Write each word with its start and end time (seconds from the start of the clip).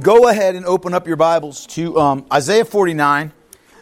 go 0.00 0.28
ahead 0.28 0.54
and 0.54 0.64
open 0.64 0.94
up 0.94 1.08
your 1.08 1.16
Bibles 1.16 1.66
to 1.68 1.98
um, 1.98 2.26
Isaiah 2.32 2.64
49. 2.64 3.32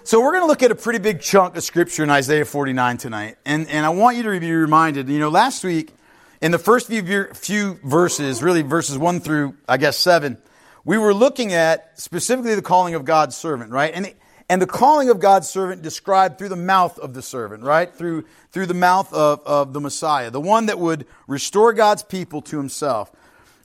So 0.05 0.21
we're 0.23 0.33
going 0.33 0.45
to 0.45 0.47
look 0.47 0.63
at 0.63 0.71
a 0.71 0.75
pretty 0.75 0.99
big 0.99 1.21
chunk 1.21 1.57
of 1.57 1.63
scripture 1.63 2.03
in 2.05 2.11
Isaiah 2.11 2.47
49 2.47 2.97
tonight. 2.97 3.37
And, 3.45 3.69
and 3.69 3.85
I 3.85 3.91
want 3.91 4.17
you 4.17 4.23
to 4.23 4.41
be 4.41 4.51
reminded, 4.51 5.09
you 5.11 5.19
know, 5.19 5.29
last 5.29 5.63
week, 5.63 5.93
in 6.41 6.53
the 6.53 6.59
first 6.59 6.87
few, 6.87 7.35
few 7.35 7.79
verses, 7.85 8.43
really 8.43 8.63
verses 8.63 8.97
1 8.97 9.21
through, 9.21 9.57
I 9.69 9.77
guess, 9.77 9.99
7, 9.99 10.39
we 10.85 10.97
were 10.97 11.13
looking 11.13 11.53
at 11.53 12.01
specifically 12.01 12.55
the 12.55 12.63
calling 12.63 12.95
of 12.95 13.05
God's 13.05 13.37
servant, 13.37 13.71
right? 13.71 13.93
And, 13.93 14.15
and 14.49 14.63
the 14.63 14.67
calling 14.67 15.11
of 15.11 15.21
God's 15.21 15.51
servant 15.51 15.83
described 15.83 16.39
through 16.39 16.51
the 16.51 16.57
mouth 16.57 16.99
of 16.99 17.13
the 17.13 17.23
servant, 17.23 17.63
right? 17.63 17.93
Through, 17.93 18.25
through 18.53 18.67
the 18.67 18.75
mouth 18.75 19.13
of, 19.13 19.41
of 19.45 19.75
the 19.75 19.81
Messiah, 19.81 20.31
the 20.31 20.41
one 20.41 20.67
that 20.67 20.79
would 20.79 21.07
restore 21.27 21.75
God's 21.75 22.03
people 22.03 22.41
to 22.43 22.57
himself. 22.57 23.13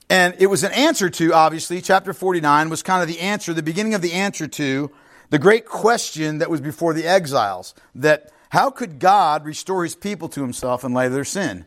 And 0.08 0.34
it 0.38 0.46
was 0.46 0.62
an 0.62 0.72
answer 0.72 1.08
to, 1.10 1.32
obviously, 1.32 1.80
chapter 1.80 2.12
49 2.12 2.68
was 2.68 2.82
kind 2.82 3.02
of 3.02 3.08
the 3.08 3.20
answer, 3.20 3.54
the 3.54 3.62
beginning 3.62 3.94
of 3.94 4.02
the 4.02 4.12
answer 4.12 4.46
to 4.46 4.90
the 5.30 5.38
great 5.38 5.64
question 5.64 6.38
that 6.38 6.50
was 6.50 6.60
before 6.60 6.92
the 6.92 7.06
exiles 7.06 7.74
that 7.94 8.30
how 8.50 8.68
could 8.68 8.98
God 8.98 9.46
restore 9.46 9.82
his 9.82 9.94
people 9.94 10.28
to 10.28 10.42
himself 10.42 10.84
in 10.84 10.92
light 10.92 11.06
of 11.06 11.14
their 11.14 11.24
sin? 11.24 11.64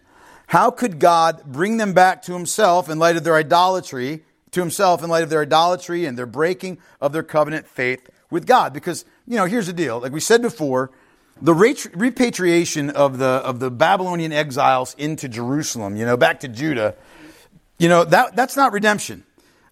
How 0.48 0.70
could 0.70 1.00
God 1.00 1.44
bring 1.46 1.78
them 1.78 1.94
back 1.94 2.22
to 2.24 2.34
himself 2.34 2.90
in 2.90 3.00
light 3.00 3.18
of 3.18 3.24
their 3.24 3.36
idolatry, 3.36 4.24
to 4.52 4.60
himself 4.60 5.04
in 5.04 5.10
light 5.10 5.24
of 5.24 5.32
their 5.32 5.42
idolatry 5.42 6.06
and 6.06 6.16
their 6.16 6.28
breaking 6.28 6.78
of 7.02 7.12
their 7.12 7.24
covenant 7.24 7.66
faith 7.68 8.08
with 8.30 8.46
God? 8.46 8.72
Because, 8.72 9.04
you 9.26 9.36
know, 9.36 9.46
here's 9.46 9.66
the 9.66 9.74
deal. 9.74 10.00
Like 10.00 10.12
we 10.12 10.20
said 10.20 10.44
before, 10.44 10.92
the 11.42 11.56
repatriation 11.56 12.92
of 12.92 13.18
the, 13.18 13.26
of 13.26 13.60
the 13.60 13.72
Babylonian 13.72 14.32
exiles 14.32 14.94
into 15.00 15.28
Jerusalem, 15.28 15.96
you 15.96 16.06
know, 16.06 16.16
back 16.16 16.40
to 16.42 16.48
Judah, 16.48 16.94
you 17.78 17.90
know, 17.90 18.06
that, 18.06 18.36
that's 18.36 18.56
not 18.56 18.72
redemption. 18.72 19.24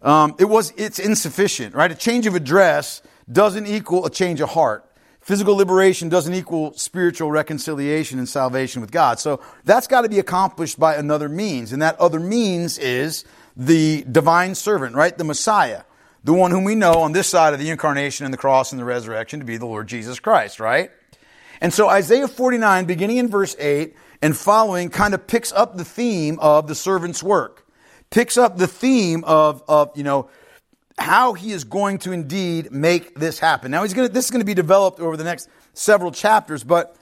Um, 0.02 0.36
it 0.38 0.46
was, 0.46 0.74
it's 0.76 1.00
insufficient, 1.00 1.76
right? 1.76 1.92
A 1.92 1.96
change 1.96 2.28
of 2.28 2.36
address 2.36 3.02
doesn't 3.32 3.66
equal 3.66 4.06
a 4.06 4.10
change 4.10 4.42
of 4.42 4.50
heart. 4.50 4.86
Physical 5.22 5.56
liberation 5.56 6.10
doesn't 6.10 6.34
equal 6.34 6.74
spiritual 6.74 7.32
reconciliation 7.32 8.20
and 8.20 8.28
salvation 8.28 8.82
with 8.82 8.92
God. 8.92 9.22
So 9.22 9.40
that's 9.64 9.88
got 9.88 10.02
to 10.02 10.10
be 10.10 10.20
accomplished 10.20 10.78
by 10.78 10.96
another 10.96 11.30
means. 11.30 11.72
And 11.72 11.82
that 11.82 11.98
other 11.98 12.20
means 12.20 12.78
is 12.78 13.24
the 13.56 14.04
divine 14.12 14.54
servant, 14.56 14.96
right? 14.96 15.18
The 15.18 15.24
Messiah. 15.24 15.84
The 16.26 16.34
one 16.34 16.52
whom 16.52 16.66
we 16.66 16.76
know 16.76 16.96
on 17.02 17.14
this 17.14 17.28
side 17.28 17.54
of 17.54 17.60
the 17.62 17.70
incarnation 17.70 18.26
and 18.26 18.34
the 18.34 18.38
cross 18.38 18.74
and 18.74 18.80
the 18.80 18.86
resurrection 18.86 19.40
to 19.40 19.46
be 19.46 19.56
the 19.56 19.66
Lord 19.66 19.88
Jesus 19.88 20.20
Christ, 20.20 20.60
right? 20.60 20.92
And 21.62 21.74
so 21.74 21.88
Isaiah 21.88 22.28
49, 22.28 22.84
beginning 22.84 23.18
in 23.18 23.30
verse 23.30 23.56
8 23.58 23.96
and 24.22 24.36
following, 24.36 24.90
kind 24.90 25.14
of 25.14 25.26
picks 25.26 25.54
up 25.54 25.78
the 25.78 25.86
theme 25.86 26.38
of 26.40 26.68
the 26.68 26.76
servant's 26.76 27.24
work 27.24 27.63
picks 28.14 28.38
up 28.38 28.58
the 28.58 28.68
theme 28.68 29.24
of, 29.24 29.64
of 29.68 29.92
you 29.98 30.04
know, 30.04 30.30
how 31.00 31.34
he 31.34 31.52
is 31.52 31.64
going 31.64 31.98
to 31.98 32.12
indeed 32.12 32.72
make 32.72 33.16
this 33.16 33.40
happen. 33.40 33.72
Now, 33.72 33.82
he's 33.82 33.96
going 33.96 34.08
to, 34.08 34.14
this 34.14 34.26
is 34.26 34.32
going 34.32 34.42
to 34.42 34.46
be 34.46 34.54
developed 34.54 35.00
over 35.00 35.18
the 35.18 35.24
next 35.24 35.50
several 35.74 36.12
chapters, 36.12 36.64
but 36.64 36.96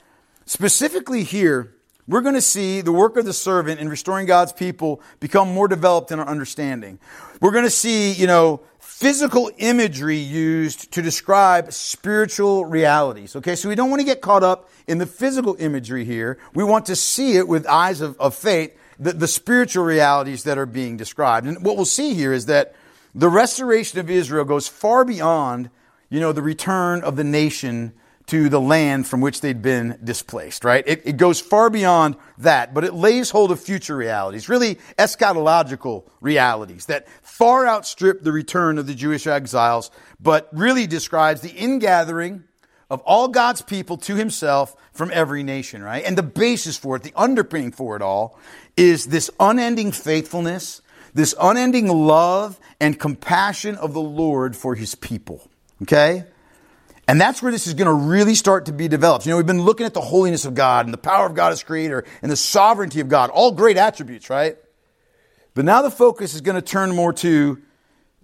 specifically 0.46 1.22
here, 1.22 1.74
we're 2.08 2.22
going 2.22 2.34
to 2.34 2.40
see 2.40 2.80
the 2.80 2.92
work 2.92 3.18
of 3.18 3.26
the 3.26 3.34
servant 3.34 3.78
in 3.78 3.90
restoring 3.90 4.26
God's 4.26 4.54
people 4.54 5.02
become 5.20 5.52
more 5.52 5.68
developed 5.68 6.10
in 6.12 6.18
our 6.18 6.26
understanding. 6.26 6.98
We're 7.42 7.52
going 7.52 7.64
to 7.64 7.70
see, 7.70 8.12
you 8.12 8.26
know, 8.26 8.62
physical 8.78 9.50
imagery 9.58 10.16
used 10.16 10.92
to 10.92 11.02
describe 11.02 11.74
spiritual 11.74 12.64
realities. 12.64 13.36
Okay, 13.36 13.54
so 13.54 13.68
we 13.68 13.74
don't 13.74 13.90
want 13.90 14.00
to 14.00 14.06
get 14.06 14.22
caught 14.22 14.42
up 14.42 14.70
in 14.86 14.96
the 14.96 15.06
physical 15.06 15.56
imagery 15.58 16.06
here. 16.06 16.38
We 16.54 16.64
want 16.64 16.86
to 16.86 16.96
see 16.96 17.36
it 17.36 17.46
with 17.46 17.66
eyes 17.66 18.00
of, 18.00 18.18
of 18.18 18.34
faith 18.34 18.72
the, 18.98 19.12
the 19.12 19.28
spiritual 19.28 19.84
realities 19.84 20.44
that 20.44 20.58
are 20.58 20.66
being 20.66 20.96
described. 20.96 21.46
And 21.46 21.64
what 21.64 21.76
we'll 21.76 21.84
see 21.84 22.14
here 22.14 22.32
is 22.32 22.46
that 22.46 22.74
the 23.14 23.28
restoration 23.28 23.98
of 23.98 24.10
Israel 24.10 24.44
goes 24.44 24.68
far 24.68 25.04
beyond, 25.04 25.70
you 26.08 26.20
know, 26.20 26.32
the 26.32 26.42
return 26.42 27.02
of 27.02 27.16
the 27.16 27.24
nation 27.24 27.92
to 28.26 28.48
the 28.48 28.60
land 28.60 29.06
from 29.06 29.20
which 29.20 29.40
they'd 29.40 29.62
been 29.62 29.98
displaced, 30.02 30.64
right? 30.64 30.84
It, 30.86 31.02
it, 31.04 31.16
goes 31.16 31.40
far 31.40 31.70
beyond 31.70 32.16
that, 32.38 32.72
but 32.72 32.84
it 32.84 32.94
lays 32.94 33.30
hold 33.30 33.50
of 33.50 33.60
future 33.60 33.96
realities, 33.96 34.48
really 34.48 34.76
eschatological 34.96 36.08
realities 36.20 36.86
that 36.86 37.08
far 37.22 37.66
outstrip 37.66 38.22
the 38.22 38.32
return 38.32 38.78
of 38.78 38.86
the 38.86 38.94
Jewish 38.94 39.26
exiles, 39.26 39.90
but 40.20 40.48
really 40.52 40.86
describes 40.86 41.40
the 41.40 41.50
ingathering 41.50 42.44
of 42.92 43.00
all 43.06 43.26
God's 43.28 43.62
people 43.62 43.96
to 43.96 44.16
himself 44.16 44.76
from 44.92 45.10
every 45.14 45.42
nation, 45.42 45.82
right? 45.82 46.04
And 46.04 46.16
the 46.16 46.22
basis 46.22 46.76
for 46.76 46.94
it, 46.96 47.02
the 47.02 47.12
underpinning 47.16 47.72
for 47.72 47.96
it 47.96 48.02
all, 48.02 48.38
is 48.76 49.06
this 49.06 49.30
unending 49.40 49.92
faithfulness, 49.92 50.82
this 51.14 51.34
unending 51.40 51.88
love 51.88 52.60
and 52.80 53.00
compassion 53.00 53.76
of 53.76 53.94
the 53.94 54.00
Lord 54.00 54.54
for 54.54 54.74
his 54.74 54.94
people. 54.94 55.48
Okay? 55.80 56.24
And 57.08 57.18
that's 57.18 57.42
where 57.42 57.50
this 57.50 57.66
is 57.66 57.72
going 57.72 57.86
to 57.86 57.94
really 57.94 58.34
start 58.34 58.66
to 58.66 58.72
be 58.72 58.88
developed. 58.88 59.24
You 59.24 59.30
know, 59.30 59.38
we've 59.38 59.46
been 59.46 59.62
looking 59.62 59.86
at 59.86 59.94
the 59.94 60.02
holiness 60.02 60.44
of 60.44 60.54
God 60.54 60.84
and 60.84 60.92
the 60.92 60.98
power 60.98 61.24
of 61.24 61.34
God 61.34 61.50
as 61.50 61.62
creator 61.62 62.04
and 62.20 62.30
the 62.30 62.36
sovereignty 62.36 63.00
of 63.00 63.08
God, 63.08 63.30
all 63.30 63.52
great 63.52 63.78
attributes, 63.78 64.28
right? 64.28 64.58
But 65.54 65.64
now 65.64 65.80
the 65.80 65.90
focus 65.90 66.34
is 66.34 66.42
going 66.42 66.56
to 66.56 66.62
turn 66.62 66.94
more 66.94 67.14
to 67.14 67.62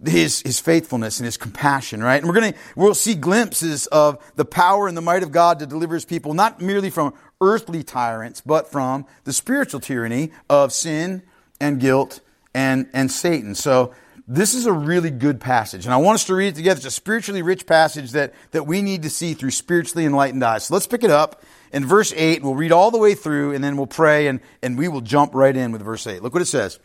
his, 0.06 0.40
his 0.42 0.60
faithfulness 0.60 1.18
and 1.18 1.24
his 1.24 1.36
compassion, 1.36 2.02
right? 2.02 2.16
And 2.16 2.26
we're 2.26 2.38
going 2.40 2.52
to, 2.52 2.58
we'll 2.76 2.94
see 2.94 3.14
glimpses 3.14 3.86
of 3.88 4.18
the 4.36 4.44
power 4.44 4.86
and 4.86 4.96
the 4.96 5.02
might 5.02 5.22
of 5.22 5.32
God 5.32 5.58
to 5.58 5.66
deliver 5.66 5.94
his 5.94 6.04
people, 6.04 6.34
not 6.34 6.60
merely 6.60 6.90
from 6.90 7.14
earthly 7.40 7.82
tyrants, 7.82 8.40
but 8.40 8.70
from 8.70 9.06
the 9.24 9.32
spiritual 9.32 9.80
tyranny 9.80 10.30
of 10.48 10.72
sin 10.72 11.22
and 11.60 11.80
guilt 11.80 12.20
and, 12.54 12.88
and 12.92 13.10
Satan. 13.10 13.54
So 13.54 13.92
this 14.26 14.54
is 14.54 14.66
a 14.66 14.72
really 14.72 15.10
good 15.10 15.40
passage. 15.40 15.84
And 15.84 15.94
I 15.94 15.96
want 15.96 16.16
us 16.16 16.24
to 16.26 16.34
read 16.34 16.48
it 16.48 16.54
together. 16.54 16.78
It's 16.78 16.86
a 16.86 16.90
spiritually 16.90 17.42
rich 17.42 17.66
passage 17.66 18.12
that, 18.12 18.34
that 18.50 18.66
we 18.66 18.82
need 18.82 19.02
to 19.02 19.10
see 19.10 19.34
through 19.34 19.50
spiritually 19.52 20.04
enlightened 20.04 20.44
eyes. 20.44 20.66
So 20.66 20.74
let's 20.74 20.86
pick 20.86 21.02
it 21.02 21.10
up 21.10 21.42
in 21.72 21.86
verse 21.86 22.12
8. 22.14 22.42
We'll 22.42 22.54
read 22.54 22.72
all 22.72 22.90
the 22.90 22.98
way 22.98 23.14
through 23.14 23.54
and 23.54 23.64
then 23.64 23.76
we'll 23.76 23.86
pray 23.86 24.26
and, 24.26 24.40
and 24.62 24.78
we 24.78 24.86
will 24.86 25.00
jump 25.00 25.34
right 25.34 25.56
in 25.56 25.72
with 25.72 25.82
verse 25.82 26.06
8. 26.06 26.22
Look 26.22 26.34
what 26.34 26.42
it 26.42 26.46
says. 26.46 26.78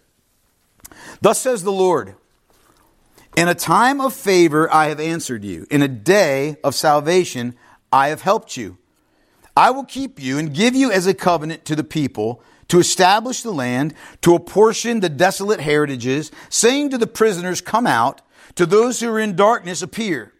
Thus 1.22 1.40
says 1.40 1.64
the 1.64 1.72
Lord, 1.72 2.16
In 3.36 3.48
a 3.48 3.56
time 3.56 4.00
of 4.00 4.14
favor 4.14 4.72
I 4.72 4.90
have 4.90 5.00
answered 5.00 5.44
you. 5.44 5.66
In 5.72 5.82
a 5.82 5.88
day 5.88 6.58
of 6.64 6.76
salvation 6.76 7.56
I 7.92 8.10
have 8.10 8.22
helped 8.22 8.58
you. 8.58 8.78
I 9.58 9.72
will 9.72 9.86
keep 9.86 10.22
you 10.22 10.38
and 10.38 10.54
give 10.54 10.76
you 10.76 10.92
as 10.92 11.08
a 11.08 11.14
covenant 11.14 11.66
to 11.66 11.76
the 11.76 11.84
people 11.84 12.44
to 12.68 12.80
establish 12.80 13.42
the 13.42 13.52
land, 13.52 13.94
to 14.22 14.36
apportion 14.36 15.00
the 15.00 15.10
desolate 15.10 15.60
heritages, 15.60 16.32
saying 16.50 16.90
to 16.90 16.98
the 16.98 17.08
prisoners, 17.08 17.62
Come 17.62 17.86
out, 17.86 18.22
to 18.56 18.66
those 18.66 19.00
who 19.00 19.10
are 19.10 19.20
in 19.20 19.36
darkness, 19.36 19.82
appear. 19.82 20.32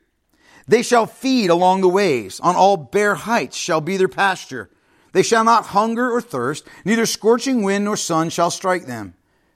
They 0.68 0.82
shall 0.82 1.06
feed 1.06 1.50
along 1.50 1.82
the 1.82 1.90
ways, 1.90 2.40
on 2.40 2.56
all 2.56 2.78
bare 2.78 3.16
heights 3.16 3.58
shall 3.58 3.82
be 3.82 3.98
their 3.98 4.08
pasture. 4.08 4.70
They 5.12 5.24
shall 5.24 5.44
not 5.44 5.68
hunger 5.68 6.12
or 6.12 6.22
thirst, 6.22 6.66
neither 6.86 7.06
scorching 7.06 7.64
wind 7.64 7.86
nor 7.86 7.98
sun 7.98 8.30
shall 8.30 8.50
strike 8.50 8.86
them. 8.86 9.16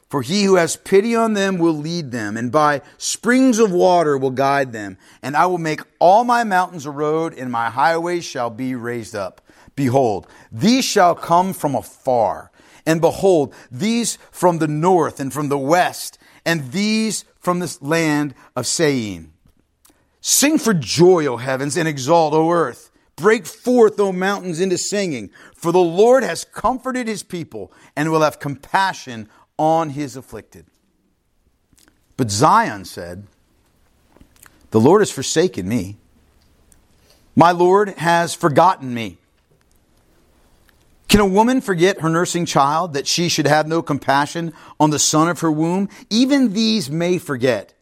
For 0.09 0.21
he 0.21 0.43
who 0.43 0.55
has 0.55 0.77
pity 0.77 1.15
on 1.15 1.33
them 1.33 1.57
will 1.57 1.73
lead 1.73 2.11
them, 2.11 2.37
and 2.37 2.51
by 2.51 2.81
springs 2.97 3.59
of 3.59 3.71
water 3.71 4.17
will 4.17 4.31
guide 4.31 4.71
them. 4.71 4.97
And 5.21 5.35
I 5.35 5.47
will 5.47 5.57
make 5.57 5.81
all 5.99 6.23
my 6.23 6.45
mountains 6.45 6.85
a 6.85 6.91
road, 6.91 7.33
and 7.33 7.51
my 7.51 7.69
highways 7.69 8.23
shall 8.23 8.49
be 8.49 8.73
raised 8.73 9.15
up. 9.15 9.41
Behold, 9.75 10.25
these 10.51 10.85
shall 10.85 11.13
come 11.13 11.53
from 11.53 11.75
afar. 11.75 12.51
And 12.85 13.01
behold, 13.01 13.53
these 13.69 14.17
from 14.31 14.59
the 14.59 14.67
north 14.67 15.19
and 15.19 15.33
from 15.33 15.49
the 15.49 15.57
west, 15.57 16.17
and 16.45 16.71
these 16.71 17.25
from 17.37 17.59
the 17.59 17.77
land 17.81 18.33
of 18.55 18.65
Syene. 18.65 19.33
Sing 20.21 20.57
for 20.57 20.73
joy, 20.73 21.25
O 21.25 21.35
heavens, 21.35 21.75
and 21.75 21.87
exalt, 21.87 22.33
O 22.33 22.49
earth. 22.49 22.91
Break 23.17 23.45
forth, 23.45 23.99
O 23.99 24.11
mountains, 24.11 24.61
into 24.61 24.77
singing. 24.77 25.31
For 25.53 25.71
the 25.71 25.79
Lord 25.79 26.23
has 26.23 26.45
comforted 26.45 27.07
his 27.07 27.23
people 27.23 27.73
and 27.95 28.11
will 28.11 28.21
have 28.21 28.39
compassion 28.39 29.27
on 29.57 29.89
his 29.91 30.15
afflicted. 30.15 30.65
But 32.15 32.31
Zion 32.31 32.85
said, 32.85 33.27
The 34.71 34.79
Lord 34.79 35.01
has 35.01 35.11
forsaken 35.11 35.67
me. 35.67 35.97
My 37.35 37.51
Lord 37.51 37.89
has 37.89 38.33
forgotten 38.33 38.93
me. 38.93 39.17
Can 41.07 41.21
a 41.21 41.25
woman 41.25 41.61
forget 41.61 42.01
her 42.01 42.09
nursing 42.09 42.45
child 42.45 42.93
that 42.93 43.07
she 43.07 43.29
should 43.29 43.47
have 43.47 43.67
no 43.67 43.81
compassion 43.81 44.53
on 44.79 44.89
the 44.89 44.99
son 44.99 45.29
of 45.29 45.39
her 45.39 45.51
womb? 45.51 45.89
Even 46.09 46.53
these 46.53 46.89
may 46.89 47.17
forget, 47.17 47.73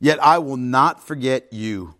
yet 0.00 0.22
I 0.22 0.38
will 0.38 0.58
not 0.58 1.06
forget 1.06 1.52
you. 1.52 1.94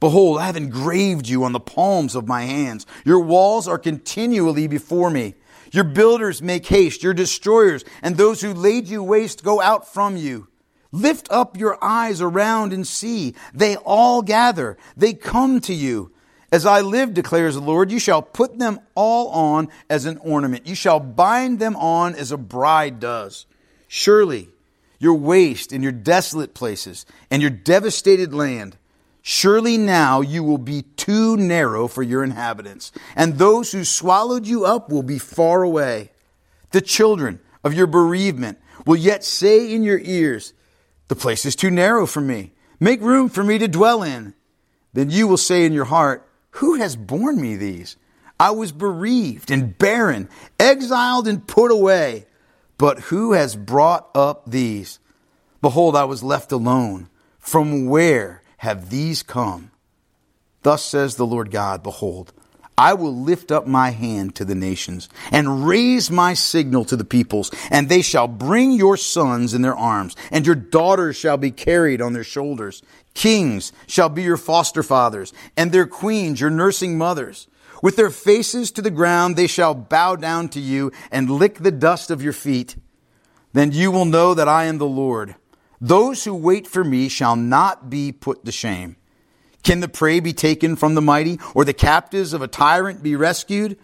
Behold, 0.00 0.38
I 0.38 0.46
have 0.46 0.56
engraved 0.56 1.28
you 1.28 1.44
on 1.44 1.52
the 1.52 1.60
palms 1.60 2.16
of 2.16 2.26
my 2.26 2.42
hands. 2.42 2.86
Your 3.04 3.20
walls 3.20 3.68
are 3.68 3.78
continually 3.78 4.66
before 4.66 5.10
me. 5.10 5.34
Your 5.72 5.84
builders 5.84 6.42
make 6.42 6.66
haste, 6.66 7.02
your 7.02 7.14
destroyers, 7.14 7.84
and 8.02 8.16
those 8.16 8.42
who 8.42 8.52
laid 8.52 8.88
you 8.88 9.02
waste 9.02 9.42
go 9.42 9.60
out 9.60 9.92
from 9.92 10.16
you. 10.16 10.48
Lift 10.92 11.30
up 11.30 11.56
your 11.56 11.82
eyes 11.82 12.20
around 12.20 12.74
and 12.74 12.86
see. 12.86 13.34
They 13.54 13.76
all 13.76 14.20
gather. 14.20 14.76
They 14.96 15.14
come 15.14 15.60
to 15.62 15.72
you. 15.72 16.12
As 16.52 16.66
I 16.66 16.82
live, 16.82 17.14
declares 17.14 17.54
the 17.54 17.62
Lord, 17.62 17.90
you 17.90 17.98
shall 17.98 18.20
put 18.20 18.58
them 18.58 18.80
all 18.94 19.28
on 19.28 19.70
as 19.88 20.04
an 20.04 20.18
ornament. 20.18 20.66
You 20.66 20.74
shall 20.74 21.00
bind 21.00 21.58
them 21.58 21.74
on 21.76 22.14
as 22.14 22.30
a 22.30 22.36
bride 22.36 23.00
does. 23.00 23.46
Surely 23.88 24.50
your 24.98 25.14
waste 25.14 25.72
and 25.72 25.82
your 25.82 25.92
desolate 25.92 26.52
places 26.52 27.06
and 27.30 27.40
your 27.40 27.50
devastated 27.50 28.34
land. 28.34 28.76
Surely 29.22 29.78
now 29.78 30.20
you 30.20 30.42
will 30.42 30.58
be 30.58 30.82
too 30.82 31.36
narrow 31.36 31.86
for 31.86 32.02
your 32.02 32.24
inhabitants, 32.24 32.90
and 33.14 33.38
those 33.38 33.70
who 33.70 33.84
swallowed 33.84 34.46
you 34.46 34.64
up 34.64 34.90
will 34.90 35.04
be 35.04 35.18
far 35.18 35.62
away. 35.62 36.10
The 36.72 36.80
children 36.80 37.38
of 37.62 37.72
your 37.72 37.86
bereavement 37.86 38.58
will 38.84 38.96
yet 38.96 39.22
say 39.22 39.72
in 39.72 39.84
your 39.84 40.00
ears, 40.00 40.52
The 41.06 41.14
place 41.14 41.46
is 41.46 41.54
too 41.54 41.70
narrow 41.70 42.04
for 42.04 42.20
me. 42.20 42.52
Make 42.80 43.00
room 43.00 43.28
for 43.28 43.44
me 43.44 43.58
to 43.58 43.68
dwell 43.68 44.02
in. 44.02 44.34
Then 44.92 45.08
you 45.08 45.28
will 45.28 45.36
say 45.36 45.64
in 45.64 45.72
your 45.72 45.84
heart, 45.84 46.28
Who 46.56 46.74
has 46.74 46.96
borne 46.96 47.40
me 47.40 47.54
these? 47.54 47.96
I 48.40 48.50
was 48.50 48.72
bereaved 48.72 49.52
and 49.52 49.78
barren, 49.78 50.28
exiled 50.58 51.28
and 51.28 51.46
put 51.46 51.70
away. 51.70 52.26
But 52.76 52.98
who 52.98 53.34
has 53.34 53.54
brought 53.54 54.10
up 54.16 54.50
these? 54.50 54.98
Behold, 55.60 55.94
I 55.94 56.04
was 56.04 56.24
left 56.24 56.50
alone. 56.50 57.08
From 57.38 57.86
where 57.86 58.41
have 58.62 58.90
these 58.90 59.24
come? 59.24 59.72
Thus 60.62 60.84
says 60.84 61.16
the 61.16 61.26
Lord 61.26 61.50
God, 61.50 61.82
Behold, 61.82 62.32
I 62.78 62.94
will 62.94 63.12
lift 63.12 63.50
up 63.50 63.66
my 63.66 63.90
hand 63.90 64.36
to 64.36 64.44
the 64.44 64.54
nations 64.54 65.08
and 65.32 65.66
raise 65.66 66.12
my 66.12 66.34
signal 66.34 66.84
to 66.84 66.96
the 66.96 67.04
peoples, 67.04 67.50
and 67.72 67.88
they 67.88 68.02
shall 68.02 68.28
bring 68.28 68.70
your 68.70 68.96
sons 68.96 69.52
in 69.52 69.62
their 69.62 69.74
arms, 69.74 70.14
and 70.30 70.46
your 70.46 70.54
daughters 70.54 71.16
shall 71.16 71.36
be 71.36 71.50
carried 71.50 72.00
on 72.00 72.12
their 72.12 72.22
shoulders. 72.22 72.82
Kings 73.14 73.72
shall 73.88 74.08
be 74.08 74.22
your 74.22 74.36
foster 74.36 74.84
fathers, 74.84 75.32
and 75.56 75.72
their 75.72 75.86
queens 75.86 76.40
your 76.40 76.48
nursing 76.48 76.96
mothers. 76.96 77.48
With 77.82 77.96
their 77.96 78.10
faces 78.10 78.70
to 78.72 78.82
the 78.82 78.92
ground, 78.92 79.34
they 79.34 79.48
shall 79.48 79.74
bow 79.74 80.14
down 80.14 80.50
to 80.50 80.60
you 80.60 80.92
and 81.10 81.28
lick 81.28 81.58
the 81.58 81.72
dust 81.72 82.12
of 82.12 82.22
your 82.22 82.32
feet. 82.32 82.76
Then 83.54 83.72
you 83.72 83.90
will 83.90 84.04
know 84.04 84.34
that 84.34 84.46
I 84.46 84.66
am 84.66 84.78
the 84.78 84.86
Lord. 84.86 85.34
Those 85.82 86.22
who 86.22 86.32
wait 86.32 86.68
for 86.68 86.84
me 86.84 87.08
shall 87.08 87.34
not 87.34 87.90
be 87.90 88.12
put 88.12 88.44
to 88.44 88.52
shame. 88.52 88.94
Can 89.64 89.80
the 89.80 89.88
prey 89.88 90.20
be 90.20 90.32
taken 90.32 90.76
from 90.76 90.94
the 90.94 91.02
mighty, 91.02 91.40
or 91.56 91.64
the 91.64 91.72
captives 91.72 92.32
of 92.32 92.40
a 92.40 92.46
tyrant 92.46 93.02
be 93.02 93.16
rescued? 93.16 93.76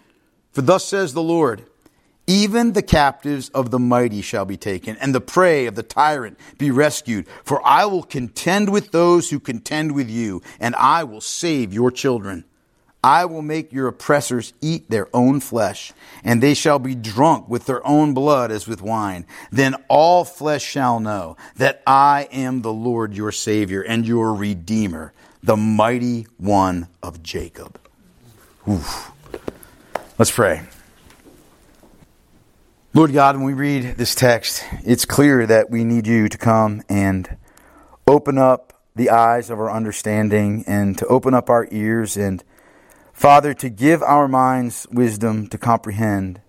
For 0.53 0.61
thus 0.61 0.87
says 0.87 1.13
the 1.13 1.21
Lord, 1.21 1.65
even 2.25 2.71
the 2.71 2.81
captives 2.81 3.49
of 3.49 3.69
the 3.69 3.79
mighty 3.79 4.21
shall 4.21 4.45
be 4.45 4.55
taken, 4.55 4.95
and 4.97 5.13
the 5.13 5.19
prey 5.19 5.65
of 5.65 5.75
the 5.75 5.83
tyrant 5.83 6.39
be 6.57 6.71
rescued. 6.71 7.27
For 7.43 7.61
I 7.67 7.83
will 7.83 8.03
contend 8.03 8.69
with 8.69 8.91
those 8.91 9.29
who 9.29 9.39
contend 9.39 9.91
with 9.93 10.09
you, 10.09 10.41
and 10.57 10.75
I 10.75 11.03
will 11.03 11.21
save 11.21 11.73
your 11.73 11.91
children. 11.91 12.45
I 13.03 13.25
will 13.25 13.41
make 13.41 13.71
your 13.71 13.87
oppressors 13.87 14.53
eat 14.61 14.89
their 14.89 15.07
own 15.13 15.39
flesh, 15.39 15.93
and 16.23 16.43
they 16.43 16.53
shall 16.53 16.79
be 16.79 16.95
drunk 16.95 17.47
with 17.47 17.65
their 17.65 17.85
own 17.87 18.13
blood 18.13 18.51
as 18.51 18.67
with 18.67 18.81
wine. 18.81 19.25
Then 19.51 19.75
all 19.87 20.25
flesh 20.25 20.63
shall 20.63 20.99
know 20.99 21.37
that 21.55 21.81
I 21.87 22.27
am 22.31 22.61
the 22.61 22.73
Lord 22.73 23.13
your 23.13 23.31
Savior 23.31 23.81
and 23.81 24.05
your 24.05 24.33
Redeemer 24.33 25.13
the 25.41 25.55
mighty 25.55 26.27
one 26.37 26.87
of 27.01 27.23
Jacob. 27.23 27.79
Oof. 28.67 29.11
Let's 30.17 30.31
pray. 30.31 30.63
Lord 32.93 33.13
God, 33.13 33.35
when 33.37 33.45
we 33.45 33.53
read 33.53 33.95
this 33.97 34.15
text, 34.15 34.65
it's 34.83 35.05
clear 35.05 35.45
that 35.45 35.69
we 35.69 35.83
need 35.83 36.07
you 36.07 36.27
to 36.27 36.37
come 36.37 36.81
and 36.89 37.37
open 38.07 38.37
up 38.37 38.73
the 38.95 39.11
eyes 39.11 39.49
of 39.49 39.59
our 39.59 39.71
understanding 39.71 40.63
and 40.67 40.97
to 40.97 41.05
open 41.05 41.33
up 41.33 41.49
our 41.49 41.67
ears 41.71 42.17
and, 42.17 42.43
Father, 43.19 43.53
to 43.53 43.69
give 43.69 44.01
our 44.01 44.29
minds 44.29 44.87
wisdom 44.93 45.45
to 45.47 45.57
comprehend, 45.57 46.39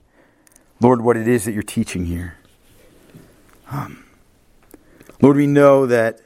Lord, 0.79 1.01
what 1.01 1.17
it 1.17 1.27
is 1.27 1.45
that 1.45 1.51
you're 1.51 1.65
teaching 1.65 2.07
here. 2.07 2.37
Um, 3.73 4.05
Lord, 5.21 5.37
we 5.37 5.49
know 5.49 5.87
that 5.87 6.21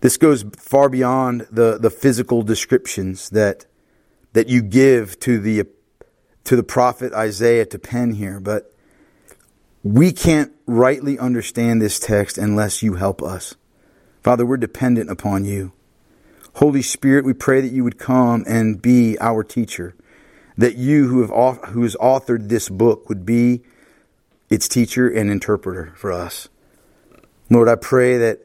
this 0.00 0.16
goes 0.16 0.46
far 0.56 0.88
beyond 0.88 1.46
the, 1.50 1.76
the 1.76 1.90
physical 1.90 2.40
descriptions 2.40 3.28
that, 3.28 3.66
that 4.32 4.48
you 4.48 4.62
give 4.62 5.20
to 5.20 5.38
the, 5.38 5.64
to 6.44 6.56
the 6.56 6.62
prophet 6.62 7.12
Isaiah 7.12 7.66
to 7.66 7.78
pen 7.78 8.12
here, 8.12 8.40
but 8.40 8.72
we 9.82 10.10
can't 10.10 10.52
rightly 10.64 11.18
understand 11.18 11.82
this 11.82 12.00
text 12.00 12.38
unless 12.38 12.82
you 12.82 12.94
help 12.94 13.22
us. 13.22 13.56
Father, 14.22 14.46
we're 14.46 14.56
dependent 14.56 15.10
upon 15.10 15.44
you. 15.44 15.74
Holy 16.56 16.80
Spirit, 16.80 17.26
we 17.26 17.34
pray 17.34 17.60
that 17.60 17.70
you 17.70 17.84
would 17.84 17.98
come 17.98 18.42
and 18.48 18.80
be 18.80 19.18
our 19.20 19.44
teacher, 19.44 19.94
that 20.56 20.76
you 20.76 21.06
who 21.06 21.20
have 21.20 21.58
who 21.68 21.82
has 21.82 21.94
authored 21.96 22.48
this 22.48 22.70
book 22.70 23.10
would 23.10 23.26
be 23.26 23.60
its 24.48 24.66
teacher 24.66 25.06
and 25.06 25.30
interpreter 25.30 25.92
for 25.96 26.10
us. 26.10 26.48
Lord, 27.50 27.68
I 27.68 27.74
pray 27.74 28.16
that 28.16 28.40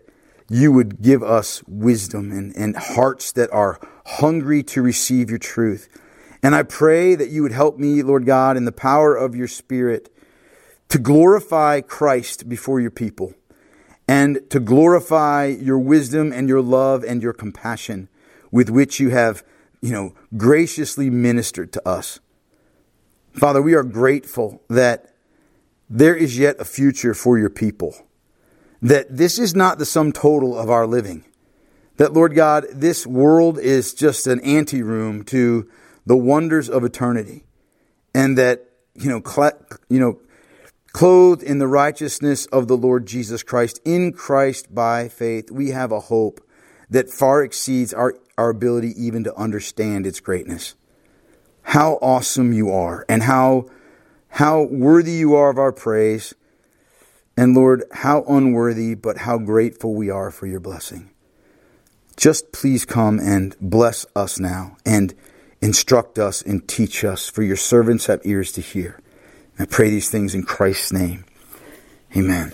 you 0.50 0.74
would 0.74 1.02
give 1.02 1.24
us 1.24 1.64
wisdom 1.70 2.34
and, 2.34 2.54
and 2.58 2.76
hearts 2.76 3.32
that 3.32 3.50
are 3.54 3.80
hungry 4.06 4.62
to 4.64 4.82
receive 4.82 5.30
your 5.30 5.40
truth. 5.40 5.88
And 6.44 6.54
I 6.54 6.64
pray 6.64 7.16
that 7.16 7.30
you 7.30 7.44
would 7.44 7.54
help 7.54 7.78
me, 7.80 8.04
Lord 8.04 8.26
God, 8.26 8.58
in 8.58 8.66
the 8.66 8.74
power 8.74 9.16
of 9.16 9.38
your 9.38 9.48
Spirit 9.48 10.14
to 10.90 11.00
glorify 11.00 11.80
Christ 11.80 12.50
before 12.50 12.82
your 12.82 12.92
people 12.92 13.34
and 14.12 14.50
to 14.50 14.60
glorify 14.60 15.46
your 15.46 15.80
wisdom 15.80 16.34
and 16.34 16.50
your 16.50 16.62
love 16.62 17.02
and 17.02 17.24
your 17.24 17.32
compassion 17.32 18.10
with 18.52 18.70
which 18.70 19.00
you 19.00 19.10
have, 19.10 19.42
you 19.82 19.90
know, 19.90 20.14
graciously 20.36 21.10
ministered 21.10 21.72
to 21.72 21.88
us. 21.88 22.20
Father, 23.32 23.62
we 23.62 23.74
are 23.74 23.84
grateful 23.84 24.62
that 24.70 25.16
there 25.90 26.14
is 26.14 26.38
yet 26.38 26.60
a 26.60 26.66
future 26.66 27.14
for 27.14 27.40
your 27.40 27.50
people 27.50 27.96
that 28.82 29.16
this 29.16 29.40
is 29.40 29.56
not 29.56 29.80
the 29.80 29.86
sum 29.86 30.12
total 30.12 30.60
of 30.60 30.70
our 30.70 30.86
living. 30.86 31.24
That, 31.96 32.12
Lord 32.12 32.36
God, 32.36 32.66
this 32.74 33.08
world 33.08 33.60
is 33.60 33.94
just 33.94 34.28
an 34.28 34.42
anteroom 34.42 35.24
to 35.26 35.70
the 36.06 36.18
wonders 36.18 36.70
of 36.70 36.84
eternity. 36.84 37.46
And 38.14 38.38
that, 38.38 38.66
you 38.94 39.08
know, 39.08 39.22
cl- 39.26 39.58
you 39.88 40.00
know, 40.02 40.20
clothed 40.94 41.44
in 41.44 41.60
the 41.60 41.68
righteousness 41.68 42.46
of 42.48 42.68
the 42.68 42.78
Lord 42.78 43.06
Jesus 43.06 43.44
Christ, 43.44 43.80
in 43.86 44.14
Christ 44.14 44.74
by 44.74 45.08
faith, 45.08 45.52
we 45.52 45.70
have 45.70 45.92
a 45.92 46.00
hope 46.00 46.42
that 46.90 47.10
far 47.10 47.44
exceeds 47.44 47.94
our, 47.94 48.16
our 48.38 48.50
ability 48.50 48.94
even 48.98 49.24
to 49.24 49.36
understand 49.36 50.06
its 50.06 50.20
greatness. 50.20 50.76
How 51.64 51.94
awesome 52.02 52.54
you 52.54 52.72
are, 52.72 53.06
and 53.08 53.24
how, 53.24 53.68
how 54.30 54.64
worthy 54.64 55.14
you 55.14 55.36
are 55.36 55.50
of 55.50 55.58
our 55.58 55.72
praise 55.72 56.34
and 57.38 57.56
Lord, 57.56 57.84
how 57.92 58.24
unworthy, 58.28 58.94
but 58.94 59.20
how 59.20 59.38
grateful 59.38 59.96
we 59.96 60.10
are 60.10 60.32
for 60.32 60.48
your 60.48 60.60
blessing. 60.60 61.10
Just 62.18 62.52
please 62.52 62.86
come 62.86 63.20
and 63.20 63.56
bless 63.60 64.06
us 64.16 64.40
now 64.40 64.78
and 64.86 65.14
instruct 65.62 66.20
us 66.20 66.42
and 66.42 66.68
teach 66.68 67.04
us, 67.04 67.30
for 67.30 67.42
your 67.42 67.56
servants 67.56 68.06
have 68.08 68.22
ears 68.26 68.52
to 68.52 68.62
hear. 68.62 69.01
I 69.60 69.66
pray 69.66 69.90
these 69.90 70.10
things 70.10 70.34
in 70.34 70.44
Christ's 70.44 70.92
name. 70.92 71.26
Amen. 72.16 72.54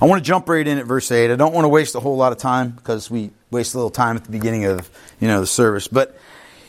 I 0.00 0.06
want 0.06 0.22
to 0.22 0.26
jump 0.26 0.48
right 0.48 0.66
in 0.66 0.78
at 0.78 0.86
verse 0.86 1.10
8. 1.10 1.30
I 1.30 1.36
don't 1.36 1.52
want 1.52 1.64
to 1.64 1.68
waste 1.68 1.94
a 1.94 2.00
whole 2.00 2.16
lot 2.16 2.32
of 2.32 2.38
time 2.38 2.70
because 2.70 3.10
we 3.10 3.30
waste 3.50 3.74
a 3.74 3.78
little 3.78 3.90
time 3.90 4.16
at 4.16 4.24
the 4.24 4.30
beginning 4.30 4.64
of, 4.64 4.90
you 5.20 5.28
know, 5.28 5.40
the 5.40 5.46
service. 5.46 5.88
But, 5.88 6.18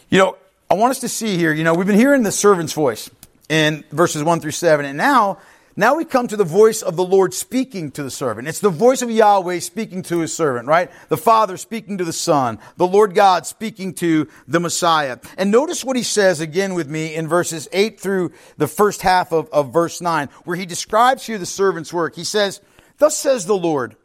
you 0.10 0.18
know, 0.18 0.38
I 0.70 0.74
want 0.74 0.92
us 0.92 1.00
to 1.00 1.10
see 1.10 1.38
here, 1.38 1.54
you 1.54 1.64
know, 1.64 1.74
we've 1.74 1.88
been 1.88 1.98
hearing 1.98 2.24
the 2.24 2.32
servant's 2.32 2.74
voice 2.74 3.10
in 3.50 3.84
verses 3.92 4.24
1 4.24 4.40
through 4.40 4.52
7. 4.52 4.86
And 4.86 4.98
now 4.98 5.40
now 5.75 5.96
we 5.96 6.04
come 6.04 6.28
to 6.28 6.36
the 6.36 6.44
voice 6.44 6.82
of 6.82 6.98
the 6.98 7.04
Lord 7.04 7.34
speaking 7.34 7.92
to 7.92 8.04
the 8.04 8.12
servant. 8.12 8.48
It's 8.48 8.60
the 8.60 8.70
voice 8.70 9.01
of 9.01 9.10
Yahweh 9.10 9.60
speaking 9.60 10.01
to 10.04 10.20
his 10.20 10.36
servant, 10.36 10.68
right? 10.68 10.92
The 11.08 11.18
Father 11.18 11.56
speaking 11.56 11.98
to 11.98 12.04
the 12.04 12.12
Son, 12.12 12.60
the 12.75 12.88
Lord 12.88 13.16
God 13.16 13.46
speaking 13.46 13.94
to 13.96 14.28
the 14.48 14.60
Messiah. 14.60 15.20
And 15.38 15.50
notice 15.50 15.86
what 15.86 15.96
he 15.96 16.04
says 16.04 16.42
again 16.42 16.74
with 16.74 16.90
me 16.90 17.16
in 17.16 17.28
verses 17.28 17.70
8 17.72 18.00
through 18.00 18.34
the 18.58 18.68
first 18.68 19.01
half 19.01 19.32
of, 19.32 19.50
of 19.51 19.72
verse 19.72 20.01
9, 20.01 20.28
where 20.44 20.58
he 20.58 20.66
describes 20.66 21.25
here 21.25 21.38
the 21.38 21.46
servant's 21.46 21.94
work. 21.94 22.16
He 22.16 22.25
says, 22.25 22.60
Thus 22.98 23.16
says 23.16 23.46
the 23.46 23.56
Lord, 23.56 23.96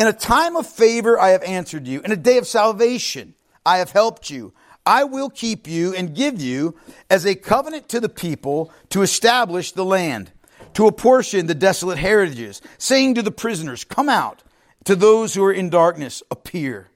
In 0.00 0.08
a 0.08 0.12
time 0.12 0.56
of 0.56 0.66
favor 0.66 1.18
I 1.18 1.30
have 1.30 1.44
answered 1.44 1.86
you, 1.86 2.00
in 2.00 2.10
a 2.10 2.16
day 2.16 2.38
of 2.38 2.46
salvation 2.46 3.34
I 3.64 3.78
have 3.78 3.92
helped 3.92 4.30
you. 4.30 4.52
I 4.84 5.04
will 5.04 5.28
keep 5.28 5.68
you 5.68 5.94
and 5.94 6.14
give 6.14 6.40
you 6.40 6.74
as 7.10 7.26
a 7.26 7.34
covenant 7.34 7.90
to 7.90 8.00
the 8.00 8.08
people 8.08 8.72
to 8.88 9.02
establish 9.02 9.72
the 9.72 9.84
land 9.84 10.32
to 10.78 10.86
apportion 10.86 11.48
the 11.48 11.56
desolate 11.56 11.98
heritages, 11.98 12.62
saying 12.78 13.16
to 13.16 13.20
the 13.20 13.32
prisoners, 13.32 13.82
Come 13.82 14.08
out, 14.08 14.44
to 14.84 14.94
those 14.94 15.34
who 15.34 15.42
are 15.42 15.52
in 15.52 15.70
darkness, 15.70 16.22
appear. 16.30 16.88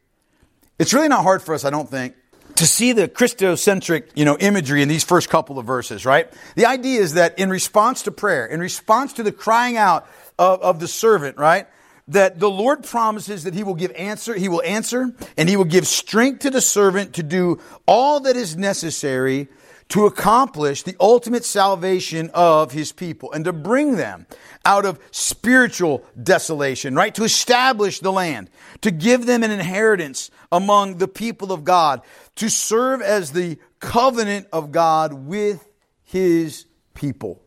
It's 0.78 0.94
really 0.94 1.08
not 1.08 1.24
hard 1.24 1.42
for 1.42 1.52
us, 1.52 1.64
I 1.64 1.70
don't 1.70 1.90
think, 1.90 2.14
to 2.54 2.64
see 2.64 2.92
the 2.92 3.08
Christocentric, 3.08 4.10
you 4.14 4.24
know, 4.24 4.38
imagery 4.38 4.82
in 4.82 4.88
these 4.88 5.02
first 5.02 5.28
couple 5.28 5.58
of 5.58 5.66
verses, 5.66 6.06
right? 6.06 6.32
The 6.54 6.66
idea 6.66 7.00
is 7.00 7.14
that 7.14 7.40
in 7.40 7.50
response 7.50 8.04
to 8.04 8.12
prayer, 8.12 8.46
in 8.46 8.60
response 8.60 9.14
to 9.14 9.24
the 9.24 9.32
crying 9.32 9.76
out 9.76 10.06
of, 10.38 10.62
of 10.62 10.78
the 10.78 10.86
servant, 10.86 11.36
right? 11.36 11.66
That 12.06 12.38
the 12.38 12.48
Lord 12.48 12.84
promises 12.84 13.42
that 13.42 13.54
He 13.54 13.64
will 13.64 13.74
give 13.74 13.90
answer, 13.96 14.32
He 14.34 14.48
will 14.48 14.62
answer, 14.62 15.12
and 15.36 15.48
He 15.48 15.56
will 15.56 15.64
give 15.64 15.88
strength 15.88 16.42
to 16.42 16.50
the 16.50 16.60
servant 16.60 17.14
to 17.14 17.24
do 17.24 17.58
all 17.84 18.20
that 18.20 18.36
is 18.36 18.56
necessary 18.56 19.48
to 19.92 20.06
accomplish 20.06 20.84
the 20.84 20.96
ultimate 20.98 21.44
salvation 21.44 22.30
of 22.32 22.72
his 22.72 22.92
people 22.92 23.30
and 23.32 23.44
to 23.44 23.52
bring 23.52 23.96
them 23.96 24.26
out 24.64 24.86
of 24.86 24.98
spiritual 25.10 26.02
desolation, 26.22 26.94
right? 26.94 27.14
To 27.14 27.24
establish 27.24 28.00
the 28.00 28.10
land, 28.10 28.48
to 28.80 28.90
give 28.90 29.26
them 29.26 29.42
an 29.42 29.50
inheritance 29.50 30.30
among 30.50 30.96
the 30.96 31.08
people 31.08 31.52
of 31.52 31.62
God, 31.62 32.00
to 32.36 32.48
serve 32.48 33.02
as 33.02 33.32
the 33.32 33.58
covenant 33.80 34.46
of 34.50 34.72
God 34.72 35.12
with 35.12 35.68
his 36.04 36.64
people. 36.94 37.42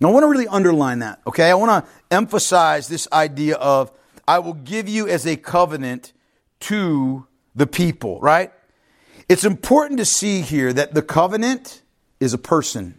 Now, 0.00 0.08
I 0.08 0.12
want 0.12 0.24
to 0.24 0.28
really 0.28 0.48
underline 0.48 1.00
that, 1.00 1.20
okay? 1.26 1.50
I 1.50 1.54
want 1.54 1.84
to 1.84 1.92
emphasize 2.10 2.88
this 2.88 3.06
idea 3.12 3.56
of 3.56 3.92
I 4.26 4.38
will 4.38 4.54
give 4.54 4.88
you 4.88 5.08
as 5.08 5.26
a 5.26 5.36
covenant 5.36 6.14
to 6.60 7.26
the 7.54 7.66
people, 7.66 8.18
right? 8.20 8.50
It's 9.28 9.44
important 9.44 9.98
to 9.98 10.06
see 10.06 10.40
here 10.40 10.72
that 10.72 10.94
the 10.94 11.02
covenant 11.02 11.81
is 12.22 12.34
a 12.34 12.38
person. 12.38 12.94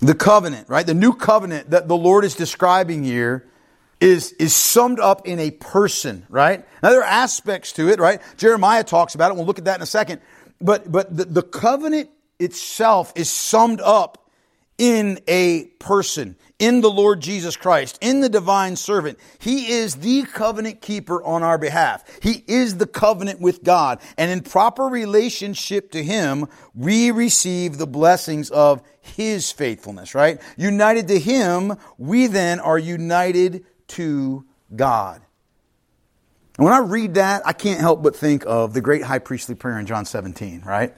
The 0.00 0.14
covenant, 0.14 0.68
right? 0.68 0.84
The 0.84 0.94
new 0.94 1.14
covenant 1.14 1.70
that 1.70 1.86
the 1.88 1.96
Lord 1.96 2.24
is 2.24 2.34
describing 2.34 3.04
here 3.04 3.46
is, 4.00 4.32
is 4.32 4.54
summed 4.54 4.98
up 4.98 5.26
in 5.26 5.38
a 5.38 5.52
person, 5.52 6.26
right? 6.28 6.66
Now 6.82 6.90
there 6.90 7.00
are 7.00 7.04
aspects 7.04 7.72
to 7.74 7.88
it, 7.88 8.00
right? 8.00 8.20
Jeremiah 8.36 8.84
talks 8.84 9.14
about 9.14 9.30
it. 9.30 9.36
We'll 9.36 9.46
look 9.46 9.58
at 9.58 9.66
that 9.66 9.76
in 9.76 9.82
a 9.82 9.86
second. 9.86 10.20
But, 10.60 10.90
but 10.90 11.16
the, 11.16 11.24
the 11.24 11.42
covenant 11.42 12.10
itself 12.38 13.12
is 13.14 13.30
summed 13.30 13.80
up 13.80 14.23
in 14.78 15.20
a 15.28 15.64
person, 15.78 16.36
in 16.58 16.80
the 16.80 16.90
Lord 16.90 17.20
Jesus 17.20 17.56
Christ, 17.56 17.98
in 18.00 18.20
the 18.20 18.28
divine 18.28 18.76
servant. 18.76 19.18
He 19.38 19.70
is 19.72 19.96
the 19.96 20.22
covenant 20.22 20.80
keeper 20.80 21.22
on 21.22 21.42
our 21.42 21.58
behalf. 21.58 22.04
He 22.22 22.44
is 22.46 22.78
the 22.78 22.86
covenant 22.86 23.40
with 23.40 23.62
God. 23.62 24.00
And 24.16 24.30
in 24.30 24.40
proper 24.40 24.84
relationship 24.84 25.92
to 25.92 26.02
Him, 26.02 26.48
we 26.74 27.10
receive 27.10 27.78
the 27.78 27.86
blessings 27.86 28.50
of 28.50 28.82
His 29.00 29.52
faithfulness, 29.52 30.14
right? 30.14 30.40
United 30.56 31.08
to 31.08 31.18
Him, 31.18 31.76
we 31.98 32.26
then 32.26 32.60
are 32.60 32.78
united 32.78 33.64
to 33.88 34.44
God. 34.74 35.20
And 36.56 36.64
when 36.64 36.74
I 36.74 36.78
read 36.78 37.14
that, 37.14 37.42
I 37.44 37.52
can't 37.52 37.80
help 37.80 38.02
but 38.02 38.14
think 38.14 38.44
of 38.46 38.74
the 38.74 38.80
great 38.80 39.02
high 39.02 39.18
priestly 39.18 39.54
prayer 39.54 39.78
in 39.78 39.86
John 39.86 40.04
17, 40.04 40.62
right? 40.64 40.94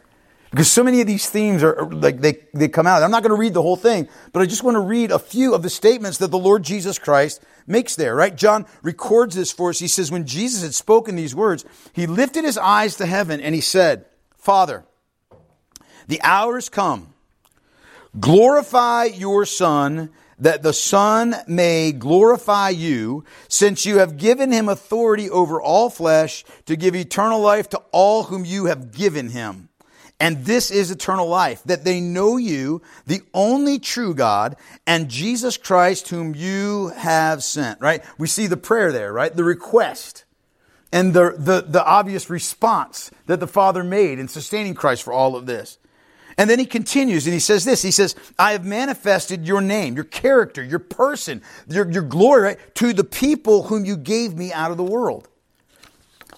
Because 0.57 0.73
so 0.73 0.83
many 0.83 1.03
of 1.03 1.07
these 1.07 1.29
themes 1.29 1.63
are 1.63 1.85
like 1.85 2.23
they, 2.23 2.39
they 2.55 2.69
come 2.69 2.87
out. 2.87 3.03
I'm 3.03 3.11
not 3.11 3.23
going 3.23 3.29
to 3.29 3.39
read 3.39 3.53
the 3.53 3.61
whole 3.61 3.77
thing, 3.77 4.09
but 4.33 4.41
I 4.41 4.47
just 4.47 4.63
want 4.63 4.77
to 4.77 4.81
read 4.81 5.11
a 5.11 5.19
few 5.19 5.55
of 5.55 5.63
the 5.63 5.69
statements 5.69 6.17
that 6.17 6.31
the 6.31 6.39
Lord 6.39 6.63
Jesus 6.63 6.99
Christ 6.99 7.43
makes 7.67 7.95
there, 7.95 8.15
right? 8.15 8.35
John 8.35 8.65
records 8.83 9.35
this 9.35 9.53
for 9.53 9.69
us. 9.69 9.79
He 9.81 9.87
says, 9.87 10.11
when 10.11 10.25
Jesus 10.25 10.63
had 10.63 10.73
spoken 10.73 11.15
these 11.15 11.35
words, 11.35 11.67
he 11.93 12.07
lifted 12.07 12.45
his 12.45 12.57
eyes 12.57 12.97
to 12.97 13.05
heaven 13.05 13.39
and 13.39 13.55
he 13.55 13.61
said, 13.61 14.07
Father, 14.39 14.87
the 16.09 16.23
hour 16.23 16.55
has 16.55 16.71
come. 16.71 17.13
Glorify 18.19 19.05
your 19.05 19.45
Son, 19.45 20.09
that 20.39 20.63
the 20.63 20.73
Son 20.73 21.37
may 21.47 21.93
glorify 21.93 22.71
you, 22.71 23.25
since 23.49 23.85
you 23.85 23.99
have 23.99 24.17
given 24.17 24.53
him 24.53 24.71
authority 24.71 25.29
over 25.29 25.61
all 25.61 25.91
flesh 25.91 26.47
to 26.65 26.77
give 26.77 26.97
eternal 26.97 27.41
life 27.41 27.69
to 27.69 27.83
all 27.93 28.23
whom 28.23 28.47
you 28.47 28.65
have 28.65 28.91
given 28.91 29.29
him. 29.29 29.66
And 30.19 30.47
this 30.47 30.71
is 30.71 30.91
eternal 30.91 31.29
life, 31.29 31.63
that 31.65 31.85
they 31.85 32.01
know 32.01 32.39
you, 32.39 32.81
the 33.07 33.21
only 33.35 33.79
true 33.79 34.15
God, 34.15 34.57
and 34.87 35.11
Jesus 35.11 35.59
Christ 35.59 36.09
whom 36.09 36.35
you 36.35 36.89
have 36.97 37.45
sent, 37.45 37.81
right? 37.81 38.03
We 38.17 38.27
see 38.27 38.47
the 38.47 38.57
prayer 38.57 38.93
there, 38.93 39.13
right? 39.13 39.35
The 39.35 39.45
request 39.45 40.25
and 40.91 41.13
the, 41.13 41.35
the, 41.37 41.65
the 41.69 41.85
obvious 41.85 42.31
response 42.31 43.11
that 43.27 43.41
the 43.41 43.47
Father 43.47 43.85
made 43.85 44.19
in 44.19 44.29
sustaining 44.29 44.75
Christ 44.75 45.03
for 45.03 45.13
all 45.13 45.37
of 45.37 45.45
this. 45.45 45.77
And 46.39 46.49
then 46.49 46.59
he 46.59 46.67
continues 46.67 47.27
and 47.27 47.35
he 47.35 47.41
says 47.41 47.65
this. 47.65 47.83
He 47.83 47.91
says, 47.91 48.15
I 48.39 48.53
have 48.53 48.65
manifested 48.65 49.47
your 49.47 49.61
name, 49.61 49.95
your 49.95 50.05
character, 50.05 50.63
your 50.63 50.79
person, 50.79 51.43
your, 51.69 51.91
your 51.91 52.03
glory 52.03 52.43
right, 52.43 52.75
to 52.77 52.93
the 52.93 53.05
people 53.05 53.65
whom 53.65 53.85
you 53.85 53.97
gave 53.97 54.35
me 54.35 54.53
out 54.53 54.71
of 54.71 54.77
the 54.77 54.83
world. 54.83 55.29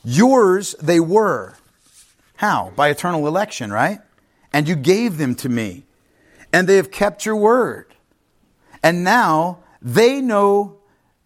Yours 0.05 0.75
they 0.81 1.01
were 1.01 1.58
how? 2.39 2.73
By 2.77 2.89
eternal 2.89 3.27
election, 3.27 3.73
right? 3.73 3.99
And 4.53 4.69
you 4.69 4.77
gave 4.77 5.19
them 5.19 5.35
to 5.37 5.49
me. 5.49 5.87
And 6.53 6.69
they 6.69 6.77
have 6.77 6.93
kept 6.93 7.27
your 7.27 7.35
word. 7.35 7.97
And 8.81 9.03
now 9.03 9.59
they 9.83 10.21
know 10.21 10.77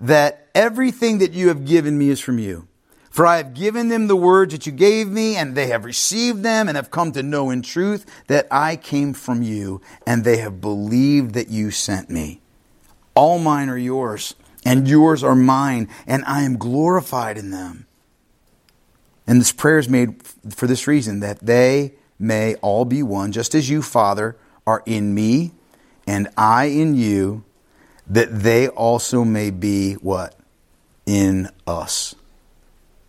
that 0.00 0.49
everything 0.54 1.19
that 1.19 1.33
you 1.33 1.49
have 1.49 1.66
given 1.66 1.99
me 1.99 2.09
is 2.09 2.19
from 2.19 2.38
you. 2.38 2.66
For 3.11 3.26
I 3.26 3.37
have 3.37 3.52
given 3.52 3.88
them 3.88 4.07
the 4.07 4.16
words 4.16 4.54
that 4.54 4.64
you 4.64 4.73
gave 4.73 5.07
me, 5.07 5.37
and 5.37 5.54
they 5.54 5.66
have 5.66 5.85
received 5.85 6.42
them, 6.42 6.66
and 6.66 6.76
have 6.76 6.90
come 6.90 7.12
to 7.12 7.23
know 7.23 7.50
in 7.50 7.61
truth 7.61 8.07
that 8.28 8.47
I 8.50 8.76
came 8.76 9.12
from 9.12 9.42
you, 9.42 9.83
and 10.07 10.25
they 10.25 10.38
have 10.38 10.62
believed 10.62 11.35
that 11.35 11.50
you 11.50 11.71
sent 11.71 12.09
me. 12.09 12.40
All 13.14 13.38
mine 13.38 13.69
are 13.69 13.76
yours, 13.76 14.35
and 14.64 14.88
yours 14.88 15.23
are 15.23 15.35
mine, 15.35 15.90
and 16.07 16.25
I 16.25 16.45
am 16.45 16.57
glorified 16.57 17.37
in 17.37 17.50
them. 17.50 17.87
And 19.26 19.41
this 19.41 19.52
prayer 19.52 19.79
is 19.79 19.88
made 19.88 20.23
for 20.50 20.67
this 20.67 20.87
reason 20.87 21.21
that 21.21 21.41
they 21.41 21.93
may 22.19 22.55
all 22.57 22.85
be 22.85 23.02
one, 23.02 23.33
just 23.33 23.55
as 23.55 23.69
you, 23.69 23.83
Father, 23.83 24.37
are 24.67 24.83
in 24.87 25.14
me 25.14 25.52
and 26.07 26.29
I 26.37 26.67
in 26.67 26.95
you, 26.95 27.45
that 28.07 28.43
they 28.43 28.69
also 28.69 29.25
may 29.25 29.50
be 29.50 29.95
what? 29.95 30.35
In 31.07 31.49
us. 31.67 32.14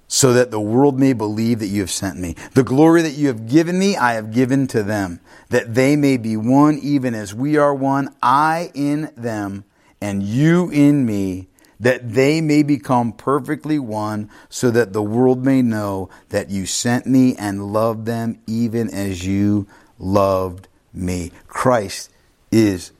So 0.07 0.33
that 0.33 0.51
the 0.51 0.59
world 0.59 0.99
may 0.99 1.13
believe 1.13 1.59
that 1.59 1.67
you 1.67 1.81
have 1.81 1.91
sent 1.91 2.19
me. 2.19 2.35
The 2.53 2.63
glory 2.63 3.01
that 3.01 3.13
you 3.13 3.27
have 3.27 3.49
given 3.49 3.79
me, 3.79 3.97
I 3.97 4.13
have 4.13 4.31
given 4.31 4.67
to 4.67 4.83
them, 4.83 5.19
that 5.49 5.73
they 5.73 5.95
may 5.95 6.17
be 6.17 6.37
one 6.37 6.77
even 6.77 7.15
as 7.15 7.33
we 7.33 7.57
are 7.57 7.73
one, 7.73 8.13
I 8.21 8.71
in 8.75 9.11
them 9.17 9.65
and 9.99 10.21
you 10.21 10.69
in 10.69 11.05
me 11.05 11.47
that 11.83 12.13
they 12.13 12.41
may 12.41 12.63
become 12.63 13.11
perfectly 13.11 13.77
one, 13.77 14.29
so 14.49 14.71
that 14.71 14.93
the 14.93 15.03
world 15.03 15.45
may 15.45 15.61
know 15.61 16.09
that 16.29 16.49
you 16.49 16.65
sent 16.65 17.05
me 17.05 17.35
and 17.35 17.73
loved 17.73 18.05
them 18.05 18.39
even 18.47 18.89
as 18.89 19.25
you 19.25 19.67
loved 19.99 20.67
me. 20.93 21.31
Christ 21.47 22.09
is 22.51 22.91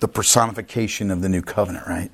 the 0.00 0.08
personification 0.08 1.10
of 1.10 1.22
the 1.22 1.28
new 1.28 1.42
covenant, 1.42 1.86
right? 1.86 2.10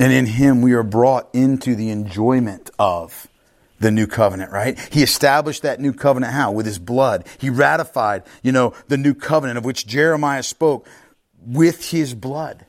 And 0.00 0.12
in 0.12 0.26
him 0.26 0.62
we 0.62 0.72
are 0.72 0.82
brought 0.82 1.28
into 1.32 1.74
the 1.74 1.90
enjoyment 1.90 2.70
of 2.78 3.28
the 3.80 3.90
new 3.90 4.06
covenant, 4.06 4.50
right? 4.50 4.78
He 4.90 5.02
established 5.02 5.62
that 5.62 5.80
new 5.80 5.92
covenant 5.92 6.32
how? 6.32 6.50
With 6.50 6.66
his 6.66 6.78
blood. 6.78 7.24
He 7.38 7.50
ratified, 7.50 8.24
you 8.42 8.50
know, 8.52 8.74
the 8.88 8.96
new 8.96 9.14
covenant 9.14 9.58
of 9.58 9.64
which 9.64 9.86
Jeremiah 9.86 10.42
spoke 10.42 10.88
with 11.40 11.90
his 11.90 12.14
blood. 12.14 12.66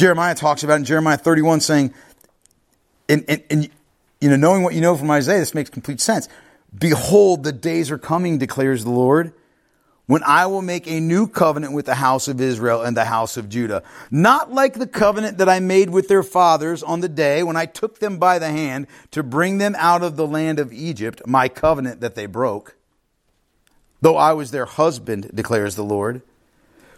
Jeremiah 0.00 0.34
talks 0.34 0.62
about 0.62 0.78
in 0.78 0.86
Jeremiah 0.86 1.18
31 1.18 1.60
saying, 1.60 1.92
and, 3.10 3.22
and, 3.28 3.42
and, 3.50 3.68
you 4.18 4.30
know, 4.30 4.36
knowing 4.36 4.62
what 4.62 4.72
you 4.72 4.80
know 4.80 4.96
from 4.96 5.10
Isaiah, 5.10 5.40
this 5.40 5.52
makes 5.54 5.68
complete 5.68 6.00
sense. 6.00 6.26
Behold, 6.76 7.44
the 7.44 7.52
days 7.52 7.90
are 7.90 7.98
coming, 7.98 8.38
declares 8.38 8.82
the 8.82 8.90
Lord, 8.90 9.34
when 10.06 10.22
I 10.24 10.46
will 10.46 10.62
make 10.62 10.88
a 10.88 11.00
new 11.00 11.28
covenant 11.28 11.74
with 11.74 11.84
the 11.84 11.96
house 11.96 12.28
of 12.28 12.40
Israel 12.40 12.80
and 12.80 12.96
the 12.96 13.04
house 13.04 13.36
of 13.36 13.50
Judah. 13.50 13.82
Not 14.10 14.50
like 14.50 14.72
the 14.72 14.86
covenant 14.86 15.36
that 15.36 15.50
I 15.50 15.60
made 15.60 15.90
with 15.90 16.08
their 16.08 16.22
fathers 16.22 16.82
on 16.82 17.00
the 17.00 17.08
day 17.08 17.42
when 17.42 17.56
I 17.58 17.66
took 17.66 17.98
them 17.98 18.16
by 18.16 18.38
the 18.38 18.48
hand 18.48 18.86
to 19.10 19.22
bring 19.22 19.58
them 19.58 19.76
out 19.76 20.02
of 20.02 20.16
the 20.16 20.26
land 20.26 20.58
of 20.58 20.72
Egypt, 20.72 21.26
my 21.26 21.46
covenant 21.50 22.00
that 22.00 22.14
they 22.14 22.24
broke. 22.24 22.74
Though 24.00 24.16
I 24.16 24.32
was 24.32 24.50
their 24.50 24.64
husband, 24.64 25.30
declares 25.34 25.76
the 25.76 25.84
Lord. 25.84 26.22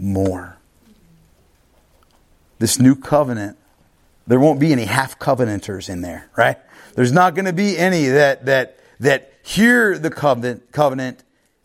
more. 0.00 0.56
This 2.58 2.78
new 2.78 2.94
covenant, 2.94 3.56
there 4.26 4.40
won't 4.40 4.60
be 4.60 4.72
any 4.72 4.84
half 4.84 5.18
covenanters 5.18 5.88
in 5.88 6.02
there, 6.02 6.28
right? 6.36 6.58
There's 6.94 7.12
not 7.12 7.34
going 7.34 7.44
to 7.44 7.52
be 7.52 7.78
any 7.78 8.06
that, 8.06 8.46
that, 8.46 8.78
that 8.98 9.32
hear 9.42 9.98
the 9.98 10.10
covenant, 10.10 10.72
covenant 10.72 11.22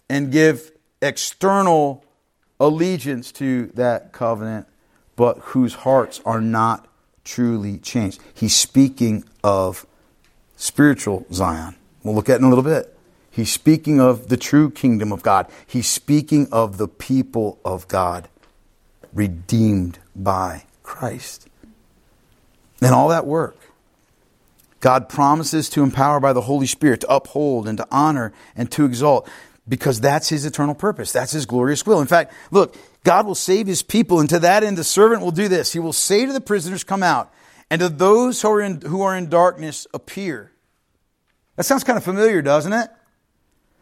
and 0.10 0.32
give 0.32 0.72
external 1.01 2.06
allegiance 2.60 3.32
to 3.34 3.68
that 3.74 4.12
covenant, 4.12 4.68
but 5.15 5.39
whose 5.39 5.74
hearts 5.74 6.22
are 6.25 6.42
not 6.42 6.88
truly 7.24 7.77
changed. 7.77 8.22
He's 8.34 8.56
speaking 8.56 9.24
of 9.44 9.86
spiritual 10.56 11.25
Zion. 11.34 11.75
We'll 12.04 12.15
look 12.15 12.30
at 12.30 12.36
it 12.36 12.39
in 12.39 12.46
a 12.46 12.50
little 12.50 12.63
bit. 12.63 12.95
He's 13.36 13.51
speaking 13.51 14.00
of 14.00 14.30
the 14.30 14.38
true 14.38 14.72
kingdom 14.72 15.12
of 15.12 15.22
God. 15.22 15.48
He's 15.68 15.89
speaking 15.89 16.48
of 16.54 16.77
the 16.77 16.88
people 16.88 17.60
of 17.65 17.86
God, 17.89 18.30
redeemed 19.12 20.00
by 20.15 20.63
Christ. 20.84 21.50
And 22.82 22.96
all 22.96 23.10
that 23.10 23.25
work. 23.25 23.58
God 24.80 25.10
promises 25.10 25.68
to 25.72 25.84
empower 25.84 26.22
by 26.22 26.32
the 26.32 26.44
Holy 26.44 26.65
Spirit, 26.65 27.01
to 27.01 27.13
uphold 27.13 27.68
and 27.68 27.77
to 27.77 27.86
honor 27.92 28.32
and 28.56 28.72
to 28.72 28.86
exalt, 28.86 29.30
because 29.68 30.00
that's 30.00 30.30
his 30.30 30.46
eternal 30.46 30.74
purpose. 30.74 31.12
That's 31.12 31.34
his 31.34 31.46
glorious 31.46 31.86
will. 31.86 32.00
In 32.00 32.08
fact, 32.08 32.32
look, 32.51 32.77
God 33.04 33.25
will 33.25 33.36
save 33.36 33.68
his 33.68 33.84
people, 33.84 34.22
and 34.22 34.30
to 34.30 34.39
that 34.39 34.63
end, 34.63 34.77
the 34.77 34.86
servant 34.86 35.22
will 35.22 35.32
do 35.32 35.50
this. 35.50 35.74
He 35.74 35.80
will 35.80 35.92
say 35.92 36.25
to 36.25 36.32
the 36.32 36.39
prisoners, 36.39 36.86
Come 36.86 37.04
out, 37.04 37.34
and 37.70 37.82
to 37.82 37.89
those 37.89 38.42
who 38.42 38.50
are 38.50 38.62
in, 38.62 38.80
who 38.80 39.01
are 39.01 39.13
in 39.13 39.27
darkness, 39.27 39.88
appear. 39.94 40.54
That 41.58 41.65
sounds 41.65 41.84
kind 41.84 41.98
of 41.98 42.06
familiar, 42.06 42.42
doesn't 42.42 42.72
it? 42.72 42.89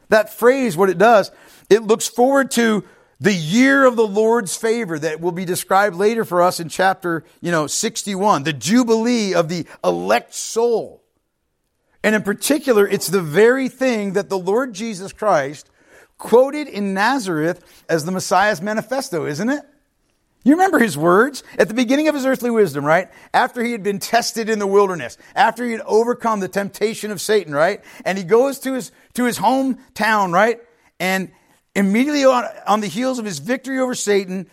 That 0.10 0.34
phrase, 0.34 0.78
what 0.78 0.90
it 0.90 0.98
does, 0.98 1.32
it 1.70 1.84
looks 1.84 2.08
forward 2.08 2.52
to 2.52 2.84
the 3.20 3.34
year 3.34 3.86
of 3.86 3.96
the 3.96 4.08
Lord's 4.08 4.56
favor 4.56 5.00
that 5.00 5.22
will 5.22 5.32
be 5.32 5.46
described 5.46 5.96
later 5.96 6.26
for 6.26 6.42
us 6.42 6.60
in 6.60 6.68
chapter, 6.68 7.24
you 7.42 7.52
know, 7.52 7.68
61, 7.68 8.44
the 8.44 8.54
jubilee 8.54 9.34
of 9.34 9.48
the 9.48 9.66
elect 9.84 10.34
soul. 10.34 11.04
And 12.04 12.16
in 12.16 12.22
particular, 12.22 12.86
it's 12.86 13.08
the 13.08 13.22
very 13.22 13.70
thing 13.70 14.14
that 14.14 14.30
the 14.30 14.38
Lord 14.38 14.74
Jesus 14.74 15.14
Christ 15.14 15.70
quoted 16.18 16.68
in 16.68 16.94
Nazareth 16.94 17.64
as 17.88 18.04
the 18.04 18.12
Messiah's 18.12 18.62
manifesto, 18.62 19.26
isn't 19.26 19.50
it? 19.50 19.62
You 20.44 20.54
remember 20.54 20.80
his 20.80 20.98
words 20.98 21.42
at 21.58 21.70
the 21.70 21.74
beginning 21.74 22.10
of 22.10 22.16
his 22.16 22.26
earthly 22.26 22.52
wisdom, 22.52 22.84
right? 22.84 23.10
After 23.34 23.64
he 23.64 23.72
had 23.72 23.82
been 23.82 24.00
tested 24.00 24.50
in 24.50 24.60
the 24.60 24.68
wilderness, 24.68 25.18
after 25.36 25.66
he 25.66 25.72
had 25.72 25.82
overcome 25.82 26.42
the 26.42 26.50
temptation 26.50 27.12
of 27.12 27.22
Satan, 27.22 27.54
right? 27.54 27.82
And 28.04 28.18
he 28.18 28.26
goes 28.26 28.60
to 28.60 28.74
his, 28.74 28.92
to 29.14 29.24
his 29.24 29.40
hometown, 29.40 30.34
right? 30.34 30.60
And 31.00 31.32
immediately 31.76 32.26
on, 32.26 32.46
on 32.68 32.82
the 32.82 32.88
heels 32.88 33.20
of 33.20 33.26
his 33.26 33.40
victory 33.40 33.80
over 33.80 33.96
Satan, 33.96 34.50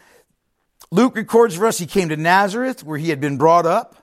Luke 0.92 1.16
records 1.16 1.56
for 1.56 1.66
us 1.66 1.78
he 1.78 1.86
came 1.86 2.08
to 2.08 2.16
Nazareth 2.16 2.84
where 2.84 2.98
he 2.98 3.10
had 3.10 3.20
been 3.20 3.36
brought 3.36 3.66
up. 3.66 3.96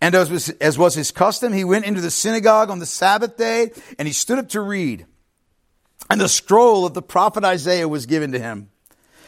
And 0.00 0.14
as 0.14 0.30
was, 0.30 0.48
as 0.48 0.76
was 0.76 0.94
his 0.94 1.12
custom, 1.12 1.52
he 1.52 1.64
went 1.64 1.84
into 1.84 2.00
the 2.00 2.10
synagogue 2.10 2.70
on 2.70 2.80
the 2.80 2.86
Sabbath 2.86 3.36
day 3.36 3.70
and 3.98 4.08
he 4.08 4.14
stood 4.14 4.38
up 4.38 4.48
to 4.50 4.60
read. 4.60 5.06
And 6.10 6.20
the 6.20 6.28
scroll 6.28 6.86
of 6.86 6.94
the 6.94 7.02
prophet 7.02 7.44
Isaiah 7.44 7.88
was 7.88 8.06
given 8.06 8.32
to 8.32 8.38
him. 8.38 8.71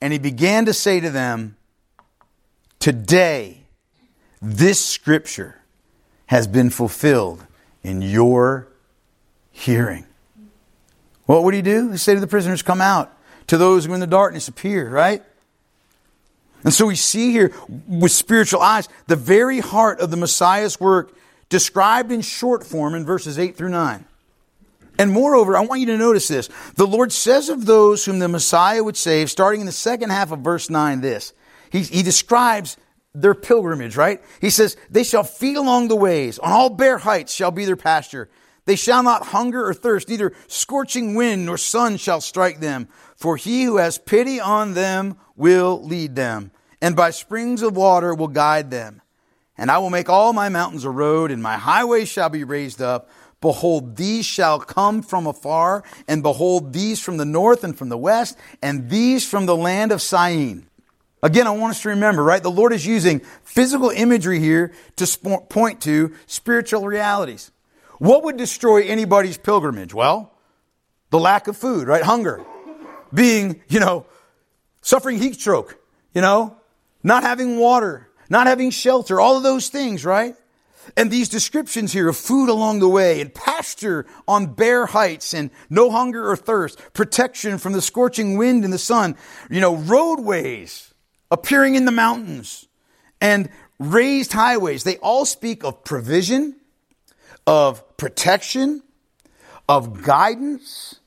And 0.00 0.12
he 0.12 0.18
began 0.18 0.66
to 0.66 0.72
say 0.72 1.00
to 1.00 1.10
them, 1.10 1.56
Today, 2.78 3.62
this 4.40 4.84
scripture 4.84 5.62
has 6.26 6.46
been 6.46 6.70
fulfilled 6.70 7.46
in 7.82 8.02
your 8.02 8.68
hearing. 9.50 10.06
What 11.24 11.42
would 11.44 11.54
he 11.54 11.62
do? 11.62 11.90
He 11.90 11.96
say 11.96 12.14
to 12.14 12.20
the 12.20 12.26
prisoners, 12.26 12.62
Come 12.62 12.80
out. 12.80 13.12
To 13.48 13.56
those 13.56 13.84
who 13.84 13.94
in 13.94 14.00
the 14.00 14.08
darkness, 14.08 14.48
appear, 14.48 14.90
right? 14.90 15.22
And 16.64 16.74
so 16.74 16.86
we 16.86 16.96
see 16.96 17.30
here 17.30 17.52
with 17.86 18.10
spiritual 18.10 18.60
eyes 18.60 18.88
the 19.06 19.14
very 19.14 19.60
heart 19.60 20.00
of 20.00 20.10
the 20.10 20.16
Messiah's 20.16 20.80
work 20.80 21.16
described 21.48 22.10
in 22.10 22.22
short 22.22 22.66
form 22.66 22.94
in 22.94 23.04
verses 23.04 23.38
8 23.38 23.56
through 23.56 23.68
9. 23.68 24.04
And 24.98 25.12
moreover, 25.12 25.56
I 25.56 25.60
want 25.60 25.80
you 25.80 25.86
to 25.88 25.98
notice 25.98 26.28
this. 26.28 26.48
The 26.74 26.86
Lord 26.86 27.12
says 27.12 27.48
of 27.48 27.66
those 27.66 28.04
whom 28.04 28.18
the 28.18 28.28
Messiah 28.28 28.82
would 28.82 28.96
save, 28.96 29.30
starting 29.30 29.60
in 29.60 29.66
the 29.66 29.72
second 29.72 30.10
half 30.10 30.32
of 30.32 30.40
verse 30.40 30.70
9, 30.70 31.00
this. 31.00 31.32
He, 31.70 31.82
he 31.82 32.02
describes 32.02 32.76
their 33.14 33.34
pilgrimage, 33.34 33.96
right? 33.96 34.22
He 34.40 34.50
says, 34.50 34.76
They 34.90 35.04
shall 35.04 35.24
feed 35.24 35.56
along 35.56 35.88
the 35.88 35.96
ways, 35.96 36.38
on 36.38 36.52
all 36.52 36.70
bare 36.70 36.98
heights 36.98 37.34
shall 37.34 37.50
be 37.50 37.64
their 37.64 37.76
pasture. 37.76 38.28
They 38.66 38.76
shall 38.76 39.02
not 39.02 39.26
hunger 39.26 39.66
or 39.66 39.74
thirst, 39.74 40.08
neither 40.08 40.32
scorching 40.48 41.14
wind 41.14 41.46
nor 41.46 41.56
sun 41.56 41.96
shall 41.98 42.20
strike 42.20 42.60
them. 42.60 42.88
For 43.14 43.36
he 43.36 43.64
who 43.64 43.76
has 43.76 43.96
pity 43.96 44.40
on 44.40 44.74
them 44.74 45.16
will 45.36 45.82
lead 45.82 46.16
them, 46.16 46.50
and 46.82 46.96
by 46.96 47.10
springs 47.10 47.62
of 47.62 47.76
water 47.76 48.14
will 48.14 48.28
guide 48.28 48.70
them. 48.70 49.02
And 49.56 49.70
I 49.70 49.78
will 49.78 49.90
make 49.90 50.10
all 50.10 50.32
my 50.32 50.48
mountains 50.48 50.84
a 50.84 50.90
road, 50.90 51.30
and 51.30 51.42
my 51.42 51.56
highways 51.56 52.08
shall 52.08 52.28
be 52.28 52.44
raised 52.44 52.82
up. 52.82 53.08
Behold, 53.40 53.96
these 53.96 54.24
shall 54.24 54.58
come 54.58 55.02
from 55.02 55.26
afar, 55.26 55.84
and 56.08 56.22
behold, 56.22 56.72
these 56.72 57.00
from 57.00 57.18
the 57.18 57.24
north 57.24 57.64
and 57.64 57.76
from 57.76 57.90
the 57.90 57.98
west, 57.98 58.36
and 58.62 58.88
these 58.88 59.28
from 59.28 59.46
the 59.46 59.56
land 59.56 59.92
of 59.92 60.00
Syene. 60.00 60.66
Again, 61.22 61.46
I 61.46 61.50
want 61.50 61.72
us 61.72 61.82
to 61.82 61.90
remember, 61.90 62.22
right? 62.22 62.42
The 62.42 62.50
Lord 62.50 62.72
is 62.72 62.86
using 62.86 63.20
physical 63.42 63.90
imagery 63.90 64.38
here 64.38 64.72
to 64.96 65.06
sp- 65.08 65.48
point 65.48 65.82
to 65.82 66.14
spiritual 66.26 66.86
realities. 66.86 67.50
What 67.98 68.24
would 68.24 68.36
destroy 68.36 68.82
anybody's 68.82 69.38
pilgrimage? 69.38 69.94
Well, 69.94 70.32
the 71.10 71.18
lack 71.18 71.48
of 71.48 71.56
food, 71.56 71.88
right? 71.88 72.02
Hunger. 72.02 72.44
Being, 73.12 73.62
you 73.68 73.80
know, 73.80 74.06
suffering 74.82 75.18
heat 75.18 75.34
stroke, 75.34 75.78
you 76.14 76.20
know, 76.20 76.56
not 77.02 77.22
having 77.22 77.58
water, 77.58 78.08
not 78.28 78.46
having 78.46 78.70
shelter, 78.70 79.20
all 79.20 79.36
of 79.36 79.42
those 79.42 79.68
things, 79.68 80.04
right? 80.04 80.36
And 80.96 81.10
these 81.10 81.28
descriptions 81.28 81.92
here 81.92 82.08
of 82.08 82.16
food 82.16 82.48
along 82.48 82.80
the 82.80 82.88
way 82.88 83.20
and 83.20 83.32
pasture 83.32 84.06
on 84.28 84.54
bare 84.54 84.86
heights 84.86 85.34
and 85.34 85.50
no 85.70 85.90
hunger 85.90 86.30
or 86.30 86.36
thirst, 86.36 86.80
protection 86.92 87.58
from 87.58 87.72
the 87.72 87.82
scorching 87.82 88.36
wind 88.36 88.64
and 88.64 88.72
the 88.72 88.78
sun, 88.78 89.16
you 89.50 89.60
know, 89.60 89.76
roadways 89.76 90.92
appearing 91.30 91.74
in 91.74 91.84
the 91.84 91.92
mountains 91.92 92.68
and 93.20 93.48
raised 93.78 94.32
highways. 94.32 94.84
They 94.84 94.96
all 94.98 95.24
speak 95.24 95.64
of 95.64 95.84
provision, 95.84 96.56
of 97.46 97.96
protection, 97.96 98.82
of 99.68 100.02
guidance, 100.02 101.00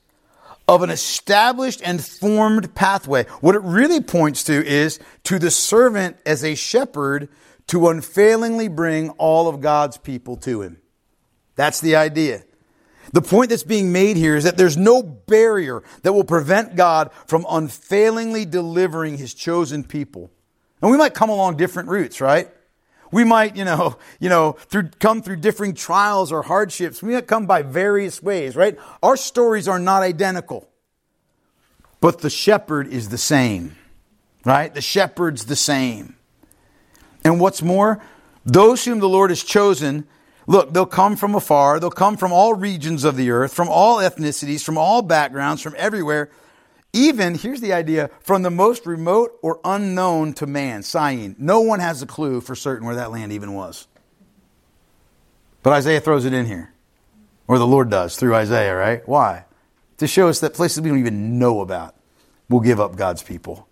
of 0.68 0.82
an 0.82 0.90
established 0.90 1.80
and 1.84 2.04
formed 2.04 2.74
pathway. 2.74 3.24
What 3.40 3.56
it 3.56 3.62
really 3.62 4.00
points 4.00 4.44
to 4.44 4.64
is 4.64 5.00
to 5.24 5.38
the 5.38 5.50
servant 5.50 6.16
as 6.24 6.44
a 6.44 6.54
shepherd 6.54 7.28
to 7.70 7.88
unfailingly 7.88 8.66
bring 8.66 9.10
all 9.10 9.46
of 9.46 9.60
God's 9.60 9.96
people 9.96 10.36
to 10.38 10.60
him. 10.60 10.78
That's 11.54 11.80
the 11.80 11.94
idea. 11.94 12.42
The 13.12 13.22
point 13.22 13.50
that's 13.50 13.62
being 13.62 13.92
made 13.92 14.16
here 14.16 14.34
is 14.34 14.42
that 14.42 14.56
there's 14.56 14.76
no 14.76 15.04
barrier 15.04 15.84
that 16.02 16.12
will 16.12 16.24
prevent 16.24 16.74
God 16.74 17.12
from 17.28 17.46
unfailingly 17.48 18.44
delivering 18.44 19.18
his 19.18 19.34
chosen 19.34 19.84
people. 19.84 20.32
And 20.82 20.90
we 20.90 20.96
might 20.96 21.14
come 21.14 21.30
along 21.30 21.58
different 21.58 21.88
routes, 21.90 22.20
right? 22.20 22.48
We 23.12 23.22
might, 23.22 23.54
you 23.54 23.64
know, 23.64 23.98
you 24.18 24.28
know, 24.28 24.52
through, 24.52 24.90
come 24.98 25.22
through 25.22 25.36
differing 25.36 25.74
trials 25.74 26.32
or 26.32 26.42
hardships. 26.42 27.04
We 27.04 27.14
might 27.14 27.28
come 27.28 27.46
by 27.46 27.62
various 27.62 28.20
ways, 28.20 28.56
right? 28.56 28.76
Our 29.00 29.16
stories 29.16 29.68
are 29.68 29.78
not 29.78 30.02
identical. 30.02 30.68
But 32.00 32.18
the 32.18 32.30
shepherd 32.30 32.88
is 32.88 33.10
the 33.10 33.18
same, 33.18 33.76
right? 34.44 34.74
The 34.74 34.80
shepherd's 34.80 35.44
the 35.44 35.54
same. 35.54 36.16
And 37.24 37.40
what's 37.40 37.62
more, 37.62 38.02
those 38.44 38.84
whom 38.84 39.00
the 39.00 39.08
Lord 39.08 39.30
has 39.30 39.42
chosen, 39.42 40.06
look, 40.46 40.72
they'll 40.72 40.86
come 40.86 41.16
from 41.16 41.34
afar. 41.34 41.78
They'll 41.78 41.90
come 41.90 42.16
from 42.16 42.32
all 42.32 42.54
regions 42.54 43.04
of 43.04 43.16
the 43.16 43.30
earth, 43.30 43.52
from 43.52 43.68
all 43.68 43.98
ethnicities, 43.98 44.64
from 44.64 44.78
all 44.78 45.02
backgrounds, 45.02 45.62
from 45.62 45.74
everywhere. 45.76 46.30
Even, 46.92 47.36
here's 47.36 47.60
the 47.60 47.72
idea, 47.72 48.10
from 48.20 48.42
the 48.42 48.50
most 48.50 48.84
remote 48.84 49.38
or 49.42 49.60
unknown 49.64 50.32
to 50.34 50.46
man, 50.46 50.82
Syene. 50.82 51.36
No 51.38 51.60
one 51.60 51.78
has 51.78 52.02
a 52.02 52.06
clue 52.06 52.40
for 52.40 52.56
certain 52.56 52.86
where 52.86 52.96
that 52.96 53.12
land 53.12 53.32
even 53.32 53.54
was. 53.54 53.86
But 55.62 55.72
Isaiah 55.74 56.00
throws 56.00 56.24
it 56.24 56.32
in 56.32 56.46
here. 56.46 56.72
Or 57.46 57.58
the 57.58 57.66
Lord 57.66 57.90
does 57.90 58.16
through 58.16 58.34
Isaiah, 58.34 58.74
right? 58.74 59.06
Why? 59.06 59.44
To 59.98 60.06
show 60.06 60.28
us 60.28 60.40
that 60.40 60.54
places 60.54 60.80
we 60.80 60.88
don't 60.88 60.98
even 60.98 61.38
know 61.38 61.60
about 61.60 61.94
will 62.48 62.60
give 62.60 62.80
up 62.80 62.96
God's 62.96 63.22
people. 63.22 63.68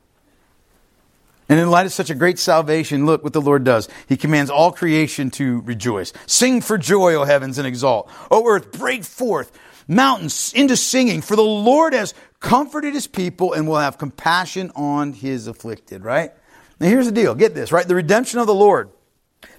And 1.48 1.58
in 1.58 1.70
light 1.70 1.86
of 1.86 1.92
such 1.92 2.10
a 2.10 2.14
great 2.14 2.38
salvation, 2.38 3.06
look 3.06 3.24
what 3.24 3.32
the 3.32 3.40
Lord 3.40 3.64
does. 3.64 3.88
He 4.06 4.16
commands 4.16 4.50
all 4.50 4.70
creation 4.70 5.30
to 5.32 5.62
rejoice. 5.62 6.12
Sing 6.26 6.60
for 6.60 6.76
joy, 6.76 7.14
O 7.14 7.24
heavens, 7.24 7.56
and 7.56 7.66
exalt. 7.66 8.10
O 8.30 8.46
earth, 8.46 8.72
break 8.72 9.02
forth 9.04 9.50
mountains 9.88 10.52
into 10.54 10.76
singing, 10.76 11.22
for 11.22 11.34
the 11.34 11.42
Lord 11.42 11.94
has 11.94 12.14
comforted 12.40 12.94
his 12.94 13.06
people 13.06 13.54
and 13.54 13.66
will 13.66 13.78
have 13.78 13.98
compassion 13.98 14.70
on 14.76 15.14
his 15.14 15.46
afflicted, 15.46 16.04
right? 16.04 16.32
Now 16.78 16.88
here's 16.88 17.06
the 17.06 17.12
deal. 17.12 17.34
Get 17.34 17.54
this, 17.54 17.72
right? 17.72 17.88
The 17.88 17.94
redemption 17.94 18.38
of 18.38 18.46
the 18.46 18.54
Lord, 18.54 18.90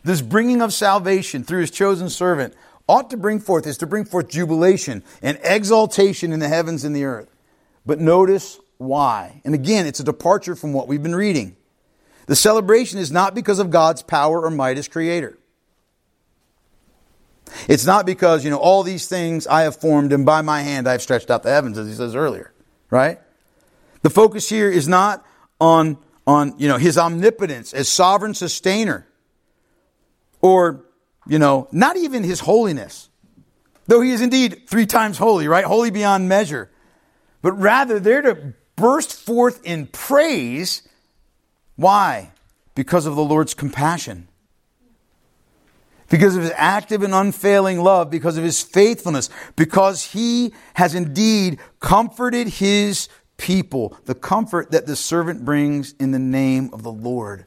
this 0.03 0.21
bringing 0.21 0.61
of 0.61 0.71
salvation 0.71 1.43
through 1.43 1.61
his 1.61 1.71
chosen 1.71 2.09
servant, 2.09 2.53
ought 2.87 3.09
to 3.09 3.17
bring 3.17 3.39
forth 3.39 3.67
is 3.67 3.77
to 3.79 3.87
bring 3.87 4.05
forth 4.05 4.29
jubilation 4.29 5.03
and 5.21 5.39
exaltation 5.43 6.31
in 6.31 6.39
the 6.39 6.47
heavens 6.47 6.83
and 6.83 6.95
the 6.95 7.03
earth. 7.03 7.35
But 7.85 7.99
notice 7.99 8.59
why. 8.77 9.41
And 9.43 9.53
again, 9.53 9.85
it's 9.85 9.99
a 9.99 10.03
departure 10.03 10.55
from 10.55 10.73
what 10.73 10.87
we've 10.87 11.03
been 11.03 11.15
reading. 11.15 11.55
The 12.29 12.35
celebration 12.35 12.99
is 12.99 13.11
not 13.11 13.33
because 13.33 13.57
of 13.57 13.71
God's 13.71 14.03
power 14.03 14.43
or 14.43 14.51
might 14.51 14.77
as 14.77 14.87
creator. 14.87 15.35
It's 17.67 17.87
not 17.87 18.05
because, 18.05 18.43
you 18.43 18.51
know, 18.51 18.59
all 18.59 18.83
these 18.83 19.07
things 19.07 19.47
I 19.47 19.63
have 19.63 19.77
formed 19.77 20.13
and 20.13 20.27
by 20.27 20.43
my 20.43 20.61
hand 20.61 20.87
I 20.87 20.91
have 20.91 21.01
stretched 21.01 21.31
out 21.31 21.41
the 21.41 21.49
heavens, 21.49 21.75
as 21.79 21.87
he 21.87 21.95
says 21.95 22.13
earlier, 22.13 22.53
right? 22.91 23.19
The 24.03 24.11
focus 24.11 24.47
here 24.47 24.69
is 24.69 24.87
not 24.87 25.25
on, 25.59 25.97
on, 26.27 26.53
you 26.59 26.67
know, 26.67 26.77
his 26.77 26.99
omnipotence 26.99 27.73
as 27.73 27.89
sovereign 27.89 28.35
sustainer 28.35 29.07
or, 30.39 30.85
you 31.25 31.39
know, 31.39 31.67
not 31.71 31.97
even 31.97 32.23
his 32.23 32.41
holiness, 32.41 33.09
though 33.87 34.01
he 34.01 34.11
is 34.11 34.21
indeed 34.21 34.67
three 34.67 34.85
times 34.85 35.17
holy, 35.17 35.47
right? 35.47 35.65
Holy 35.65 35.89
beyond 35.89 36.29
measure. 36.29 36.69
But 37.41 37.53
rather, 37.53 37.99
they're 37.99 38.21
to 38.21 38.53
burst 38.75 39.19
forth 39.19 39.61
in 39.63 39.87
praise. 39.87 40.83
Why? 41.79 42.31
Because 42.75 43.05
of 43.05 43.15
the 43.15 43.23
Lord's 43.23 43.53
compassion 43.53 44.27
because 46.09 46.35
of 46.35 46.41
his 46.41 46.51
active 46.55 47.03
and 47.03 47.13
unfailing 47.13 47.79
love, 47.79 48.09
because 48.09 48.37
of 48.37 48.43
his 48.43 48.61
faithfulness, 48.61 49.29
because 49.55 50.05
he 50.05 50.53
has 50.73 50.95
indeed 50.95 51.59
comforted 51.79 52.47
his 52.47 53.07
people, 53.37 53.95
the 54.05 54.15
comfort 54.15 54.71
that 54.71 54.85
the 54.85 54.95
servant 54.95 55.45
brings 55.45 55.93
in 55.99 56.11
the 56.11 56.19
name 56.19 56.69
of 56.73 56.83
the 56.83 56.91
Lord. 56.91 57.45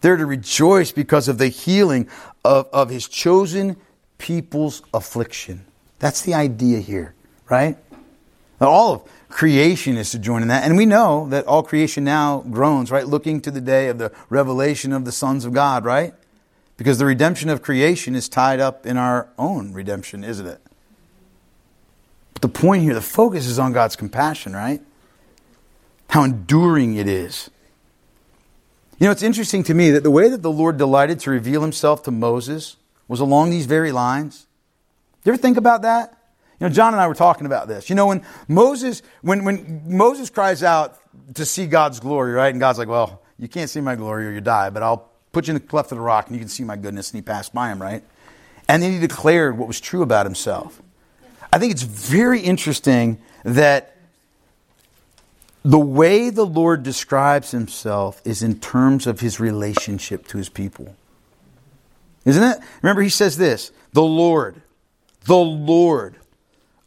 They're 0.00 0.16
to 0.16 0.26
rejoice 0.26 0.92
because 0.92 1.28
of 1.28 1.38
the 1.38 1.48
healing 1.48 2.08
of, 2.44 2.68
of 2.72 2.90
his 2.90 3.08
chosen 3.08 3.76
people's 4.18 4.82
affliction. 4.92 5.64
That's 5.98 6.22
the 6.22 6.34
idea 6.34 6.80
here, 6.80 7.14
right? 7.48 7.76
All 8.60 8.94
of 8.94 9.02
creation 9.28 9.96
is 9.96 10.10
to 10.10 10.18
join 10.18 10.42
in 10.42 10.48
that. 10.48 10.64
And 10.64 10.76
we 10.76 10.86
know 10.86 11.28
that 11.30 11.46
all 11.46 11.62
creation 11.62 12.04
now 12.04 12.40
groans, 12.50 12.90
right? 12.90 13.06
Looking 13.06 13.40
to 13.42 13.50
the 13.50 13.60
day 13.60 13.88
of 13.88 13.98
the 13.98 14.12
revelation 14.28 14.92
of 14.92 15.04
the 15.04 15.12
sons 15.12 15.44
of 15.44 15.52
God, 15.52 15.84
right? 15.84 16.14
Because 16.76 16.98
the 16.98 17.06
redemption 17.06 17.48
of 17.48 17.62
creation 17.62 18.14
is 18.14 18.28
tied 18.28 18.60
up 18.60 18.86
in 18.86 18.96
our 18.96 19.28
own 19.38 19.72
redemption, 19.72 20.24
isn't 20.24 20.46
it? 20.46 20.60
But 22.34 22.42
the 22.42 22.48
point 22.48 22.82
here, 22.82 22.94
the 22.94 23.00
focus 23.00 23.46
is 23.46 23.58
on 23.58 23.72
God's 23.72 23.96
compassion, 23.96 24.54
right? 24.54 24.82
How 26.10 26.22
enduring 26.22 26.96
it 26.96 27.08
is. 27.08 27.50
You 28.98 29.06
know, 29.06 29.10
it's 29.10 29.22
interesting 29.22 29.62
to 29.64 29.74
me 29.74 29.90
that 29.90 30.02
the 30.02 30.10
way 30.10 30.28
that 30.28 30.42
the 30.42 30.50
Lord 30.50 30.78
delighted 30.78 31.20
to 31.20 31.30
reveal 31.30 31.62
himself 31.62 32.02
to 32.04 32.10
Moses 32.10 32.76
was 33.08 33.20
along 33.20 33.50
these 33.50 33.66
very 33.66 33.92
lines. 33.92 34.46
You 35.24 35.32
ever 35.32 35.40
think 35.40 35.56
about 35.56 35.82
that? 35.82 36.15
You 36.60 36.68
know, 36.68 36.72
John 36.72 36.94
and 36.94 37.00
I 37.00 37.06
were 37.06 37.14
talking 37.14 37.46
about 37.46 37.68
this. 37.68 37.90
You 37.90 37.96
know, 37.96 38.06
when 38.06 38.24
Moses, 38.48 39.02
when, 39.22 39.44
when 39.44 39.82
Moses 39.86 40.30
cries 40.30 40.62
out 40.62 40.98
to 41.34 41.44
see 41.44 41.66
God's 41.66 42.00
glory, 42.00 42.32
right? 42.32 42.48
And 42.48 42.60
God's 42.60 42.78
like, 42.78 42.88
well, 42.88 43.22
you 43.38 43.48
can't 43.48 43.68
see 43.68 43.80
my 43.80 43.94
glory 43.94 44.26
or 44.26 44.30
you 44.30 44.40
die, 44.40 44.70
but 44.70 44.82
I'll 44.82 45.10
put 45.32 45.48
you 45.48 45.54
in 45.54 45.60
the 45.60 45.66
cleft 45.66 45.92
of 45.92 45.98
the 45.98 46.02
rock 46.02 46.26
and 46.26 46.34
you 46.34 46.40
can 46.40 46.48
see 46.48 46.64
my 46.64 46.76
goodness. 46.76 47.10
And 47.10 47.18
he 47.18 47.22
passed 47.22 47.52
by 47.52 47.70
him, 47.70 47.80
right? 47.80 48.02
And 48.68 48.82
then 48.82 48.92
he 48.92 48.98
declared 48.98 49.58
what 49.58 49.68
was 49.68 49.80
true 49.80 50.02
about 50.02 50.24
himself. 50.24 50.80
I 51.52 51.58
think 51.58 51.72
it's 51.72 51.82
very 51.82 52.40
interesting 52.40 53.18
that 53.44 53.96
the 55.64 55.78
way 55.78 56.30
the 56.30 56.46
Lord 56.46 56.82
describes 56.82 57.50
himself 57.50 58.22
is 58.24 58.42
in 58.42 58.60
terms 58.60 59.06
of 59.06 59.20
his 59.20 59.40
relationship 59.40 60.26
to 60.28 60.38
his 60.38 60.48
people. 60.48 60.96
Isn't 62.24 62.42
it? 62.42 62.58
Remember, 62.82 63.02
he 63.02 63.08
says 63.08 63.36
this 63.36 63.72
the 63.92 64.02
Lord, 64.02 64.62
the 65.24 65.36
Lord, 65.36 66.16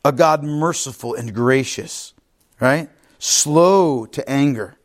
a 0.04 0.12
God 0.12 0.44
merciful 0.44 1.14
and 1.14 1.34
gracious, 1.34 2.14
right? 2.60 2.90
Slow 3.20 4.06
to 4.08 4.30
anger 4.30 4.80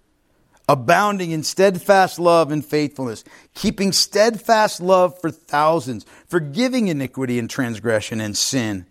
abounding 0.69 1.31
in 1.31 1.43
steadfast 1.43 2.19
love 2.19 2.51
and 2.51 2.65
faithfulness, 2.65 3.25
keeping 3.55 3.93
steadfast 3.93 4.81
love 4.81 5.19
for 5.21 5.31
thousands, 5.31 6.07
forgiving 6.27 6.89
iniquity 6.89 7.39
and 7.39 7.51
transgression 7.51 8.21
and 8.21 8.37
sin, 8.37 8.87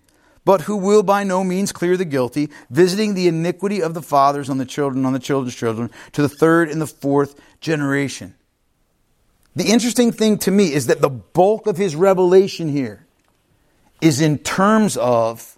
but 0.46 0.62
who 0.62 0.78
will 0.78 1.04
by 1.04 1.24
no 1.24 1.44
means 1.44 1.72
clear 1.72 1.98
the 1.98 2.06
guilty, 2.06 2.50
visiting 2.70 3.14
the 3.14 3.28
iniquity 3.28 3.82
of 3.82 3.94
the 3.94 4.02
fathers 4.02 4.50
on 4.50 4.58
the 4.58 4.66
children, 4.66 5.06
on 5.06 5.14
the 5.14 5.20
children's 5.20 5.56
children, 5.56 5.90
to 6.12 6.22
the 6.22 6.30
third 6.30 6.70
and 6.70 6.82
the 6.82 6.88
fourth 6.88 7.40
generation. 7.60 8.36
The 9.56 9.66
interesting 9.66 10.12
thing 10.12 10.40
to 10.40 10.52
me 10.52 10.74
is 10.74 10.88
that 10.88 11.02
the 11.02 11.10
bulk 11.10 11.68
of 11.68 11.78
his 11.78 11.96
revelation 11.96 12.70
here 12.70 13.06
is 14.02 14.20
in 14.20 14.38
terms 14.38 14.98
of 14.98 15.58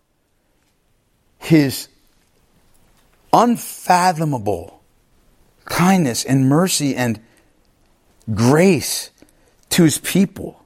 his 1.46 1.88
unfathomable 3.32 4.82
kindness 5.66 6.26
and 6.26 6.48
mercy 6.48 6.96
and 6.96 7.20
grace 8.34 9.12
to 9.70 9.84
his 9.84 9.98
people. 9.98 10.64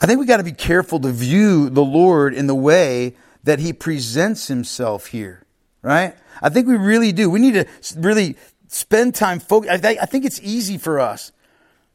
I 0.00 0.06
think 0.06 0.20
we 0.20 0.26
got 0.26 0.36
to 0.36 0.44
be 0.44 0.52
careful 0.52 1.00
to 1.00 1.10
view 1.10 1.70
the 1.70 1.84
Lord 1.84 2.34
in 2.34 2.46
the 2.46 2.54
way 2.54 3.16
that 3.44 3.58
he 3.58 3.72
presents 3.72 4.46
himself 4.46 5.06
here, 5.06 5.42
right? 5.82 6.14
I 6.40 6.50
think 6.50 6.68
we 6.68 6.76
really 6.76 7.12
do. 7.12 7.30
We 7.30 7.40
need 7.40 7.54
to 7.54 7.66
really 7.96 8.36
spend 8.68 9.14
time 9.14 9.40
focus. 9.40 9.70
I 9.82 10.06
think 10.06 10.24
it's 10.24 10.40
easy 10.42 10.78
for 10.78 11.00
us. 11.00 11.32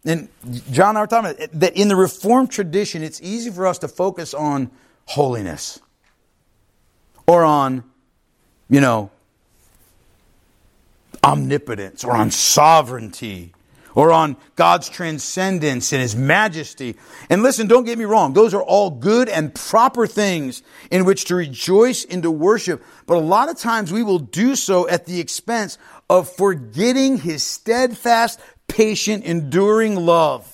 And 0.04 0.28
John 0.72 0.98
I 0.98 1.02
were 1.02 1.08
talking 1.08 1.32
about 1.32 1.60
that 1.60 1.78
in 1.78 1.88
the 1.88 1.96
Reformed 1.96 2.52
tradition, 2.52 3.04
it's 3.04 3.22
easy 3.22 3.52
for 3.52 3.66
us 3.68 3.78
to 3.80 3.88
focus 3.88 4.34
on 4.34 4.70
holiness 5.06 5.80
or 7.28 7.44
on, 7.44 7.84
you 8.70 8.82
know, 8.82 9.12
omnipotence 11.24 12.04
or 12.04 12.12
on 12.12 12.32
sovereignty 12.32 13.54
or 13.96 14.12
on 14.12 14.36
God's 14.56 14.90
transcendence 14.90 15.94
and 15.94 16.02
His 16.02 16.16
majesty. 16.16 16.96
And 17.30 17.44
listen, 17.44 17.68
don't 17.68 17.86
get 17.86 17.98
me 17.98 18.06
wrong. 18.06 18.34
Those 18.34 18.54
are 18.54 18.64
all 18.64 18.90
good 18.90 19.30
and 19.30 19.54
proper 19.54 20.08
things 20.08 20.64
in 20.90 21.06
which 21.06 21.26
to 21.26 21.36
rejoice 21.36 22.04
and 22.06 22.24
to 22.24 22.32
worship. 22.32 22.84
But 23.06 23.18
a 23.18 23.20
lot 23.20 23.50
of 23.50 23.58
times 23.58 23.92
we 23.92 24.04
will 24.04 24.20
do 24.20 24.56
so 24.56 24.88
at 24.88 25.06
the 25.06 25.20
expense 25.20 25.78
of 26.10 26.30
forgetting 26.30 27.18
His 27.18 27.44
steadfast, 27.44 28.40
patient, 28.68 29.24
enduring 29.24 29.96
love. 29.96 30.53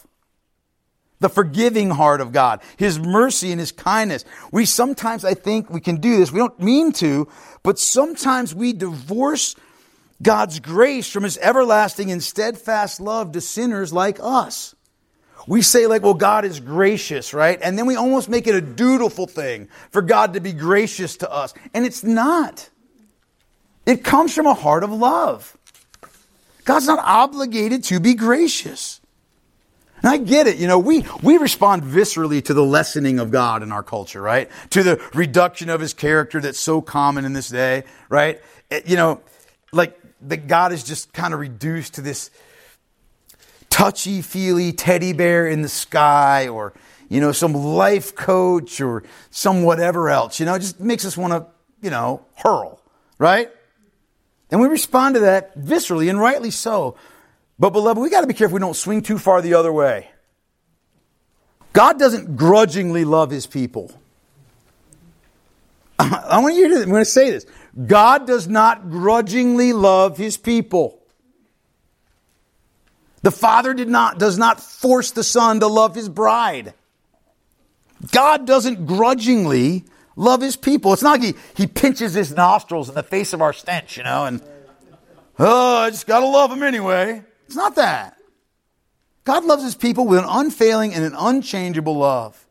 The 1.19 1.29
forgiving 1.29 1.89
heart 1.89 2.21
of 2.21 2.32
God, 2.32 2.62
His 2.77 2.97
mercy 2.97 3.51
and 3.51 3.60
His 3.60 3.71
kindness. 3.71 4.23
We 4.51 4.65
sometimes, 4.65 5.25
I 5.25 5.34
think, 5.34 5.69
we 5.69 5.82
can 5.82 5.97
do 5.97 6.17
this. 6.17 6.32
We 6.32 6.39
don't 6.39 6.60
mean 6.60 6.91
to, 6.93 7.27
but 7.62 7.77
sometimes 7.77 8.55
we 8.55 8.73
divorce 8.73 9.55
God's 10.21 10.60
grace 10.60 11.10
from 11.10 11.23
his 11.23 11.38
everlasting 11.38 12.12
and 12.12 12.21
steadfast 12.21 12.99
love 12.99 13.32
to 13.34 13.41
sinners 13.41 13.93
like 13.93 14.19
us. 14.21 14.75
We 15.47 15.62
say, 15.62 15.88
like, 15.88 16.03
well, 16.03 16.13
God 16.13 16.45
is 16.45 16.60
gracious, 16.60 17.34
right? 17.34 17.58
And 17.62 17.77
then 17.77 17.86
we 17.86 17.95
almost 17.95 18.29
make 18.29 18.45
it 18.45 18.55
a 18.55 18.62
dutiful 18.62 19.25
thing 19.25 19.69
for 19.91 20.01
God 20.01 20.34
to 20.34 20.41
be 20.41 20.51
gracious 20.51 21.17
to 21.17 21.32
us. 21.32 21.53
And 21.73 21.86
it's 21.86 22.03
not. 22.03 22.69
It 23.86 24.03
comes 24.03 24.36
from 24.36 24.45
a 24.45 24.53
heart 24.53 24.84
of 24.84 24.91
love. 24.91 25.58
God's 26.65 26.86
not 26.86 26.99
obligated 26.99 27.86
to 27.86 27.99
be 27.99 28.13
gracious. 28.13 28.99
And 30.02 30.12
I 30.12 30.18
get 30.18 30.48
it. 30.48 30.58
You 30.58 30.68
know, 30.68 30.80
we, 30.80 31.06
we 31.22 31.38
respond 31.38 31.84
viscerally 31.84 32.44
to 32.46 32.54
the 32.54 32.64
lessening 32.64 33.20
of 33.20 33.32
God 33.32 33.64
in 33.64 33.72
our 33.72 33.84
culture, 33.84 34.22
right? 34.22 34.50
To 34.72 34.84
the 34.84 35.02
reduction 35.14 35.70
of 35.70 35.82
his 35.82 35.94
character 35.94 36.40
that's 36.40 36.60
so 36.60 36.82
common 36.82 37.26
in 37.26 37.34
this 37.34 37.50
day, 37.50 37.84
right? 38.08 38.42
It, 38.70 38.88
you 38.88 38.96
know, 38.96 39.22
like 39.72 40.00
that 40.22 40.48
God 40.48 40.72
is 40.72 40.84
just 40.84 41.14
kind 41.14 41.34
of 41.34 41.40
reduced 41.40 41.96
to 41.96 42.02
this 42.02 42.32
touchy 43.70 44.22
feely 44.22 44.72
teddy 44.72 45.14
bear 45.14 45.48
in 45.48 45.62
the 45.62 45.70
sky 45.70 46.48
or, 46.48 46.74
you 47.08 47.22
know, 47.22 47.32
some 47.32 47.54
life 47.54 48.16
coach 48.16 48.82
or 48.82 49.04
some 49.32 49.64
whatever 49.64 50.10
else. 50.10 50.40
You 50.40 50.46
know, 50.46 50.56
it 50.56 50.60
just 50.60 50.80
makes 50.80 51.06
us 51.06 51.18
want 51.18 51.34
to, 51.34 51.46
you 51.82 51.90
know, 51.90 52.26
hurl, 52.36 52.82
right? 53.18 53.50
And 54.52 54.60
we 54.62 54.68
respond 54.68 55.16
to 55.16 55.22
that 55.22 55.58
viscerally 55.58 56.10
and 56.10 56.20
rightly 56.20 56.52
so. 56.52 56.96
But, 57.60 57.72
beloved, 57.72 58.02
we 58.02 58.10
got 58.10 58.22
to 58.22 58.28
be 58.28 58.34
careful 58.34 58.56
we 58.56 58.62
don't 58.62 58.76
swing 58.76 59.02
too 59.02 59.17
far 59.17 59.41
the 59.41 59.56
other 59.56 59.72
way. 59.72 60.10
God 61.74 62.00
doesn't 62.00 62.38
grudgingly 62.38 63.04
love 63.04 63.30
his 63.30 63.45
people. 63.45 63.91
I 66.00 66.39
want 66.39 66.56
you 66.56 66.69
to, 66.69 66.82
I'm 66.84 66.89
going 66.89 67.02
to 67.02 67.06
say 67.06 67.30
this. 67.32 67.45
God 67.86 68.26
does 68.26 68.48
not 68.48 68.89
grudgingly 68.89 69.74
love 69.74 70.17
his 70.17 70.38
people. 70.38 71.00
The 73.22 73.32
Father 73.32 73.74
did 73.74 73.89
not, 73.89 74.17
does 74.17 74.38
not 74.38 74.62
force 74.62 75.12
the 75.12 75.24
Son 75.24 75.60
to 75.60 75.67
love 75.67 75.93
his 75.93 76.08
bride. 76.08 76.74
God 78.12 78.48
doesn't 78.48 78.86
grudgingly 78.86 79.84
love 80.15 80.41
his 80.41 80.56
people. 80.56 80.93
It's 80.93 81.04
not 81.04 81.19
like 81.19 81.36
he, 81.36 81.63
he 81.63 81.67
pinches 81.67 82.13
his 82.13 82.34
nostrils 82.34 82.88
in 82.88 82.95
the 82.95 83.04
face 83.04 83.34
of 83.34 83.41
our 83.41 83.52
stench, 83.52 83.98
you 83.98 84.04
know, 84.04 84.26
and, 84.26 84.41
oh, 85.38 85.78
I 85.80 85.89
just 85.89 86.08
gotta 86.08 86.26
love 86.26 86.50
him 86.50 86.63
anyway. 86.63 87.24
It's 87.50 87.56
not 87.56 87.78
that. 87.78 88.16
God 89.24 89.44
loves 89.44 89.64
his 89.64 89.74
people 89.74 90.06
with 90.06 90.20
an 90.20 90.26
unfailing 90.28 90.94
and 90.94 91.04
an 91.04 91.16
unchangeable 91.18 91.98
love. 91.98 92.46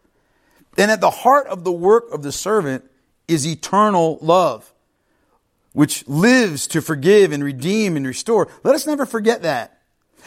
And 0.76 0.90
at 0.90 1.00
the 1.00 1.08
heart 1.08 1.46
of 1.46 1.62
the 1.62 1.70
work 1.70 2.10
of 2.10 2.24
the 2.24 2.32
servant 2.32 2.84
is 3.28 3.46
eternal 3.46 4.18
love, 4.20 4.74
which 5.72 6.04
lives 6.08 6.66
to 6.66 6.80
forgive 6.80 7.30
and 7.30 7.44
redeem 7.44 7.96
and 7.96 8.04
restore. 8.04 8.48
Let 8.64 8.74
us 8.74 8.88
never 8.88 9.06
forget 9.06 9.42
that. 9.42 9.77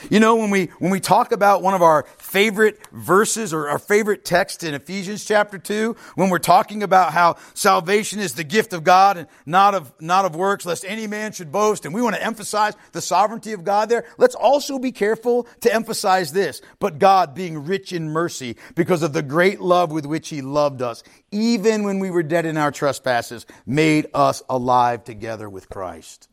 You 0.09 0.19
know, 0.19 0.35
when 0.35 0.49
we, 0.49 0.67
when 0.79 0.91
we 0.91 0.99
talk 0.99 1.31
about 1.31 1.61
one 1.61 1.73
of 1.73 1.81
our 1.81 2.03
favorite 2.17 2.79
verses 2.91 3.53
or 3.53 3.69
our 3.69 3.77
favorite 3.77 4.25
text 4.25 4.63
in 4.63 4.73
Ephesians 4.73 5.25
chapter 5.25 5.57
2, 5.57 5.95
when 6.15 6.29
we're 6.29 6.39
talking 6.39 6.81
about 6.81 7.13
how 7.13 7.35
salvation 7.53 8.19
is 8.19 8.33
the 8.33 8.43
gift 8.43 8.73
of 8.73 8.83
God 8.83 9.17
and 9.17 9.27
not 9.45 9.75
of, 9.75 9.93
not 10.01 10.25
of 10.25 10.35
works, 10.35 10.65
lest 10.65 10.85
any 10.85 11.05
man 11.07 11.31
should 11.33 11.51
boast, 11.51 11.85
and 11.85 11.93
we 11.93 12.01
want 12.01 12.15
to 12.15 12.23
emphasize 12.23 12.73
the 12.93 13.01
sovereignty 13.01 13.53
of 13.53 13.63
God 13.63 13.89
there, 13.89 14.05
let's 14.17 14.35
also 14.35 14.79
be 14.79 14.91
careful 14.91 15.45
to 15.61 15.73
emphasize 15.73 16.33
this. 16.33 16.61
But 16.79 16.97
God 16.97 17.35
being 17.35 17.65
rich 17.65 17.93
in 17.93 18.09
mercy 18.09 18.57
because 18.75 19.03
of 19.03 19.13
the 19.13 19.23
great 19.23 19.61
love 19.61 19.91
with 19.91 20.05
which 20.05 20.29
he 20.29 20.41
loved 20.41 20.81
us, 20.81 21.03
even 21.31 21.83
when 21.83 21.99
we 21.99 22.09
were 22.09 22.23
dead 22.23 22.45
in 22.45 22.57
our 22.57 22.71
trespasses, 22.71 23.45
made 23.65 24.07
us 24.13 24.41
alive 24.49 25.03
together 25.03 25.49
with 25.49 25.69
Christ. 25.69 26.27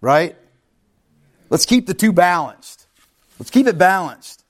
Right? 0.00 0.36
Let's 1.50 1.66
keep 1.66 1.86
the 1.86 1.94
two 1.94 2.12
balanced. 2.12 2.79
Let's 3.40 3.50
keep 3.50 3.66
it 3.66 3.78
balanced. 3.78 4.44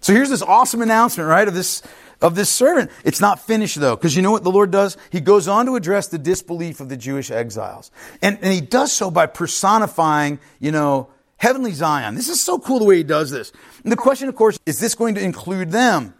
So 0.00 0.14
here's 0.14 0.30
this 0.30 0.42
awesome 0.42 0.82
announcement, 0.82 1.28
right, 1.28 1.46
of 1.46 1.54
this, 1.54 1.82
of 2.20 2.34
this 2.34 2.48
servant. 2.48 2.90
It's 3.04 3.20
not 3.20 3.40
finished 3.40 3.78
though, 3.78 3.94
because 3.94 4.16
you 4.16 4.22
know 4.22 4.30
what 4.30 4.42
the 4.42 4.50
Lord 4.50 4.70
does? 4.70 4.96
He 5.10 5.20
goes 5.20 5.46
on 5.46 5.66
to 5.66 5.76
address 5.76 6.08
the 6.08 6.18
disbelief 6.18 6.80
of 6.80 6.88
the 6.88 6.96
Jewish 6.96 7.30
exiles. 7.30 7.90
And, 8.22 8.38
and 8.40 8.52
he 8.52 8.62
does 8.62 8.90
so 8.90 9.10
by 9.10 9.26
personifying, 9.26 10.40
you 10.60 10.72
know, 10.72 11.10
heavenly 11.36 11.72
Zion. 11.72 12.14
This 12.14 12.30
is 12.30 12.42
so 12.42 12.58
cool 12.58 12.78
the 12.78 12.86
way 12.86 12.96
he 12.96 13.02
does 13.02 13.30
this. 13.30 13.52
And 13.82 13.92
the 13.92 13.96
question, 13.96 14.30
of 14.30 14.34
course, 14.34 14.58
is 14.64 14.80
this 14.80 14.94
going 14.94 15.14
to 15.16 15.22
include 15.22 15.70
them? 15.70 16.14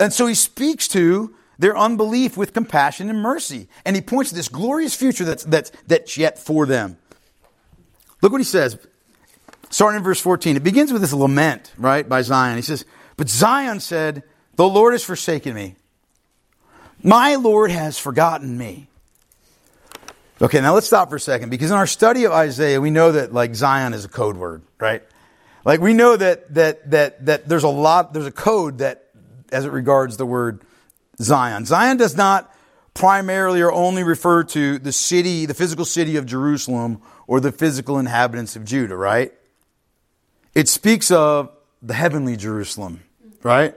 And 0.00 0.12
so 0.12 0.26
he 0.26 0.34
speaks 0.34 0.88
to 0.88 1.32
their 1.60 1.78
unbelief 1.78 2.36
with 2.36 2.52
compassion 2.52 3.08
and 3.08 3.20
mercy. 3.20 3.68
And 3.84 3.94
he 3.94 4.02
points 4.02 4.30
to 4.30 4.36
this 4.36 4.48
glorious 4.48 4.96
future 4.96 5.24
that's, 5.24 5.44
that's, 5.44 5.70
that's 5.86 6.16
yet 6.16 6.40
for 6.40 6.66
them. 6.66 6.98
Look 8.20 8.32
what 8.32 8.40
he 8.40 8.44
says, 8.44 8.78
Starting 9.70 9.98
in 9.98 10.04
verse 10.04 10.20
14, 10.20 10.56
it 10.56 10.64
begins 10.64 10.92
with 10.92 11.02
this 11.02 11.12
lament, 11.12 11.72
right, 11.76 12.08
by 12.08 12.22
Zion. 12.22 12.56
He 12.56 12.62
says, 12.62 12.84
But 13.16 13.28
Zion 13.28 13.80
said, 13.80 14.22
The 14.56 14.68
Lord 14.68 14.94
has 14.94 15.04
forsaken 15.04 15.54
me. 15.54 15.76
My 17.02 17.36
Lord 17.36 17.70
has 17.70 17.98
forgotten 17.98 18.56
me. 18.56 18.88
Okay, 20.40 20.60
now 20.60 20.74
let's 20.74 20.86
stop 20.86 21.10
for 21.10 21.16
a 21.16 21.20
second 21.20 21.50
because 21.50 21.70
in 21.70 21.76
our 21.76 21.86
study 21.86 22.24
of 22.24 22.32
Isaiah, 22.32 22.80
we 22.80 22.90
know 22.90 23.12
that 23.12 23.32
like 23.32 23.54
Zion 23.54 23.92
is 23.92 24.04
a 24.04 24.08
code 24.08 24.36
word, 24.36 24.62
right? 24.78 25.02
Like 25.64 25.80
we 25.80 25.94
know 25.94 26.16
that 26.16 26.54
that 26.54 26.90
that 26.92 27.26
that 27.26 27.48
there's 27.48 27.64
a 27.64 27.68
lot 27.68 28.12
there's 28.12 28.26
a 28.26 28.32
code 28.32 28.78
that 28.78 29.08
as 29.50 29.64
it 29.64 29.72
regards 29.72 30.16
the 30.16 30.26
word 30.26 30.62
Zion. 31.20 31.64
Zion 31.64 31.96
does 31.96 32.16
not 32.16 32.54
primarily 32.94 33.60
or 33.60 33.72
only 33.72 34.04
refer 34.04 34.44
to 34.44 34.78
the 34.78 34.92
city, 34.92 35.46
the 35.46 35.54
physical 35.54 35.84
city 35.84 36.16
of 36.16 36.26
Jerusalem 36.26 37.00
or 37.26 37.40
the 37.40 37.52
physical 37.52 37.98
inhabitants 37.98 38.54
of 38.54 38.64
Judah, 38.64 38.96
right? 38.96 39.32
It 40.58 40.66
speaks 40.66 41.12
of 41.12 41.52
the 41.80 41.94
heavenly 41.94 42.36
Jerusalem, 42.36 43.04
right? 43.44 43.76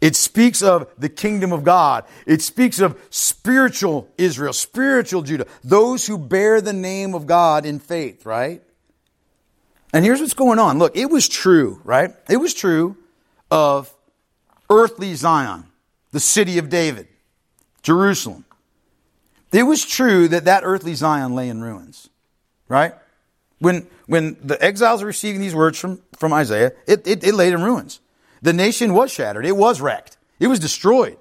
It 0.00 0.16
speaks 0.16 0.60
of 0.60 0.90
the 0.98 1.08
kingdom 1.08 1.52
of 1.52 1.62
God. 1.62 2.02
It 2.26 2.42
speaks 2.42 2.80
of 2.80 3.00
spiritual 3.10 4.08
Israel, 4.18 4.52
spiritual 4.52 5.22
Judah, 5.22 5.46
those 5.62 6.08
who 6.08 6.18
bear 6.18 6.60
the 6.60 6.72
name 6.72 7.14
of 7.14 7.28
God 7.28 7.64
in 7.64 7.78
faith, 7.78 8.26
right? 8.26 8.60
And 9.92 10.04
here's 10.04 10.20
what's 10.20 10.34
going 10.34 10.58
on. 10.58 10.80
Look, 10.80 10.96
it 10.96 11.10
was 11.10 11.28
true, 11.28 11.80
right? 11.84 12.10
It 12.28 12.38
was 12.38 12.54
true 12.54 12.96
of 13.48 13.94
earthly 14.68 15.14
Zion, 15.14 15.66
the 16.10 16.18
city 16.18 16.58
of 16.58 16.68
David, 16.68 17.06
Jerusalem. 17.82 18.44
It 19.52 19.62
was 19.62 19.84
true 19.84 20.26
that 20.26 20.46
that 20.46 20.64
earthly 20.64 20.94
Zion 20.94 21.36
lay 21.36 21.48
in 21.48 21.62
ruins, 21.62 22.10
right? 22.66 22.94
When, 23.58 23.86
when 24.06 24.36
the 24.42 24.62
exiles 24.62 25.02
are 25.02 25.06
receiving 25.06 25.40
these 25.40 25.54
words 25.54 25.78
from, 25.78 26.02
from 26.18 26.32
Isaiah, 26.32 26.72
it, 26.86 27.06
it, 27.06 27.24
it 27.24 27.34
laid 27.34 27.52
in 27.52 27.62
ruins. 27.62 28.00
The 28.42 28.52
nation 28.52 28.92
was 28.92 29.10
shattered. 29.10 29.46
It 29.46 29.56
was 29.56 29.80
wrecked. 29.80 30.18
It 30.38 30.48
was 30.48 30.58
destroyed. 30.58 31.16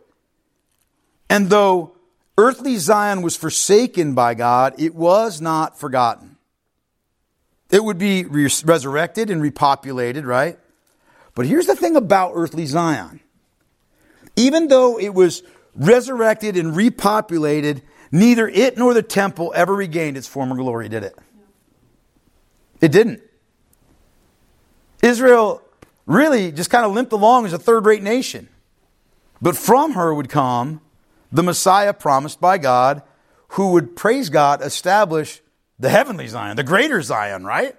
And 1.30 1.50
though 1.50 1.96
earthly 2.38 2.76
Zion 2.78 3.22
was 3.22 3.36
forsaken 3.38 4.14
by 4.14 4.34
God, 4.34 4.76
it 4.78 4.94
was 4.94 5.40
not 5.40 5.80
forgotten. 5.80 6.38
It 7.72 7.84
would 7.84 7.98
be 7.98 8.26
resurrected 8.26 9.30
and 9.30 9.42
repopulated, 9.42 10.26
right? 10.26 10.60
But 11.34 11.46
here's 11.46 11.66
the 11.66 11.76
thing 11.76 11.96
about 11.96 12.34
earthly 12.36 12.66
Zion. 12.66 13.22
Even 14.36 14.68
though 14.68 15.00
it 15.00 15.14
was 15.14 15.44
resurrected 15.76 16.58
and 16.58 16.74
repopulated, 16.74 17.82
neither 18.12 18.48
it 18.48 18.78
nor 18.78 18.94
the 18.94 19.02
temple 19.02 19.52
ever 19.56 19.74
regained 19.74 20.18
its 20.18 20.28
former 20.28 20.56
glory, 20.56 20.90
did 20.90 21.04
it? 21.04 21.18
It 22.82 22.92
didn't. 22.92 23.22
Israel 25.02 25.62
really 26.06 26.52
just 26.52 26.70
kind 26.70 26.86
of 26.86 26.92
limped 26.92 27.14
along 27.14 27.46
as 27.46 27.54
a 27.54 27.60
third 27.60 27.86
rate 27.86 28.04
nation. 28.04 28.50
But 29.42 29.56
from 29.56 29.94
her 29.94 30.14
would 30.14 30.30
come 30.30 30.82
the 31.32 31.44
Messiah 31.44 31.94
promised 31.94 32.40
by 32.40 32.58
God, 32.58 33.04
who 33.50 33.72
would, 33.72 33.96
praise 33.96 34.30
God, 34.30 34.62
establish 34.62 35.42
the 35.80 35.90
heavenly 35.90 36.28
Zion, 36.28 36.56
the 36.56 36.64
greater 36.64 37.02
Zion, 37.02 37.44
right? 37.44 37.76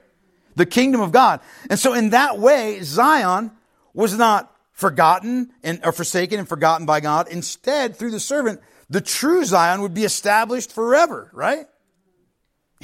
The 0.56 0.66
kingdom 0.66 1.00
of 1.00 1.12
God. 1.12 1.40
And 1.70 1.78
so, 1.78 1.94
in 1.94 2.10
that 2.10 2.38
way, 2.38 2.80
Zion 2.82 3.50
was 3.94 4.16
not 4.16 4.54
forgotten 4.72 5.50
and 5.62 5.80
or 5.84 5.92
forsaken 5.92 6.38
and 6.38 6.48
forgotten 6.48 6.86
by 6.86 7.00
God. 7.00 7.28
Instead, 7.28 7.96
through 7.96 8.10
the 8.10 8.20
servant, 8.20 8.60
the 8.90 9.00
true 9.00 9.44
Zion 9.44 9.80
would 9.80 9.94
be 9.94 10.04
established 10.04 10.72
forever, 10.72 11.30
right? 11.32 11.66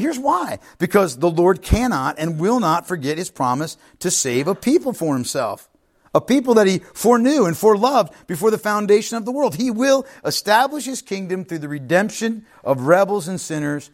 Here's 0.03 0.19
why. 0.19 0.59
Because 0.79 1.19
the 1.19 1.31
Lord 1.31 1.63
cannot 1.63 2.19
and 2.19 2.41
will 2.41 2.59
not 2.59 2.89
forget 2.89 3.19
his 3.19 3.31
promise 3.31 3.77
to 4.01 4.11
save 4.11 4.49
a 4.49 4.55
people 4.57 4.93
for 4.93 5.15
himself. 5.15 5.69
A 6.13 6.21
people 6.21 6.55
that 6.55 6.67
he 6.67 6.81
foreknew 6.81 7.45
and 7.45 7.55
foreloved 7.55 8.13
before 8.27 8.51
the 8.51 8.59
foundation 8.59 9.17
of 9.17 9.25
the 9.25 9.31
world. 9.31 9.55
He 9.55 9.71
will 9.71 10.05
establish 10.25 10.87
his 10.87 11.03
kingdom 11.03 11.45
through 11.45 11.61
the 11.61 11.69
redemption 11.69 12.45
of 12.65 12.89
rebels 12.89 13.29
and 13.29 13.41
sinners 13.41 13.93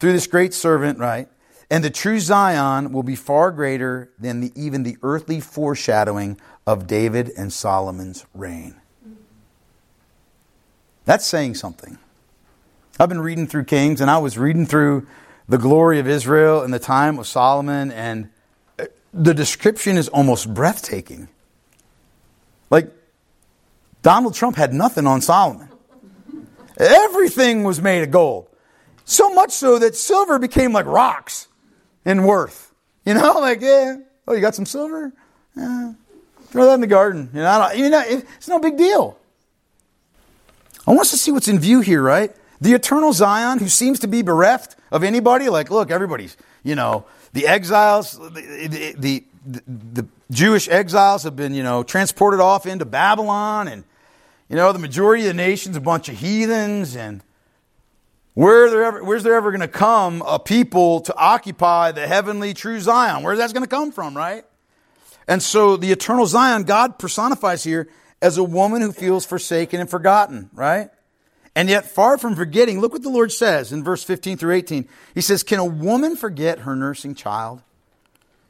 through 0.00 0.12
this 0.12 0.26
great 0.26 0.52
servant, 0.52 0.98
right? 0.98 1.28
And 1.70 1.84
the 1.84 1.90
true 1.90 2.18
Zion 2.18 2.90
will 2.90 3.04
be 3.04 3.14
far 3.14 3.52
greater 3.52 4.10
than 4.18 4.40
the, 4.40 4.52
even 4.56 4.82
the 4.82 4.96
earthly 5.04 5.38
foreshadowing 5.38 6.36
of 6.66 6.88
David 6.88 7.30
and 7.38 7.52
Solomon's 7.52 8.26
reign. 8.34 8.74
That's 11.04 11.24
saying 11.24 11.54
something. 11.54 11.98
I've 12.98 13.08
been 13.08 13.20
reading 13.20 13.46
through 13.46 13.64
Kings 13.64 14.00
and 14.00 14.10
I 14.10 14.18
was 14.18 14.36
reading 14.36 14.66
through 14.66 15.06
the 15.48 15.58
glory 15.58 15.98
of 15.98 16.08
Israel 16.08 16.62
in 16.62 16.70
the 16.70 16.78
time 16.78 17.18
of 17.18 17.26
Solomon, 17.26 17.90
and 17.90 18.30
uh, 18.78 18.86
the 19.12 19.34
description 19.34 19.96
is 19.96 20.08
almost 20.08 20.52
breathtaking. 20.52 21.28
Like, 22.70 22.90
Donald 24.02 24.34
Trump 24.34 24.56
had 24.56 24.72
nothing 24.72 25.06
on 25.06 25.20
Solomon. 25.20 25.68
Everything 26.76 27.64
was 27.64 27.80
made 27.80 28.02
of 28.02 28.10
gold. 28.10 28.48
So 29.04 29.32
much 29.32 29.52
so 29.52 29.78
that 29.78 29.94
silver 29.94 30.38
became 30.38 30.72
like 30.72 30.86
rocks 30.86 31.48
in 32.04 32.24
worth. 32.24 32.72
You 33.04 33.14
know, 33.14 33.32
like, 33.40 33.60
yeah, 33.60 33.96
oh, 34.26 34.34
you 34.34 34.40
got 34.40 34.54
some 34.54 34.66
silver? 34.66 35.12
Yeah, 35.56 35.92
throw 36.46 36.66
that 36.66 36.74
in 36.74 36.80
the 36.80 36.86
garden. 36.86 37.30
You 37.32 37.40
know, 37.40 37.70
you 37.72 37.90
know, 37.90 38.02
it's 38.06 38.48
no 38.48 38.58
big 38.58 38.76
deal. 38.76 39.18
I 40.86 40.90
want 40.90 41.02
us 41.02 41.10
to 41.12 41.16
see 41.16 41.30
what's 41.30 41.48
in 41.48 41.58
view 41.58 41.80
here, 41.80 42.02
right? 42.02 42.34
The 42.60 42.72
eternal 42.72 43.12
Zion, 43.12 43.58
who 43.58 43.68
seems 43.68 43.98
to 44.00 44.06
be 44.06 44.22
bereft 44.22 44.76
of 44.90 45.02
anybody, 45.02 45.48
like, 45.48 45.70
look, 45.70 45.90
everybody's, 45.90 46.36
you 46.62 46.74
know, 46.74 47.04
the 47.32 47.46
exiles, 47.46 48.18
the, 48.18 48.94
the, 48.96 49.24
the, 49.44 49.62
the 49.66 50.06
Jewish 50.30 50.68
exiles 50.68 51.24
have 51.24 51.36
been, 51.36 51.54
you 51.54 51.62
know, 51.62 51.82
transported 51.82 52.40
off 52.40 52.66
into 52.66 52.84
Babylon, 52.84 53.68
and, 53.68 53.84
you 54.48 54.56
know, 54.56 54.72
the 54.72 54.78
majority 54.78 55.24
of 55.24 55.28
the 55.28 55.34
nation's 55.34 55.76
a 55.76 55.80
bunch 55.80 56.08
of 56.08 56.18
heathens, 56.18 56.96
and 56.96 57.22
where 58.34 58.70
there 58.70 58.84
ever, 58.84 59.04
where's 59.04 59.22
there 59.22 59.34
ever 59.34 59.50
going 59.50 59.60
to 59.60 59.68
come 59.68 60.22
a 60.26 60.38
people 60.38 61.00
to 61.02 61.16
occupy 61.16 61.92
the 61.92 62.06
heavenly 62.06 62.54
true 62.54 62.80
Zion? 62.80 63.22
Where's 63.22 63.38
that 63.38 63.52
going 63.52 63.62
to 63.64 63.68
come 63.68 63.92
from, 63.92 64.16
right? 64.16 64.44
And 65.28 65.42
so 65.42 65.76
the 65.76 65.92
eternal 65.92 66.26
Zion, 66.26 66.64
God 66.64 66.98
personifies 66.98 67.64
here 67.64 67.88
as 68.20 68.36
a 68.36 68.44
woman 68.44 68.82
who 68.82 68.92
feels 68.92 69.24
forsaken 69.24 69.80
and 69.80 69.88
forgotten, 69.88 70.50
right? 70.52 70.90
And 71.56 71.68
yet, 71.68 71.86
far 71.86 72.18
from 72.18 72.34
forgetting, 72.34 72.80
look 72.80 72.92
what 72.92 73.02
the 73.02 73.10
Lord 73.10 73.30
says 73.30 73.72
in 73.72 73.84
verse 73.84 74.02
15 74.02 74.38
through 74.38 74.54
18. 74.54 74.88
He 75.14 75.20
says, 75.20 75.42
Can 75.42 75.60
a 75.60 75.64
woman 75.64 76.16
forget 76.16 76.60
her 76.60 76.74
nursing 76.74 77.14
child? 77.14 77.62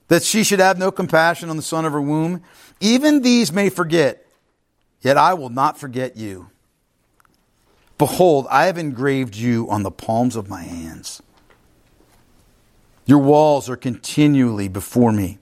That 0.08 0.22
she 0.22 0.42
should 0.42 0.60
have 0.60 0.78
no 0.78 0.90
compassion 0.90 1.50
on 1.50 1.56
the 1.56 1.62
son 1.62 1.84
of 1.84 1.92
her 1.92 2.00
womb? 2.00 2.42
Even 2.80 3.22
these 3.22 3.52
may 3.52 3.68
forget, 3.68 4.26
yet 5.02 5.16
I 5.16 5.34
will 5.34 5.50
not 5.50 5.78
forget 5.78 6.16
you. 6.16 6.50
Behold, 7.98 8.46
I 8.50 8.66
have 8.66 8.78
engraved 8.78 9.36
you 9.36 9.68
on 9.70 9.82
the 9.82 9.90
palms 9.90 10.34
of 10.34 10.48
my 10.48 10.62
hands. 10.62 11.22
Your 13.06 13.18
walls 13.18 13.68
are 13.68 13.76
continually 13.76 14.68
before 14.68 15.12
me. 15.12 15.38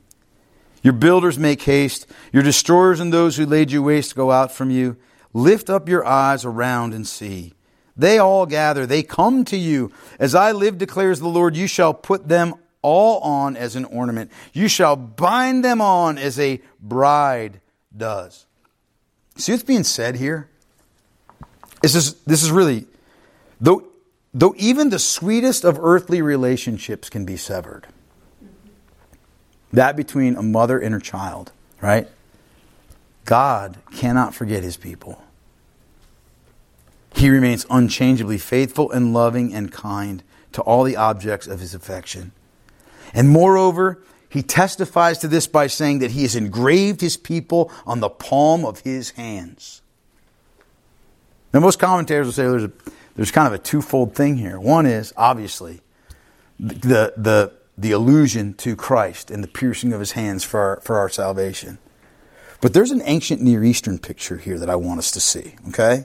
Your 0.83 0.93
builders 0.93 1.39
make 1.39 1.63
haste. 1.63 2.07
Your 2.33 2.43
destroyers 2.43 2.99
and 2.99 3.13
those 3.13 3.37
who 3.37 3.47
laid 3.47 3.71
you 3.71 3.83
waste 3.83 4.17
go 4.17 4.33
out 4.33 4.53
from 4.53 4.71
you. 4.71 4.97
Lift 5.33 5.71
up 5.71 5.89
your 5.89 6.05
eyes 6.05 6.45
around 6.45 6.95
and 6.95 7.07
see. 7.07 7.55
They 7.97 8.19
all 8.19 8.47
gather, 8.47 8.87
they 8.87 9.03
come 9.03 9.45
to 9.47 9.57
you. 9.57 9.93
As 10.19 10.35
I 10.35 10.53
live, 10.53 10.79
declares 10.79 11.21
the 11.21 11.29
Lord, 11.29 11.57
you 11.57 11.67
shall 11.67 11.93
put 11.93 12.29
them 12.29 12.55
all 12.81 13.21
on 13.21 13.57
as 13.57 13.77
an 13.77 13.85
ornament. 13.85 14.31
You 14.53 14.69
shall 14.69 14.97
bind 14.97 15.65
them 15.65 15.81
on 15.81 16.19
as 16.19 16.39
a 16.39 16.61
bride 16.81 17.61
does. 17.97 18.47
See 19.37 19.53
what's 19.53 19.63
being 19.63 19.85
said 19.85 20.17
here? 20.17 20.49
This 21.81 21.95
is, 21.95 22.15
this 22.23 22.43
is 22.43 22.51
really, 22.51 22.87
though, 23.61 23.87
though 24.33 24.55
even 24.57 24.91
the 24.91 24.99
sweetest 24.99 25.65
of 25.65 25.79
earthly 25.81 26.23
relationships 26.23 27.09
can 27.09 27.25
be 27.25 27.37
severed, 27.37 27.87
that 29.73 29.97
between 29.97 30.37
a 30.37 30.43
mother 30.43 30.79
and 30.79 30.95
her 30.95 31.01
child, 31.01 31.53
right? 31.81 32.09
God 33.25 33.79
cannot 33.95 34.35
forget 34.35 34.63
his 34.63 34.77
people. 34.77 35.23
He 37.15 37.31
remains 37.31 37.67
unchangeably 37.71 38.39
faithful 38.39 38.91
and 38.91 39.13
loving 39.13 39.53
and 39.55 39.71
kind 39.71 40.23
to 40.53 40.63
all 40.63 40.85
the 40.85 40.97
objects 40.97 41.47
of 41.47 41.61
his 41.61 41.75
affection. 41.75 42.33
And 43.15 43.29
moreover, 43.29 44.03
he 44.29 44.43
testifies 44.43 45.19
to 45.19 45.29
this 45.29 45.47
by 45.47 45.67
saying 45.67 45.99
that 45.99 46.13
he 46.13 46.23
has 46.23 46.35
engraved 46.35 47.01
his 47.01 47.17
people 47.17 47.71
on 47.87 48.01
the 48.01 48.09
palm 48.09 48.65
of 48.65 48.81
his 48.81 49.11
hands. 49.11 49.83
Now, 51.53 51.61
most 51.61 51.79
commentators 51.79 52.27
will 52.27 52.33
say 52.33 52.45
there's, 52.45 52.65
a, 52.65 52.73
there's 53.15 53.31
kind 53.31 53.47
of 53.47 53.53
a 53.53 53.59
twofold 53.59 54.15
thing 54.15 54.39
here. 54.39 54.59
One 54.59 54.87
is, 54.87 55.13
obviously, 55.19 55.83
the, 56.59 57.13
the, 57.17 57.53
the 57.77 57.93
allusion 57.93 58.55
to 58.55 58.75
Christ 58.75 59.31
and 59.31 59.45
the 59.45 59.49
piercing 59.49 59.93
of 59.93 60.01
his 60.01 60.13
hands 60.13 60.45
for 60.45 60.61
our, 60.61 60.81
for 60.81 60.97
our 60.97 61.11
salvation. 61.11 61.77
But 62.63 62.75
there's 62.75 62.93
an 62.93 63.03
ancient 63.05 63.43
Near 63.43 63.65
Eastern 63.65 63.99
picture 63.99 64.37
here 64.37 64.57
that 64.61 64.71
I 64.71 64.77
want 64.77 65.01
us 65.01 65.11
to 65.11 65.21
see, 65.21 65.57
okay? 65.71 66.05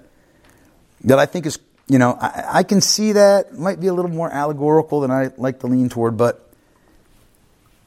That 1.04 1.20
I 1.20 1.28
think 1.28 1.46
is, 1.46 1.60
you 1.88 2.00
know, 2.00 2.18
I, 2.20 2.46
I 2.52 2.64
can 2.64 2.82
see 2.82 3.12
that. 3.12 3.54
Might 3.54 3.80
be 3.80 3.86
a 3.86 3.94
little 3.94 4.10
more 4.10 4.30
allegorical 4.32 5.02
than 5.02 5.12
I 5.12 5.30
like 5.38 5.60
to 5.60 5.68
lean 5.68 5.88
toward, 5.88 6.18
but 6.18 6.52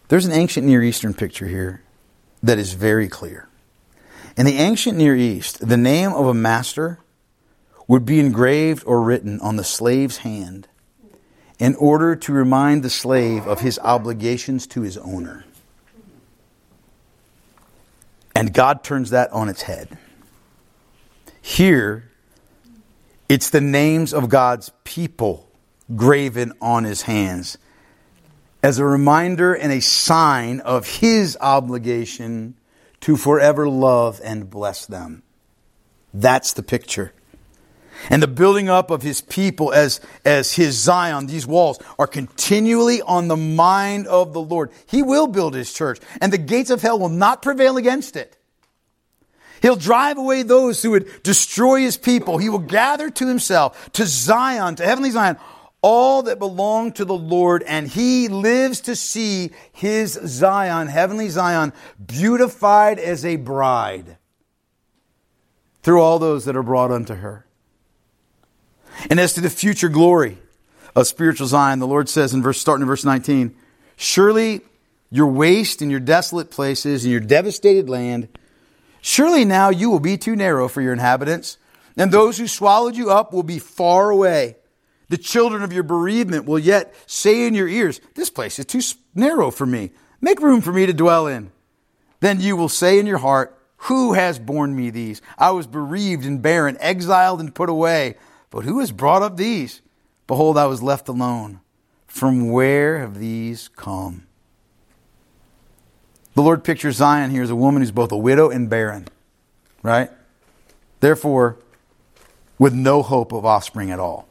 there's 0.07 0.25
an 0.25 0.31
ancient 0.31 0.69
Near 0.69 0.85
Eastern 0.85 1.15
picture 1.15 1.49
here 1.49 1.83
that 2.45 2.61
is 2.61 2.75
very 2.75 3.09
clear. 3.09 3.49
In 4.37 4.47
the 4.47 4.59
ancient 4.59 4.97
Near 4.97 5.17
East, 5.17 5.67
the 5.67 5.77
name 5.77 6.13
of 6.13 6.29
a 6.29 6.35
master 6.35 7.01
would 7.89 8.07
be 8.07 8.21
engraved 8.21 8.85
or 8.87 9.03
written 9.03 9.41
on 9.41 9.57
the 9.57 9.65
slave's 9.65 10.19
hand 10.19 10.69
in 11.59 11.75
order 11.75 12.15
to 12.15 12.33
remind 12.33 12.85
the 12.85 12.91
slave 12.91 13.49
of 13.49 13.63
his 13.63 13.81
obligations 13.81 14.69
to 14.69 14.83
his 14.83 14.97
owner. 14.99 15.45
And 18.35 18.53
God 18.53 18.85
turns 18.85 19.11
that 19.11 19.33
on 19.33 19.49
its 19.49 19.63
head. 19.63 19.99
Here, 21.43 22.11
it's 23.29 23.51
the 23.51 23.61
names 23.61 24.13
of 24.13 24.29
God's 24.29 24.71
people 24.85 25.49
graven 25.95 26.53
on 26.61 26.85
his 26.85 27.03
hands 27.03 27.59
as 28.63 28.79
a 28.79 28.85
reminder 28.85 29.55
and 29.55 29.73
a 29.73 29.81
sign 29.81 30.61
of 30.61 30.87
his 30.99 31.37
obligation 31.41 32.55
to 33.01 33.17
forever 33.17 33.69
love 33.69 34.21
and 34.23 34.51
bless 34.51 34.87
them. 34.87 35.23
That's 36.13 36.53
the 36.53 36.63
picture. 36.63 37.13
And 38.09 38.23
the 38.23 38.29
building 38.29 38.69
up 38.69 38.91
of 38.91 39.03
his 39.03 39.21
people 39.21 39.73
as, 39.73 40.01
as 40.25 40.55
his 40.55 40.77
Zion, 40.79 41.27
these 41.27 41.47
walls, 41.47 41.79
are 41.99 42.07
continually 42.07 43.03
on 43.03 43.29
the 43.29 43.37
mind 43.37 44.07
of 44.07 44.33
the 44.33 44.41
Lord. 44.41 44.71
He 44.87 45.03
will 45.03 45.27
build 45.27 45.55
his 45.55 45.73
church, 45.73 46.01
and 46.21 46.33
the 46.33 46.39
gates 46.39 46.71
of 46.71 46.81
hell 46.81 46.99
will 46.99 47.09
not 47.09 47.43
prevail 47.43 47.77
against 47.77 48.17
it. 48.17 48.37
He'll 49.61 49.77
drive 49.77 50.17
away 50.17 50.43
those 50.43 50.83
who 50.83 50.93
would 50.93 51.23
destroy 51.23 51.81
his 51.81 51.99
people. 51.99 52.39
He 52.39 52.49
will 52.49 52.59
gather 52.59 53.11
to 53.11 53.27
himself, 53.29 53.93
to 53.93 54.07
Zion, 54.07 54.77
to 54.77 54.85
heavenly 54.85 55.11
Zion, 55.11 55.37
all 55.83 56.23
that 56.25 56.39
belong 56.39 56.93
to 56.93 57.05
the 57.05 57.15
Lord, 57.15 57.63
and 57.65 57.87
he 57.87 58.29
lives 58.29 58.81
to 58.83 58.97
see 58.97 59.51
his 59.73 60.13
Zion, 60.13 60.89
heavenly 60.89 61.29
Zion, 61.29 61.73
beautified 62.05 62.99
as 62.99 63.25
a 63.25 63.37
bride 63.37 64.17
through 65.83 66.01
all 66.01 66.19
those 66.19 66.45
that 66.45 66.57
are 66.57 66.63
brought 66.63 66.91
unto 66.91 67.15
her. 67.15 67.47
And 69.09 69.19
as 69.19 69.33
to 69.35 69.41
the 69.41 69.51
future 69.51 69.89
glory 69.89 70.39
of 70.95 71.07
spiritual 71.07 71.47
Zion, 71.47 71.79
the 71.79 71.87
Lord 71.87 72.09
says 72.09 72.35
in 72.35 72.43
verse, 72.43 72.61
starting 72.61 72.83
in 72.83 72.89
verse 72.89 73.05
19, 73.05 73.55
surely 73.97 74.61
your 75.11 75.29
waste 75.29 75.83
and 75.83 75.91
your 75.91 76.01
desolate 76.01 76.51
places 76.51 77.05
and 77.05 77.13
your 77.13 77.21
devastated 77.21 77.89
land, 77.89 78.29
surely 79.01 79.45
now 79.45 79.71
you 79.71 79.91
will 79.91 80.01
be 80.01 80.17
too 80.17 80.37
narrow 80.37 80.69
for 80.69 80.81
your 80.81 80.93
inhabitants, 80.93 81.59
and 81.97 82.13
those 82.13 82.39
who 82.39 82.47
swallowed 82.47 82.97
you 82.97 83.11
up 83.11 83.33
will 83.33 83.43
be 83.43 83.59
far 83.59 84.11
away. 84.11 84.57
The 85.09 85.19
children 85.19 85.63
of 85.63 85.73
your 85.73 85.83
bereavement 85.83 86.47
will 86.47 86.59
yet 86.59 86.95
say 87.07 87.47
in 87.47 87.55
your 87.55 87.69
ears, 87.69 88.01
This 88.15 88.31
place 88.31 88.59
is 88.61 88.67
too 88.67 88.81
narrow 89.15 89.51
for 89.51 89.67
me. 89.67 89.91
Make 90.21 90.41
room 90.41 90.61
for 90.61 90.73
me 90.73 90.87
to 90.87 90.93
dwell 90.93 91.27
in. 91.27 91.51
Then 92.21 92.41
you 92.41 92.57
will 92.57 92.69
say 92.69 92.99
in 92.99 93.07
your 93.07 93.19
heart, 93.19 93.59
Who 93.89 94.13
has 94.13 94.39
borne 94.39 94.77
me 94.77 94.91
these? 94.91 95.21
I 95.37 95.51
was 95.51 95.67
bereaved 95.67 96.25
and 96.25 96.41
barren, 96.41 96.77
exiled 96.79 97.41
and 97.41 97.55
put 97.55 97.69
away. 97.69 98.17
But 98.51 98.65
who 98.65 98.81
has 98.81 98.93
brought 98.93 99.23
up 99.23 99.37
these? 99.37 99.81
Behold, 100.27 100.59
I 100.59 100.67
was 100.67 100.83
left 100.83 101.09
alone. 101.09 101.61
From 102.07 102.51
where 102.51 102.99
have 102.99 103.19
these 103.19 103.69
come? 103.69 104.27
The 106.35 106.43
Lord 106.43 106.65
pictures 106.65 106.97
Zion 106.97 107.31
here 107.31 107.43
as 107.43 107.51
a 107.51 107.57
woman 107.57 107.83
who's 107.83 107.91
both 107.91 108.13
a 108.13 108.17
widow 108.17 108.51
and 108.51 108.69
barren, 108.69 109.09
right? 109.83 110.11
Therefore, 111.01 111.57
with 112.59 112.75
no 112.75 113.03
hope 113.03 113.33
of 113.33 113.45
offspring 113.45 113.91
at 113.91 113.99
all 113.99 114.27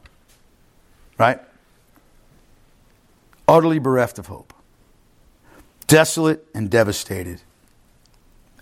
right? 1.20 1.40
Utterly 3.48 3.78
bereft 3.78 4.18
of 4.18 4.26
hope, 4.28 4.54
desolate 5.86 6.48
and 6.56 6.72
devastated. 6.72 7.42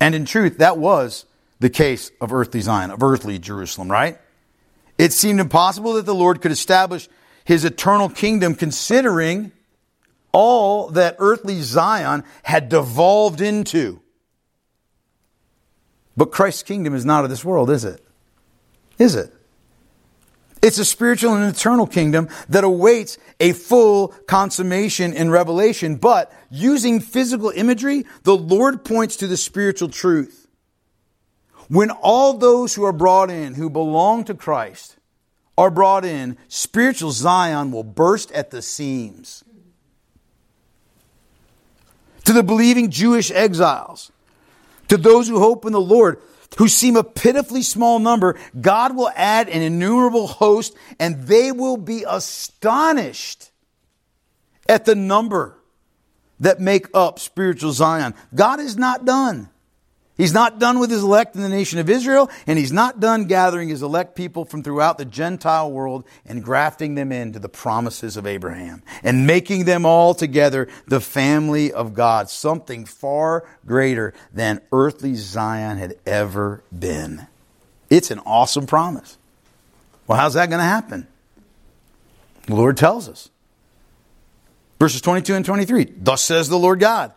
And 0.01 0.13
in 0.13 0.25
truth, 0.25 0.57
that 0.57 0.77
was 0.77 1.25
the 1.59 1.69
case 1.69 2.11
of 2.19 2.33
earthly 2.33 2.61
Zion, 2.61 2.91
of 2.91 3.01
earthly 3.01 3.39
Jerusalem, 3.39 3.89
right? 3.89 4.17
It 4.97 5.13
seemed 5.13 5.39
impossible 5.39 5.93
that 5.93 6.05
the 6.05 6.15
Lord 6.15 6.41
could 6.41 6.51
establish 6.51 7.07
his 7.45 7.63
eternal 7.63 8.09
kingdom 8.09 8.55
considering 8.55 9.51
all 10.31 10.89
that 10.89 11.15
earthly 11.19 11.61
Zion 11.61 12.23
had 12.43 12.69
devolved 12.69 13.41
into. 13.41 14.01
But 16.15 16.31
Christ's 16.31 16.63
kingdom 16.63 16.95
is 16.95 17.05
not 17.05 17.23
of 17.23 17.29
this 17.29 17.45
world, 17.45 17.69
is 17.69 17.85
it? 17.85 18.03
Is 18.97 19.15
it? 19.15 19.33
It's 20.61 20.79
a 20.79 20.85
spiritual 20.85 21.35
and 21.35 21.55
eternal 21.55 21.85
kingdom 21.85 22.29
that 22.49 22.63
awaits 22.63 23.19
a 23.39 23.53
full 23.53 24.09
consummation 24.27 25.13
in 25.13 25.29
Revelation. 25.29 25.97
But 25.97 26.33
using 26.49 26.99
physical 26.99 27.51
imagery, 27.51 28.05
the 28.23 28.35
Lord 28.35 28.83
points 28.83 29.17
to 29.17 29.27
the 29.27 29.37
spiritual 29.37 29.89
truth. 29.89 30.46
When 31.67 31.91
all 31.91 32.33
those 32.33 32.75
who 32.75 32.83
are 32.85 32.93
brought 32.93 33.29
in, 33.29 33.55
who 33.55 33.69
belong 33.69 34.23
to 34.25 34.33
Christ, 34.33 34.97
are 35.57 35.71
brought 35.71 36.05
in, 36.05 36.37
spiritual 36.47 37.11
Zion 37.11 37.71
will 37.71 37.83
burst 37.83 38.31
at 38.31 38.51
the 38.51 38.61
seams. 38.61 39.43
To 42.25 42.33
the 42.33 42.43
believing 42.43 42.91
Jewish 42.91 43.31
exiles, 43.31 44.11
to 44.87 44.97
those 44.97 45.27
who 45.27 45.39
hope 45.39 45.65
in 45.65 45.73
the 45.73 45.81
Lord, 45.81 46.21
who 46.57 46.67
seem 46.67 46.95
a 46.95 47.03
pitifully 47.03 47.61
small 47.61 47.99
number, 47.99 48.37
God 48.59 48.95
will 48.95 49.11
add 49.15 49.49
an 49.49 49.61
innumerable 49.61 50.27
host 50.27 50.75
and 50.99 51.27
they 51.27 51.51
will 51.51 51.77
be 51.77 52.05
astonished 52.07 53.51
at 54.67 54.85
the 54.85 54.95
number 54.95 55.57
that 56.39 56.59
make 56.59 56.87
up 56.93 57.19
spiritual 57.19 57.71
Zion. 57.71 58.13
God 58.33 58.59
is 58.59 58.77
not 58.77 59.05
done. 59.05 59.49
He's 60.17 60.33
not 60.33 60.57
done 60.57 60.79
with 60.79 60.89
his 60.89 61.03
elect 61.03 61.35
in 61.35 61.43
the 61.43 61.49
nation 61.49 61.77
of 61.77 61.91
Israel, 61.91 62.31
and 62.47 62.57
he's 62.57 62.71
not 62.71 62.99
done 62.99 63.25
gathering 63.25 63.69
his 63.69 63.83
elect 63.83 64.15
people 64.15 64.45
from 64.45 64.63
throughout 64.63 64.97
the 64.97 65.05
Gentile 65.05 65.71
world 65.71 66.05
and 66.25 66.43
grafting 66.43 66.95
them 66.95 67.11
into 67.11 67.37
the 67.37 67.49
promises 67.49 68.17
of 68.17 68.25
Abraham 68.25 68.81
and 69.03 69.27
making 69.27 69.65
them 69.65 69.85
all 69.85 70.15
together 70.15 70.67
the 70.87 70.99
family 70.99 71.71
of 71.71 71.93
God, 71.93 72.31
something 72.31 72.85
far 72.85 73.47
greater 73.67 74.15
than 74.33 74.59
earthly 74.71 75.13
Zion 75.13 75.77
had 75.77 75.95
ever 76.07 76.63
been. 76.77 77.27
It's 77.91 78.09
an 78.09 78.19
awesome 78.25 78.65
promise. 78.65 79.19
Well, 80.07 80.17
how's 80.17 80.33
that 80.33 80.49
going 80.49 80.59
to 80.59 80.65
happen? 80.65 81.07
The 82.47 82.55
Lord 82.55 82.75
tells 82.75 83.07
us. 83.07 83.29
Verses 84.79 85.01
22 85.01 85.35
and 85.35 85.45
23 85.45 85.93
Thus 85.97 86.23
says 86.23 86.49
the 86.49 86.57
Lord 86.57 86.79
God. 86.79 87.13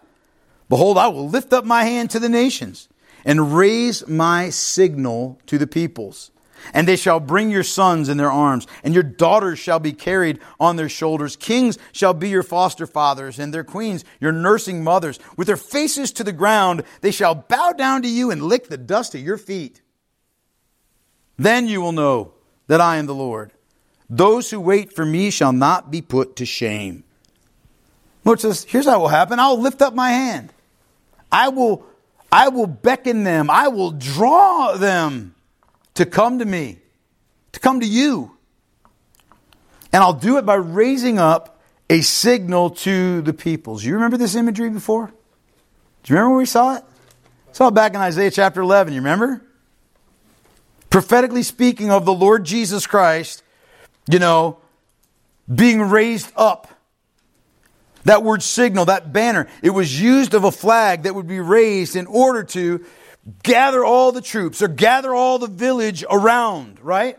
Behold, 0.68 0.98
I 0.98 1.08
will 1.08 1.28
lift 1.28 1.52
up 1.52 1.64
my 1.64 1.84
hand 1.84 2.10
to 2.10 2.18
the 2.18 2.28
nations 2.28 2.88
and 3.24 3.56
raise 3.56 4.06
my 4.08 4.50
signal 4.50 5.38
to 5.46 5.58
the 5.58 5.66
peoples. 5.66 6.30
And 6.74 6.86
they 6.86 6.96
shall 6.96 7.20
bring 7.20 7.50
your 7.50 7.62
sons 7.62 8.10
in 8.10 8.18
their 8.18 8.30
arms, 8.30 8.66
and 8.84 8.92
your 8.92 9.02
daughters 9.02 9.58
shall 9.58 9.78
be 9.78 9.92
carried 9.92 10.40
on 10.58 10.76
their 10.76 10.90
shoulders. 10.90 11.34
Kings 11.36 11.78
shall 11.92 12.12
be 12.12 12.28
your 12.28 12.42
foster 12.42 12.86
fathers, 12.86 13.38
and 13.38 13.52
their 13.54 13.64
queens 13.64 14.04
your 14.20 14.32
nursing 14.32 14.84
mothers. 14.84 15.18
With 15.38 15.46
their 15.46 15.56
faces 15.56 16.12
to 16.12 16.24
the 16.24 16.32
ground, 16.32 16.82
they 17.00 17.12
shall 17.12 17.34
bow 17.34 17.72
down 17.72 18.02
to 18.02 18.08
you 18.08 18.30
and 18.30 18.42
lick 18.42 18.68
the 18.68 18.76
dust 18.76 19.14
of 19.14 19.22
your 19.22 19.38
feet. 19.38 19.80
Then 21.38 21.66
you 21.66 21.80
will 21.80 21.92
know 21.92 22.34
that 22.66 22.82
I 22.82 22.98
am 22.98 23.06
the 23.06 23.14
Lord. 23.14 23.52
Those 24.10 24.50
who 24.50 24.60
wait 24.60 24.92
for 24.92 25.06
me 25.06 25.30
shall 25.30 25.52
not 25.52 25.90
be 25.90 26.02
put 26.02 26.36
to 26.36 26.44
shame. 26.44 27.04
Lord 28.24 28.40
says, 28.40 28.64
here's 28.64 28.84
how 28.84 28.96
it 28.96 28.98
will 28.98 29.08
happen. 29.08 29.38
I'll 29.38 29.58
lift 29.58 29.80
up 29.80 29.94
my 29.94 30.10
hand. 30.10 30.52
I 31.32 31.48
will, 31.48 31.86
I 32.32 32.48
will 32.48 32.66
beckon 32.66 33.24
them. 33.24 33.50
I 33.50 33.68
will 33.68 33.90
draw 33.90 34.76
them 34.76 35.34
to 35.94 36.06
come 36.06 36.38
to 36.38 36.44
me, 36.44 36.78
to 37.52 37.60
come 37.60 37.80
to 37.80 37.86
you. 37.86 38.36
And 39.92 40.02
I'll 40.02 40.12
do 40.12 40.38
it 40.38 40.46
by 40.46 40.54
raising 40.54 41.18
up 41.18 41.60
a 41.88 42.00
signal 42.00 42.70
to 42.70 43.20
the 43.22 43.32
peoples. 43.32 43.84
You 43.84 43.94
remember 43.94 44.16
this 44.16 44.36
imagery 44.36 44.70
before? 44.70 45.06
Do 45.06 46.12
you 46.12 46.16
remember 46.16 46.30
where 46.30 46.38
we 46.38 46.46
saw 46.46 46.76
it? 46.76 46.84
Saw 47.52 47.68
it 47.68 47.74
back 47.74 47.94
in 47.94 48.00
Isaiah 48.00 48.30
chapter 48.30 48.60
11. 48.60 48.92
You 48.92 49.00
remember? 49.00 49.42
Prophetically 50.88 51.42
speaking 51.42 51.90
of 51.90 52.04
the 52.04 52.12
Lord 52.12 52.44
Jesus 52.44 52.86
Christ, 52.86 53.42
you 54.08 54.20
know, 54.20 54.58
being 55.52 55.82
raised 55.82 56.32
up. 56.36 56.68
That 58.04 58.22
word 58.22 58.42
signal, 58.42 58.86
that 58.86 59.12
banner, 59.12 59.48
it 59.62 59.70
was 59.70 60.00
used 60.00 60.34
of 60.34 60.44
a 60.44 60.52
flag 60.52 61.02
that 61.02 61.14
would 61.14 61.26
be 61.26 61.40
raised 61.40 61.96
in 61.96 62.06
order 62.06 62.42
to 62.44 62.84
gather 63.42 63.84
all 63.84 64.12
the 64.12 64.22
troops 64.22 64.62
or 64.62 64.68
gather 64.68 65.14
all 65.14 65.38
the 65.38 65.46
village 65.46 66.04
around, 66.10 66.80
right? 66.80 67.18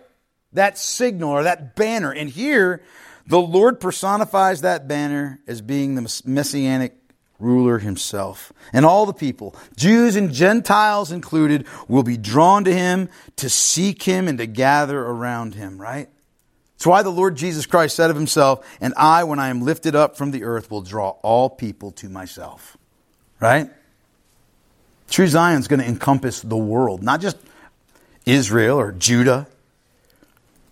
That 0.53 0.77
signal 0.77 1.29
or 1.29 1.43
that 1.43 1.75
banner. 1.75 2.11
And 2.11 2.29
here, 2.29 2.84
the 3.27 3.39
Lord 3.39 3.79
personifies 3.79 4.61
that 4.61 4.88
banner 4.88 5.39
as 5.47 5.61
being 5.61 5.95
the 5.95 6.21
messianic 6.25 6.97
ruler 7.39 7.79
himself. 7.79 8.53
And 8.71 8.86
all 8.86 9.05
the 9.05 9.13
people, 9.13 9.55
Jews 9.75 10.15
and 10.15 10.32
Gentiles 10.32 11.11
included, 11.11 11.67
will 11.88 12.03
be 12.03 12.17
drawn 12.17 12.63
to 12.65 12.73
him 12.73 13.09
to 13.38 13.49
seek 13.49 14.03
him 14.03 14.27
and 14.27 14.38
to 14.38 14.45
gather 14.45 14.99
around 14.99 15.55
him, 15.55 15.82
right? 15.82 16.09
That's 16.82 16.88
why 16.88 17.03
the 17.03 17.11
Lord 17.11 17.36
Jesus 17.36 17.67
Christ 17.67 17.95
said 17.95 18.09
of 18.09 18.15
himself, 18.15 18.67
And 18.82 18.95
I, 18.97 19.23
when 19.23 19.38
I 19.38 19.49
am 19.49 19.61
lifted 19.61 19.95
up 19.95 20.17
from 20.17 20.32
the 20.32 20.43
earth, 20.43 20.71
will 20.71 20.82
draw 20.82 21.09
all 21.21 21.47
people 21.47 21.91
to 21.91 22.09
myself. 22.09 22.75
Right? 23.39 23.69
True 25.07 25.27
Zion 25.27 25.59
is 25.59 25.67
going 25.67 25.82
to 25.82 25.86
encompass 25.86 26.41
the 26.41 26.57
world, 26.57 27.03
not 27.03 27.21
just 27.21 27.38
Israel 28.25 28.79
or 28.79 28.93
Judah. 28.93 29.45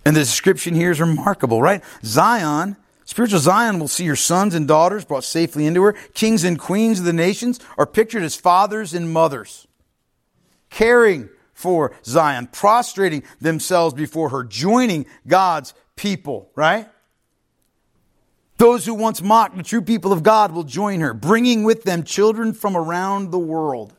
And 0.04 0.16
the 0.16 0.22
description 0.22 0.74
here 0.74 0.90
is 0.90 1.00
remarkable, 1.00 1.62
right? 1.62 1.84
Zion, 2.04 2.76
spiritual 3.06 3.38
Zion 3.38 3.80
will 3.80 3.88
see 3.88 4.06
your 4.06 4.16
sons 4.16 4.56
and 4.56 4.68
daughters 4.68 5.06
brought 5.06 5.24
safely 5.24 5.68
into 5.68 5.84
her. 5.84 5.94
Kings 6.16 6.44
and 6.44 6.58
queens 6.58 6.98
of 6.98 7.06
the 7.06 7.14
nations 7.14 7.60
are 7.78 7.86
pictured 7.86 8.24
as 8.24 8.36
fathers 8.36 8.96
and 8.96 9.14
mothers, 9.14 9.68
caring 10.72 11.30
for 11.54 11.92
Zion, 12.04 12.48
prostrating 12.48 13.22
themselves 13.40 13.94
before 13.94 14.30
her, 14.30 14.44
joining 14.44 15.06
God's 15.28 15.76
people, 16.00 16.50
right? 16.56 16.88
Those 18.58 18.86
who 18.86 18.94
once 18.94 19.22
mocked 19.22 19.58
the 19.58 19.64
true 19.64 19.82
people 19.82 20.14
of 20.14 20.24
God 20.24 20.54
will 20.54 20.64
join 20.64 21.02
her, 21.02 21.14
bringing 21.14 21.64
with 21.64 21.84
them 21.84 22.04
children 22.04 22.54
from 22.54 22.76
around 22.76 23.32
the 23.32 23.40
world. 23.40 23.94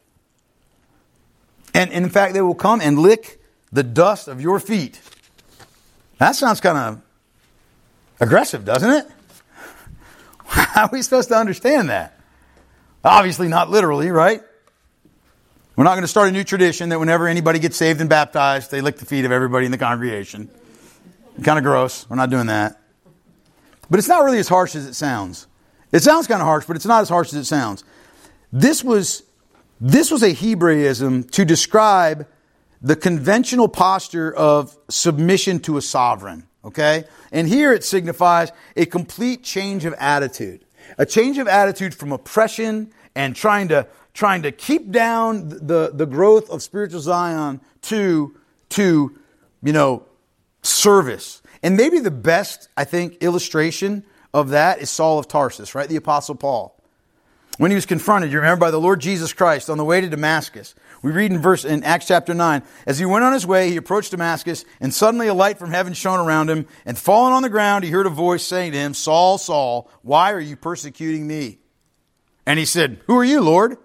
And, 1.74 1.92
and 1.92 2.04
in 2.06 2.10
fact, 2.10 2.34
they 2.34 2.40
will 2.40 2.54
come 2.54 2.80
and 2.80 2.98
lick 2.98 3.40
the 3.70 3.82
dust 3.82 4.28
of 4.28 4.40
your 4.40 4.58
feet. 4.58 5.00
That 6.18 6.32
sounds 6.32 6.60
kind 6.60 6.76
of 6.76 7.02
aggressive, 8.18 8.64
doesn't 8.64 8.90
it? 8.90 9.06
How 10.46 10.84
are 10.84 10.90
we 10.92 11.02
supposed 11.02 11.28
to 11.28 11.36
understand 11.36 11.90
that? 11.90 12.18
Obviously, 13.04 13.48
not 13.48 13.70
literally, 13.70 14.10
right? 14.10 14.42
We're 15.76 15.84
not 15.84 15.92
going 15.92 16.02
to 16.02 16.08
start 16.08 16.28
a 16.28 16.32
new 16.32 16.44
tradition 16.44 16.90
that 16.90 16.98
whenever 16.98 17.28
anybody 17.28 17.58
gets 17.58 17.76
saved 17.76 18.00
and 18.00 18.10
baptized, 18.10 18.70
they 18.70 18.80
lick 18.80 18.96
the 18.96 19.06
feet 19.06 19.24
of 19.24 19.32
everybody 19.32 19.64
in 19.64 19.72
the 19.72 19.78
congregation. 19.78 20.50
Kind 21.42 21.58
of 21.58 21.64
gross. 21.64 22.06
We're 22.08 22.16
not 22.16 22.30
doing 22.30 22.46
that. 22.46 22.80
But 23.88 23.98
it's 23.98 24.08
not 24.08 24.24
really 24.24 24.38
as 24.38 24.48
harsh 24.48 24.76
as 24.76 24.86
it 24.86 24.94
sounds. 24.94 25.46
It 25.92 26.02
sounds 26.02 26.26
kind 26.26 26.40
of 26.40 26.46
harsh, 26.46 26.64
but 26.66 26.76
it's 26.76 26.86
not 26.86 27.02
as 27.02 27.08
harsh 27.08 27.28
as 27.28 27.34
it 27.34 27.44
sounds. 27.44 27.82
This 28.52 28.84
was, 28.84 29.24
this 29.80 30.10
was 30.10 30.22
a 30.22 30.32
Hebraism 30.32 31.24
to 31.30 31.44
describe 31.44 32.26
the 32.82 32.96
conventional 32.96 33.68
posture 33.68 34.32
of 34.34 34.76
submission 34.88 35.60
to 35.60 35.76
a 35.76 35.82
sovereign. 35.82 36.46
Okay? 36.64 37.04
And 37.32 37.48
here 37.48 37.72
it 37.72 37.84
signifies 37.84 38.52
a 38.76 38.86
complete 38.86 39.42
change 39.42 39.84
of 39.84 39.94
attitude. 39.94 40.64
A 40.98 41.06
change 41.06 41.38
of 41.38 41.48
attitude 41.48 41.94
from 41.94 42.12
oppression 42.12 42.92
and 43.14 43.34
trying 43.34 43.68
to, 43.68 43.86
trying 44.14 44.42
to 44.42 44.52
keep 44.52 44.90
down 44.90 45.48
the, 45.48 45.90
the 45.92 46.06
growth 46.06 46.50
of 46.50 46.62
spiritual 46.62 47.00
Zion 47.00 47.60
to, 47.82 48.36
to, 48.70 49.18
you 49.62 49.72
know, 49.72 50.04
service. 50.62 51.42
And 51.62 51.76
maybe 51.76 51.98
the 51.98 52.10
best, 52.10 52.68
I 52.76 52.84
think, 52.84 53.22
illustration 53.22 54.04
of 54.32 54.50
that 54.50 54.80
is 54.80 54.90
Saul 54.90 55.18
of 55.18 55.28
Tarsus, 55.28 55.74
right? 55.74 55.88
The 55.88 55.96
Apostle 55.96 56.34
Paul. 56.34 56.76
When 57.58 57.70
he 57.70 57.74
was 57.74 57.84
confronted, 57.84 58.32
you 58.32 58.38
remember, 58.38 58.64
by 58.64 58.70
the 58.70 58.80
Lord 58.80 59.00
Jesus 59.00 59.34
Christ 59.34 59.68
on 59.68 59.76
the 59.76 59.84
way 59.84 60.00
to 60.00 60.08
Damascus. 60.08 60.74
We 61.02 61.12
read 61.12 61.30
in 61.30 61.40
verse 61.40 61.66
in 61.66 61.84
Acts 61.84 62.06
chapter 62.06 62.32
9, 62.32 62.62
as 62.86 62.98
he 62.98 63.04
went 63.04 63.24
on 63.24 63.34
his 63.34 63.46
way, 63.46 63.68
he 63.68 63.76
approached 63.76 64.12
Damascus, 64.12 64.64
and 64.80 64.94
suddenly 64.94 65.28
a 65.28 65.34
light 65.34 65.58
from 65.58 65.70
heaven 65.70 65.92
shone 65.92 66.20
around 66.20 66.48
him, 66.48 66.66
and 66.86 66.96
falling 66.96 67.34
on 67.34 67.42
the 67.42 67.50
ground, 67.50 67.84
he 67.84 67.90
heard 67.90 68.06
a 68.06 68.10
voice 68.10 68.42
saying 68.42 68.72
to 68.72 68.78
him, 68.78 68.94
Saul, 68.94 69.36
Saul, 69.36 69.90
why 70.00 70.32
are 70.32 70.40
you 70.40 70.56
persecuting 70.56 71.26
me? 71.26 71.58
And 72.46 72.58
he 72.58 72.64
said, 72.64 73.00
Who 73.06 73.18
are 73.18 73.24
you, 73.24 73.42
Lord? 73.42 73.76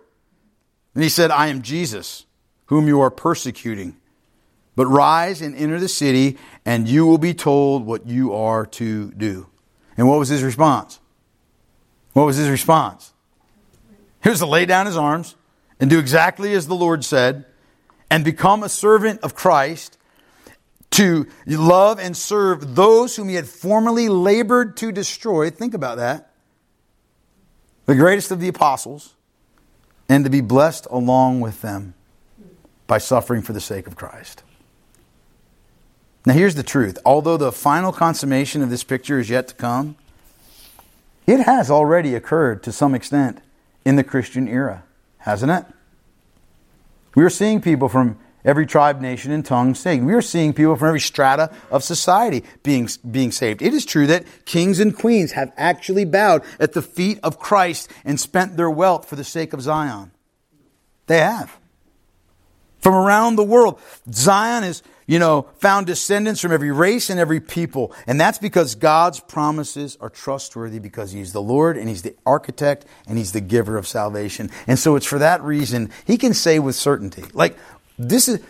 And 0.93 1.03
he 1.03 1.09
said, 1.09 1.29
I 1.29 1.47
am 1.47 1.61
Jesus, 1.61 2.25
whom 2.67 2.87
you 2.87 3.01
are 3.01 3.11
persecuting. 3.11 3.97
But 4.75 4.87
rise 4.87 5.41
and 5.41 5.55
enter 5.55 5.79
the 5.79 5.87
city, 5.87 6.37
and 6.65 6.87
you 6.87 7.05
will 7.05 7.17
be 7.17 7.33
told 7.33 7.85
what 7.85 8.07
you 8.07 8.33
are 8.33 8.65
to 8.65 9.11
do. 9.11 9.47
And 9.97 10.07
what 10.09 10.19
was 10.19 10.29
his 10.29 10.43
response? 10.43 10.99
What 12.13 12.25
was 12.25 12.37
his 12.37 12.49
response? 12.49 13.13
He 14.23 14.29
was 14.29 14.39
to 14.39 14.45
lay 14.45 14.65
down 14.65 14.85
his 14.85 14.97
arms 14.97 15.35
and 15.79 15.89
do 15.89 15.99
exactly 15.99 16.53
as 16.53 16.67
the 16.67 16.75
Lord 16.75 17.05
said 17.05 17.45
and 18.09 18.23
become 18.25 18.63
a 18.63 18.69
servant 18.69 19.21
of 19.21 19.35
Christ 19.35 19.97
to 20.91 21.27
love 21.45 21.99
and 21.99 22.15
serve 22.15 22.75
those 22.75 23.15
whom 23.15 23.29
he 23.29 23.35
had 23.35 23.47
formerly 23.47 24.07
labored 24.07 24.77
to 24.77 24.91
destroy. 24.91 25.49
Think 25.49 25.73
about 25.73 25.97
that. 25.97 26.31
The 27.85 27.95
greatest 27.95 28.31
of 28.31 28.39
the 28.39 28.47
apostles, 28.47 29.15
and 30.09 30.23
to 30.23 30.29
be 30.29 30.41
blessed 30.41 30.87
along 30.89 31.41
with 31.41 31.61
them 31.61 31.93
by 32.87 32.97
suffering 32.97 33.41
for 33.41 33.53
the 33.53 33.61
sake 33.61 33.87
of 33.87 33.95
Christ. 33.95 34.43
Now, 36.25 36.33
here's 36.33 36.55
the 36.55 36.63
truth. 36.63 36.97
Although 37.05 37.37
the 37.37 37.51
final 37.51 37.91
consummation 37.91 38.63
of 38.63 38.69
this 38.69 38.83
picture 38.83 39.19
is 39.19 39.29
yet 39.29 39.47
to 39.49 39.55
come, 39.55 39.95
it 41.27 41.41
has 41.41 41.69
already 41.69 42.15
occurred 42.15 42.63
to 42.63 42.71
some 42.71 42.95
extent 42.95 43.39
in 43.83 43.95
the 43.95 44.03
Christian 44.03 44.47
era, 44.47 44.83
hasn't 45.19 45.51
it? 45.51 45.65
We 47.13 47.23
are 47.23 47.29
seeing 47.29 47.61
people 47.61 47.89
from 47.89 48.17
every 48.43 48.65
tribe, 48.65 49.01
nation, 49.01 49.31
and 49.31 49.45
tongue 49.45 49.75
saved. 49.75 50.03
We 50.03 50.13
are 50.13 50.21
seeing 50.21 50.53
people 50.53 50.75
from 50.75 50.87
every 50.87 50.99
strata 50.99 51.51
of 51.71 51.83
society 51.83 52.43
being, 52.63 52.89
being 53.09 53.31
saved. 53.31 53.61
It 53.61 53.73
is 53.73 53.85
true 53.85 54.07
that 54.07 54.25
kings 54.45 54.79
and 54.79 54.95
queens 54.95 55.31
have 55.33 55.53
actually 55.57 56.05
bowed 56.05 56.43
at 56.59 56.73
the 56.73 56.81
feet 56.81 57.19
of 57.23 57.39
Christ 57.39 57.89
and 58.03 58.19
spent 58.19 58.57
their 58.57 58.69
wealth 58.69 59.07
for 59.07 59.15
the 59.15 59.23
sake 59.23 59.53
of 59.53 59.61
Zion. 59.61 60.11
They 61.07 61.19
have. 61.19 61.57
From 62.79 62.93
around 62.93 63.35
the 63.35 63.43
world, 63.43 63.79
Zion 64.11 64.63
is 64.63 64.83
you 65.07 65.19
know, 65.19 65.43
found 65.57 65.85
descendants 65.85 66.41
from 66.41 66.51
every 66.51 66.71
race 66.71 67.09
and 67.09 67.19
every 67.19 67.39
people. 67.39 67.93
And 68.07 68.19
that's 68.19 68.39
because 68.39 68.75
God's 68.75 69.19
promises 69.19 69.97
are 70.01 70.09
trustworthy 70.09 70.79
because 70.79 71.11
He's 71.11 71.31
the 71.31 71.41
Lord 71.41 71.77
and 71.77 71.87
He's 71.87 72.01
the 72.01 72.15
architect 72.25 72.85
and 73.07 73.17
He's 73.17 73.31
the 73.31 73.41
giver 73.41 73.77
of 73.77 73.87
salvation. 73.87 74.49
And 74.67 74.79
so 74.79 74.95
it's 74.95 75.05
for 75.05 75.19
that 75.19 75.43
reason 75.43 75.91
He 76.05 76.17
can 76.17 76.33
say 76.33 76.59
with 76.59 76.75
certainty, 76.75 77.23
like, 77.33 77.57
this 77.97 78.27
is, 78.27 78.41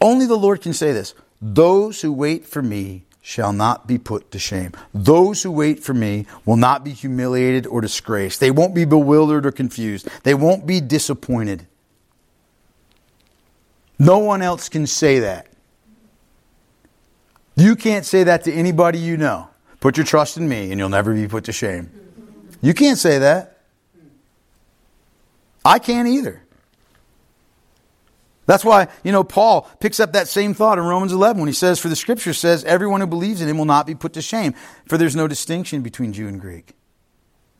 only 0.00 0.26
the 0.26 0.36
Lord 0.36 0.60
can 0.62 0.72
say 0.72 0.92
this. 0.92 1.14
Those 1.42 2.00
who 2.00 2.12
wait 2.12 2.46
for 2.46 2.62
me 2.62 3.04
shall 3.22 3.52
not 3.52 3.86
be 3.86 3.98
put 3.98 4.30
to 4.30 4.38
shame. 4.38 4.72
Those 4.94 5.42
who 5.42 5.50
wait 5.50 5.82
for 5.82 5.92
me 5.92 6.26
will 6.44 6.56
not 6.56 6.84
be 6.84 6.92
humiliated 6.92 7.66
or 7.66 7.80
disgraced. 7.80 8.40
They 8.40 8.50
won't 8.50 8.74
be 8.74 8.84
bewildered 8.84 9.44
or 9.44 9.52
confused. 9.52 10.08
They 10.22 10.34
won't 10.34 10.66
be 10.66 10.80
disappointed. 10.80 11.66
No 13.98 14.18
one 14.18 14.40
else 14.40 14.68
can 14.68 14.86
say 14.86 15.18
that. 15.18 15.49
You 17.60 17.76
can't 17.76 18.06
say 18.06 18.24
that 18.24 18.44
to 18.44 18.52
anybody 18.52 18.98
you 18.98 19.18
know. 19.18 19.48
Put 19.80 19.98
your 19.98 20.06
trust 20.06 20.38
in 20.38 20.48
me 20.48 20.70
and 20.70 20.78
you'll 20.78 20.88
never 20.88 21.12
be 21.12 21.28
put 21.28 21.44
to 21.44 21.52
shame. 21.52 21.90
You 22.62 22.72
can't 22.72 22.96
say 22.96 23.18
that. 23.18 23.58
I 25.62 25.78
can't 25.78 26.08
either. 26.08 26.42
That's 28.46 28.64
why, 28.64 28.88
you 29.04 29.12
know, 29.12 29.24
Paul 29.24 29.68
picks 29.78 30.00
up 30.00 30.14
that 30.14 30.26
same 30.26 30.54
thought 30.54 30.78
in 30.78 30.84
Romans 30.84 31.12
11 31.12 31.38
when 31.38 31.48
he 31.48 31.52
says, 31.52 31.78
For 31.78 31.88
the 31.88 31.96
scripture 31.96 32.32
says, 32.32 32.64
everyone 32.64 33.02
who 33.02 33.06
believes 33.06 33.42
in 33.42 33.48
him 33.48 33.58
will 33.58 33.66
not 33.66 33.86
be 33.86 33.94
put 33.94 34.14
to 34.14 34.22
shame, 34.22 34.54
for 34.86 34.96
there's 34.96 35.14
no 35.14 35.28
distinction 35.28 35.82
between 35.82 36.14
Jew 36.14 36.28
and 36.28 36.40
Greek. 36.40 36.72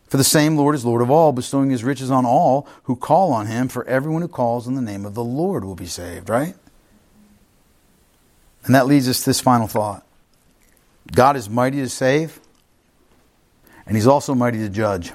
For 0.08 0.16
the 0.16 0.24
same 0.24 0.56
Lord 0.56 0.74
is 0.74 0.84
Lord 0.84 1.02
of 1.02 1.10
all, 1.10 1.32
bestowing 1.32 1.68
his 1.68 1.84
riches 1.84 2.10
on 2.10 2.24
all 2.24 2.66
who 2.84 2.96
call 2.96 3.32
on 3.32 3.48
him, 3.48 3.68
for 3.68 3.86
everyone 3.86 4.22
who 4.22 4.28
calls 4.28 4.66
on 4.66 4.74
the 4.74 4.82
name 4.82 5.04
of 5.04 5.14
the 5.14 5.22
Lord 5.22 5.62
will 5.62 5.76
be 5.76 5.86
saved, 5.86 6.30
right? 6.30 6.54
And 8.64 8.74
that 8.74 8.86
leads 8.86 9.08
us 9.08 9.20
to 9.20 9.26
this 9.26 9.40
final 9.40 9.66
thought 9.66 10.04
God 11.12 11.36
is 11.36 11.48
mighty 11.48 11.78
to 11.78 11.88
save, 11.88 12.40
and 13.86 13.96
He's 13.96 14.06
also 14.06 14.34
mighty 14.34 14.58
to 14.58 14.68
judge. 14.68 15.12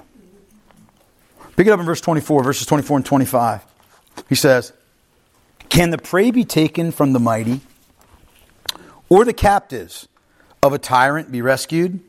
Pick 1.56 1.68
it 1.68 1.72
up 1.72 1.80
in 1.80 1.86
verse 1.86 2.02
24, 2.02 2.44
verses 2.44 2.68
24 2.68 2.98
and 2.98 3.06
25. 3.06 3.64
He 4.28 4.36
says, 4.36 4.74
Can 5.70 5.90
the 5.90 5.98
prey 5.98 6.32
be 6.32 6.44
taken 6.44 6.92
from 6.92 7.14
the 7.14 7.20
mighty, 7.20 7.62
or 9.08 9.24
the 9.24 9.34
captives 9.34 10.08
of 10.62 10.74
a 10.74 10.78
tyrant 10.78 11.32
be 11.32 11.42
rescued? 11.42 12.02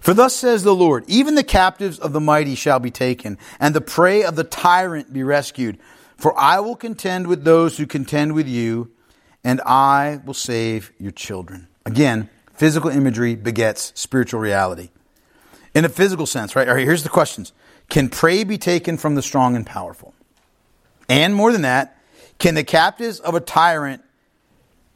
For 0.00 0.14
thus 0.14 0.34
says 0.34 0.64
the 0.64 0.74
Lord, 0.74 1.04
even 1.06 1.36
the 1.36 1.44
captives 1.44 1.98
of 1.98 2.12
the 2.12 2.20
mighty 2.20 2.56
shall 2.56 2.80
be 2.80 2.90
taken, 2.90 3.38
and 3.60 3.74
the 3.74 3.80
prey 3.80 4.24
of 4.24 4.34
the 4.34 4.44
tyrant 4.44 5.12
be 5.12 5.22
rescued. 5.22 5.78
For 6.16 6.38
I 6.38 6.60
will 6.60 6.76
contend 6.76 7.28
with 7.28 7.44
those 7.44 7.78
who 7.78 7.86
contend 7.86 8.34
with 8.34 8.48
you, 8.48 8.90
and 9.44 9.60
I 9.62 10.20
will 10.24 10.34
save 10.34 10.92
your 10.98 11.10
children. 11.10 11.68
Again, 11.84 12.28
physical 12.54 12.90
imagery 12.90 13.34
begets 13.34 13.92
spiritual 13.94 14.40
reality. 14.40 14.90
In 15.74 15.84
a 15.84 15.88
physical 15.88 16.26
sense, 16.26 16.54
right? 16.54 16.68
All 16.68 16.74
right, 16.74 16.84
here's 16.84 17.02
the 17.02 17.08
questions. 17.08 17.52
Can 17.88 18.08
prey 18.08 18.44
be 18.44 18.58
taken 18.58 18.98
from 18.98 19.14
the 19.14 19.22
strong 19.22 19.56
and 19.56 19.66
powerful? 19.66 20.14
And 21.08 21.34
more 21.34 21.52
than 21.52 21.62
that, 21.62 21.98
can 22.38 22.54
the 22.54 22.64
captives 22.64 23.20
of 23.20 23.34
a 23.34 23.40
tyrant 23.40 24.02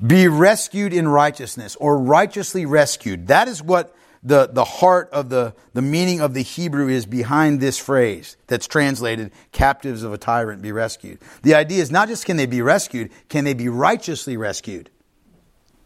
be 0.04 0.28
rescued 0.28 0.92
in 0.92 1.08
righteousness 1.08 1.76
or 1.76 1.98
righteously 1.98 2.66
rescued? 2.66 3.28
That 3.28 3.48
is 3.48 3.62
what 3.62 3.94
the, 4.26 4.48
the 4.52 4.64
heart 4.64 5.08
of 5.12 5.28
the, 5.28 5.54
the 5.72 5.80
meaning 5.80 6.20
of 6.20 6.34
the 6.34 6.42
Hebrew 6.42 6.88
is 6.88 7.06
behind 7.06 7.60
this 7.60 7.78
phrase 7.78 8.36
that's 8.48 8.66
translated, 8.66 9.30
captives 9.52 10.02
of 10.02 10.12
a 10.12 10.18
tyrant 10.18 10.62
be 10.62 10.72
rescued. 10.72 11.20
The 11.42 11.54
idea 11.54 11.80
is 11.80 11.92
not 11.92 12.08
just 12.08 12.26
can 12.26 12.36
they 12.36 12.46
be 12.46 12.60
rescued, 12.60 13.12
can 13.28 13.44
they 13.44 13.54
be 13.54 13.68
righteously 13.68 14.36
rescued? 14.36 14.90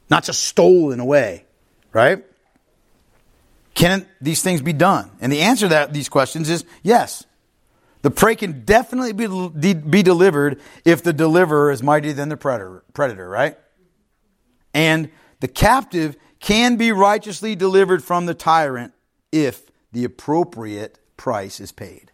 Not 0.08 0.24
just 0.24 0.42
stolen 0.42 1.00
away, 1.00 1.44
right? 1.92 2.24
Can 3.74 4.06
these 4.22 4.42
things 4.42 4.62
be 4.62 4.72
done? 4.72 5.10
And 5.20 5.30
the 5.30 5.42
answer 5.42 5.66
to 5.66 5.68
that, 5.68 5.92
these 5.92 6.08
questions 6.08 6.48
is 6.48 6.64
yes. 6.82 7.26
The 8.00 8.10
prey 8.10 8.36
can 8.36 8.64
definitely 8.64 9.12
be, 9.12 9.74
be 9.74 10.02
delivered 10.02 10.60
if 10.86 11.02
the 11.02 11.12
deliverer 11.12 11.70
is 11.70 11.82
mightier 11.82 12.14
than 12.14 12.30
the 12.30 12.38
predator, 12.38 12.84
predator, 12.94 13.28
right? 13.28 13.58
And 14.72 15.10
the 15.40 15.48
captive 15.48 16.16
can 16.40 16.76
be 16.76 16.90
righteously 16.90 17.54
delivered 17.54 18.02
from 18.02 18.26
the 18.26 18.34
tyrant 18.34 18.92
if 19.30 19.70
the 19.92 20.04
appropriate 20.04 20.98
price 21.16 21.60
is 21.60 21.70
paid. 21.70 22.10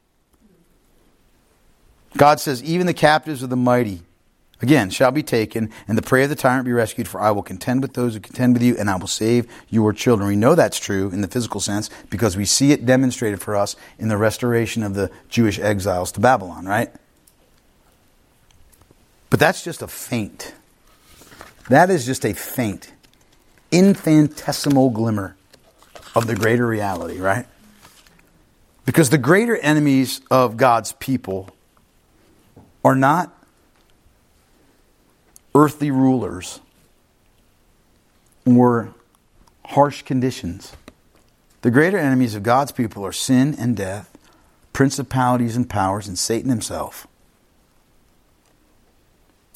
God 2.17 2.41
says, 2.41 2.63
even 2.63 2.87
the 2.87 2.95
captives 2.95 3.43
of 3.43 3.51
the 3.51 3.57
mighty, 3.57 4.01
again, 4.63 4.91
shall 4.91 5.11
be 5.11 5.23
taken, 5.23 5.71
and 5.87 5.97
the 5.97 6.03
prey 6.03 6.25
of 6.25 6.31
the 6.31 6.35
tyrant 6.35 6.65
be 6.65 6.73
rescued, 6.73 7.07
for 7.07 7.21
I 7.21 7.31
will 7.31 7.43
contend 7.43 7.83
with 7.83 7.93
those 7.93 8.15
who 8.15 8.21
contend 8.21 8.55
with 8.55 8.63
you, 8.63 8.77
and 8.77 8.89
I 8.89 8.97
will 8.97 9.07
save 9.07 9.47
your 9.69 9.93
children. 9.93 10.29
We 10.29 10.37
know 10.37 10.55
that's 10.55 10.79
true 10.79 11.11
in 11.11 11.21
the 11.21 11.29
physical 11.29 11.61
sense 11.61 11.91
because 12.11 12.37
we 12.37 12.47
see 12.47 12.73
it 12.73 12.87
demonstrated 12.87 13.41
for 13.41 13.55
us 13.55 13.77
in 13.99 14.09
the 14.09 14.17
restoration 14.17 14.83
of 14.83 14.95
the 14.95 15.11
Jewish 15.29 15.59
exiles 15.59 16.11
to 16.13 16.21
Babylon, 16.21 16.65
right? 16.65 16.91
But 19.29 19.39
that's 19.41 19.63
just 19.63 19.83
a 19.83 19.89
faint. 19.89 20.55
That 21.69 21.91
is 21.91 22.07
just 22.07 22.25
a 22.25 22.33
faint 22.33 22.93
infinitesimal 23.71 24.91
glimmer 24.91 25.37
of 26.15 26.27
the 26.27 26.35
greater 26.35 26.67
reality, 26.67 27.19
right? 27.19 27.47
Because 28.85 29.11
the 29.11 29.19
greater 29.19 29.57
enemies 29.57 30.21
of 30.31 30.57
God's 30.57 30.93
people 30.93 31.51
are 32.85 32.95
not 32.95 33.33
earthly 35.55 35.91
rulers 35.91 36.61
or 38.45 38.95
harsh 39.65 40.03
conditions. 40.03 40.73
The 41.63 41.71
greater 41.71 41.99
enemies 41.99 42.35
of 42.35 42.43
God's 42.45 42.71
people 42.71 43.05
are 43.05 43.13
sin 43.13 43.57
and 43.59 43.77
death, 43.77 44.17
principalities 44.73 45.57
and 45.57 45.69
powers, 45.69 46.07
and 46.07 46.19
Satan 46.19 46.49
himself. 46.49 47.09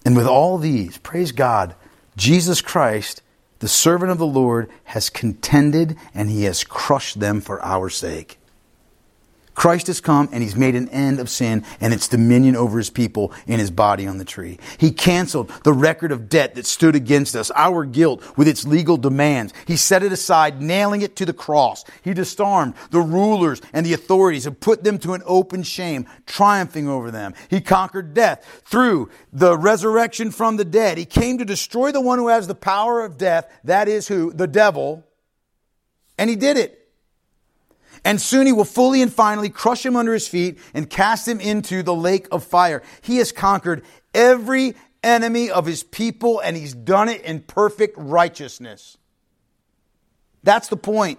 And 0.05 0.17
with 0.17 0.27
all 0.27 0.59
these, 0.59 0.99
praise 0.99 1.31
God, 1.31 1.75
Jesus 2.17 2.61
Christ 2.61 3.23
the 3.61 3.69
servant 3.69 4.11
of 4.11 4.19
the 4.19 4.27
Lord 4.27 4.69
has 4.85 5.09
contended 5.09 5.97
and 6.13 6.29
he 6.29 6.45
has 6.45 6.65
crushed 6.65 7.21
them 7.21 7.41
for 7.41 7.63
our 7.63 7.89
sake. 7.89 8.40
Christ 9.61 9.89
has 9.89 10.01
come 10.01 10.31
and 10.33 10.43
he's 10.43 10.57
made 10.57 10.75
an 10.75 10.89
end 10.89 11.21
of 11.21 11.29
sin 11.29 11.67
and 11.83 11.93
its 11.93 12.09
dominion 12.09 12.57
over 12.57 12.79
his 12.79 12.89
people 12.89 13.31
in 13.47 13.59
his 13.59 13.71
body 13.71 14.07
on 14.07 14.17
the 14.17 14.25
tree. 14.25 14.59
He 14.79 14.91
canceled 14.91 15.51
the 15.65 15.75
record 15.75 16.13
of 16.13 16.31
debt 16.31 16.55
that 16.55 16.65
stood 16.65 16.97
against 16.97 17.37
us, 17.37 17.51
our 17.55 17.85
guilt 17.85 18.39
with 18.39 18.49
its 18.49 18.65
legal 18.65 18.97
demands. 18.97 19.53
He 19.67 19.77
set 19.77 20.03
it 20.03 20.13
aside, 20.13 20.63
nailing 20.63 21.03
it 21.03 21.15
to 21.17 21.27
the 21.27 21.35
cross. 21.35 21.85
He 22.01 22.15
disarmed 22.15 22.73
the 22.91 23.03
rulers 23.03 23.61
and 23.75 23.85
the 23.85 23.93
authorities 23.93 24.47
and 24.47 24.59
put 24.59 24.83
them 24.83 24.99
to 25.01 25.13
an 25.13 25.23
open 25.27 25.63
shame, 25.63 26.07
triumphing 26.25 26.89
over 26.89 27.11
them. 27.11 27.35
He 27.51 27.61
conquered 27.61 28.15
death 28.15 28.63
through 28.65 29.11
the 29.31 29.59
resurrection 29.59 30.31
from 30.31 30.57
the 30.57 30.65
dead. 30.65 30.97
He 30.97 31.05
came 31.05 31.37
to 31.37 31.45
destroy 31.45 31.93
the 31.93 32.01
one 32.01 32.19
who 32.19 32.29
has 32.29 32.47
the 32.47 32.55
power 32.55 33.05
of 33.05 33.19
death. 33.19 33.47
That 33.65 33.89
is 33.89 34.09
who? 34.09 34.33
The 34.33 34.47
devil. 34.47 35.05
And 36.17 36.31
he 36.31 36.37
did 36.37 36.57
it. 36.57 36.80
And 38.05 38.21
soon 38.21 38.47
he 38.47 38.53
will 38.53 38.65
fully 38.65 39.03
and 39.03 39.13
finally 39.13 39.51
crush 39.51 39.85
him 39.85 39.97
under 39.97 40.13
his 40.13 40.27
feet 40.27 40.59
and 40.73 40.89
cast 40.89 41.29
him 41.29 41.41
into 41.41 41.83
the 41.83 41.95
lake 41.95 42.27
of 42.33 42.45
fire. 42.45 42.83
He 43.03 43.19
has 43.19 43.33
conquered 43.33 43.85
every 44.15 44.75
enemy 45.03 45.51
of 45.51 45.67
his 45.67 45.83
people 45.83 46.41
and 46.41 46.57
he's 46.57 46.75
done 46.75 47.09
it 47.09 47.23
in 47.23 47.41
perfect 47.41 47.95
righteousness. 47.99 48.97
That's 50.43 50.69
the 50.69 50.77
point. 50.77 51.19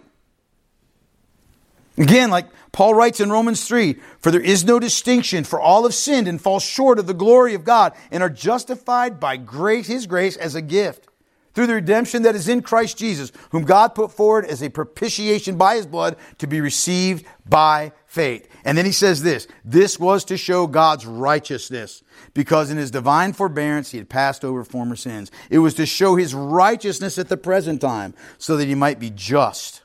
Again, 1.97 2.31
like 2.31 2.47
Paul 2.71 2.95
writes 2.95 3.19
in 3.19 3.29
Romans 3.29 3.67
3, 3.67 3.95
for 4.19 4.31
there 4.31 4.41
is 4.41 4.63
no 4.63 4.79
distinction, 4.79 5.43
for 5.43 5.59
all 5.59 5.83
have 5.83 5.93
sinned 5.93 6.27
and 6.27 6.41
fall 6.41 6.59
short 6.59 6.97
of 6.97 7.05
the 7.05 7.13
glory 7.13 7.53
of 7.53 7.63
God 7.63 7.93
and 8.09 8.23
are 8.23 8.29
justified 8.29 9.19
by 9.19 9.37
grace, 9.37 9.87
his 9.87 10.07
grace 10.07 10.37
as 10.37 10.55
a 10.55 10.61
gift 10.61 11.07
through 11.53 11.67
the 11.67 11.75
redemption 11.75 12.23
that 12.23 12.35
is 12.35 12.47
in 12.47 12.61
Christ 12.61 12.97
Jesus, 12.97 13.31
whom 13.49 13.63
God 13.63 13.89
put 13.95 14.11
forward 14.11 14.45
as 14.45 14.61
a 14.61 14.69
propitiation 14.69 15.57
by 15.57 15.75
his 15.75 15.85
blood 15.85 16.15
to 16.37 16.47
be 16.47 16.61
received 16.61 17.25
by 17.47 17.91
faith. 18.05 18.47
And 18.63 18.77
then 18.77 18.85
he 18.85 18.91
says 18.91 19.23
this, 19.23 19.47
this 19.65 19.99
was 19.99 20.25
to 20.25 20.37
show 20.37 20.67
God's 20.67 21.05
righteousness 21.05 22.03
because 22.33 22.69
in 22.69 22.77
his 22.77 22.91
divine 22.91 23.33
forbearance 23.33 23.91
he 23.91 23.97
had 23.97 24.09
passed 24.09 24.45
over 24.45 24.63
former 24.63 24.95
sins. 24.95 25.31
It 25.49 25.59
was 25.59 25.73
to 25.75 25.85
show 25.85 26.15
his 26.15 26.33
righteousness 26.33 27.17
at 27.17 27.29
the 27.29 27.37
present 27.37 27.81
time 27.81 28.13
so 28.37 28.57
that 28.57 28.67
he 28.67 28.75
might 28.75 28.99
be 28.99 29.09
just 29.09 29.81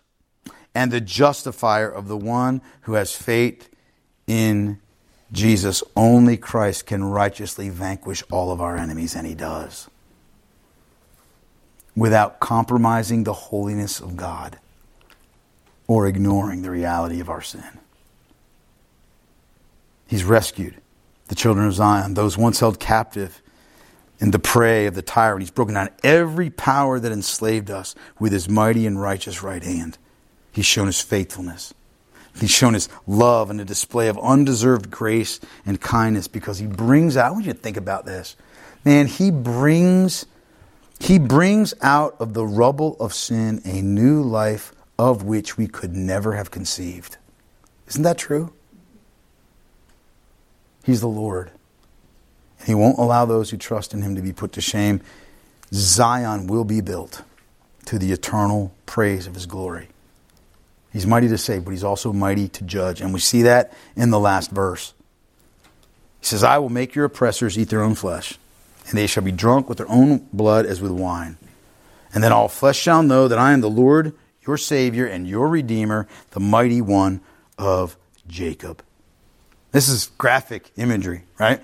and 0.74 0.92
the 0.92 1.00
justifier 1.00 1.88
of 1.88 2.06
the 2.06 2.18
one 2.18 2.60
who 2.82 2.94
has 2.94 3.14
faith 3.14 3.70
in 4.26 4.78
Jesus. 5.32 5.82
Only 5.96 6.36
Christ 6.36 6.86
can 6.86 7.02
righteously 7.02 7.70
vanquish 7.70 8.22
all 8.30 8.52
of 8.52 8.60
our 8.60 8.76
enemies 8.76 9.16
and 9.16 9.26
he 9.26 9.34
does 9.34 9.88
without 11.96 12.38
compromising 12.38 13.24
the 13.24 13.32
holiness 13.32 13.98
of 14.00 14.16
God 14.16 14.58
or 15.86 16.06
ignoring 16.06 16.62
the 16.62 16.70
reality 16.70 17.20
of 17.20 17.30
our 17.30 17.40
sin. 17.40 17.80
He's 20.06 20.22
rescued 20.22 20.76
the 21.28 21.34
children 21.34 21.66
of 21.66 21.74
Zion, 21.74 22.14
those 22.14 22.38
once 22.38 22.60
held 22.60 22.78
captive 22.78 23.42
in 24.20 24.30
the 24.30 24.38
prey 24.38 24.86
of 24.86 24.94
the 24.94 25.02
tyrant. 25.02 25.42
He's 25.42 25.50
broken 25.50 25.74
down 25.74 25.88
every 26.04 26.50
power 26.50 27.00
that 27.00 27.10
enslaved 27.10 27.70
us 27.70 27.94
with 28.18 28.32
his 28.32 28.48
mighty 28.48 28.86
and 28.86 29.00
righteous 29.00 29.42
right 29.42 29.62
hand. 29.62 29.98
He's 30.52 30.66
shown 30.66 30.86
his 30.86 31.00
faithfulness. 31.00 31.74
He's 32.40 32.50
shown 32.50 32.74
his 32.74 32.88
love 33.06 33.50
and 33.50 33.60
a 33.60 33.64
display 33.64 34.08
of 34.08 34.18
undeserved 34.18 34.90
grace 34.90 35.40
and 35.64 35.80
kindness 35.80 36.28
because 36.28 36.58
he 36.58 36.66
brings 36.66 37.16
out, 37.16 37.26
I 37.26 37.30
want 37.30 37.46
you 37.46 37.52
to 37.52 37.58
think 37.58 37.76
about 37.76 38.04
this. 38.04 38.36
Man, 38.84 39.06
he 39.06 39.30
brings 39.30 40.26
he 40.98 41.18
brings 41.18 41.74
out 41.82 42.16
of 42.18 42.34
the 42.34 42.46
rubble 42.46 42.96
of 42.98 43.12
sin 43.12 43.60
a 43.64 43.82
new 43.82 44.22
life 44.22 44.72
of 44.98 45.22
which 45.22 45.56
we 45.56 45.66
could 45.66 45.94
never 45.94 46.34
have 46.34 46.50
conceived. 46.50 47.18
Isn't 47.88 48.02
that 48.02 48.18
true? 48.18 48.52
He's 50.84 51.00
the 51.00 51.08
Lord. 51.08 51.50
And 52.58 52.68
He 52.68 52.74
won't 52.74 52.98
allow 52.98 53.24
those 53.24 53.50
who 53.50 53.56
trust 53.56 53.92
in 53.92 54.02
Him 54.02 54.14
to 54.14 54.22
be 54.22 54.32
put 54.32 54.52
to 54.52 54.60
shame. 54.60 55.00
Zion 55.72 56.46
will 56.46 56.64
be 56.64 56.80
built 56.80 57.22
to 57.86 57.98
the 57.98 58.12
eternal 58.12 58.72
praise 58.86 59.26
of 59.26 59.34
His 59.34 59.46
glory. 59.46 59.88
He's 60.92 61.06
mighty 61.06 61.28
to 61.28 61.38
save, 61.38 61.64
but 61.64 61.72
He's 61.72 61.84
also 61.84 62.12
mighty 62.12 62.48
to 62.48 62.64
judge. 62.64 63.00
And 63.00 63.12
we 63.12 63.20
see 63.20 63.42
that 63.42 63.72
in 63.96 64.10
the 64.10 64.18
last 64.18 64.50
verse. 64.50 64.94
He 66.20 66.26
says, 66.26 66.42
I 66.42 66.58
will 66.58 66.70
make 66.70 66.94
your 66.94 67.04
oppressors 67.04 67.58
eat 67.58 67.68
their 67.68 67.82
own 67.82 67.94
flesh 67.94 68.38
and 68.88 68.98
they 68.98 69.06
shall 69.06 69.22
be 69.22 69.32
drunk 69.32 69.68
with 69.68 69.78
their 69.78 69.90
own 69.90 70.28
blood 70.32 70.66
as 70.66 70.80
with 70.80 70.92
wine. 70.92 71.36
And 72.14 72.22
then 72.22 72.32
all 72.32 72.48
flesh 72.48 72.78
shall 72.78 73.02
know 73.02 73.28
that 73.28 73.38
I 73.38 73.52
am 73.52 73.60
the 73.60 73.70
Lord, 73.70 74.14
your 74.46 74.56
Savior, 74.56 75.06
and 75.06 75.26
your 75.26 75.48
Redeemer, 75.48 76.06
the 76.30 76.40
mighty 76.40 76.80
one 76.80 77.20
of 77.58 77.96
Jacob. 78.26 78.82
This 79.72 79.88
is 79.88 80.10
graphic 80.18 80.70
imagery, 80.76 81.24
right? 81.38 81.60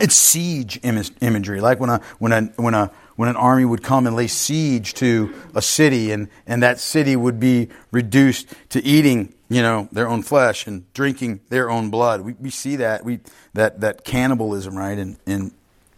It's 0.00 0.14
siege 0.14 0.80
imagery, 0.82 1.60
like 1.60 1.80
when 1.80 1.90
a 1.90 2.00
when 2.18 2.32
a 2.32 2.42
when 2.56 2.74
a 2.74 2.90
when 3.16 3.28
an 3.28 3.36
army 3.36 3.64
would 3.64 3.82
come 3.82 4.06
and 4.06 4.14
lay 4.14 4.26
siege 4.26 4.94
to 4.94 5.34
a 5.54 5.62
city 5.62 6.12
and, 6.12 6.28
and 6.46 6.62
that 6.62 6.78
city 6.78 7.16
would 7.16 7.40
be 7.40 7.68
reduced 7.90 8.52
to 8.68 8.84
eating, 8.84 9.34
you 9.48 9.62
know, 9.62 9.88
their 9.90 10.06
own 10.06 10.22
flesh 10.22 10.66
and 10.66 10.92
drinking 10.92 11.40
their 11.48 11.70
own 11.70 11.90
blood. 11.90 12.20
We, 12.20 12.34
we 12.34 12.50
see 12.50 12.76
that, 12.76 13.04
we, 13.04 13.20
that, 13.54 13.80
that 13.80 14.04
cannibalism, 14.04 14.76
right, 14.76 14.98
in, 14.98 15.16
in 15.26 15.52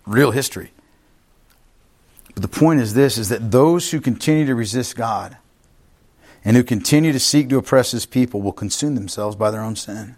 real 0.09 0.31
history. 0.31 0.71
But 2.35 2.43
the 2.43 2.49
point 2.49 2.81
is 2.81 2.95
this, 2.95 3.19
is 3.19 3.29
that 3.31 3.51
those 3.51 3.91
who 3.91 4.01
continue 4.01 4.47
to 4.47 4.55
resist 4.55 4.97
God 4.97 5.37
and 6.45 6.57
who 6.57 6.63
continue 6.63 7.13
to 7.13 7.21
seek 7.21 7.49
to 7.49 7.59
oppress 7.59 7.91
his 7.91 8.07
people 8.07 8.41
will 8.41 8.53
consume 8.53 8.95
themselves 8.95 9.37
by 9.37 9.51
their 9.51 9.61
own 9.61 9.77
sin. 9.77 10.17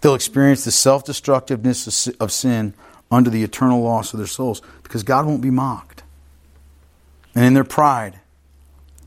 They'll 0.00 0.14
experience 0.14 0.64
the 0.64 0.70
self 0.70 1.04
destructiveness 1.04 2.08
of 2.08 2.32
sin 2.32 2.74
under 3.10 3.30
the 3.30 3.44
eternal 3.44 3.82
loss 3.82 4.12
of 4.12 4.18
their 4.18 4.26
souls 4.26 4.62
because 4.82 5.02
God 5.02 5.26
won't 5.26 5.42
be 5.42 5.50
mocked. 5.50 6.02
And 7.34 7.44
in 7.44 7.54
their 7.54 7.64
pride, 7.64 8.18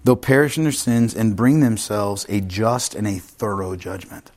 they'll 0.04 0.16
perish 0.16 0.58
in 0.58 0.64
their 0.64 0.72
sins 0.72 1.16
and 1.16 1.36
bring 1.36 1.60
themselves 1.60 2.26
a 2.30 2.42
just 2.42 2.96
and 2.96 3.08
a 3.08 3.20
thorough 3.20 3.76
judgment. 3.76 4.32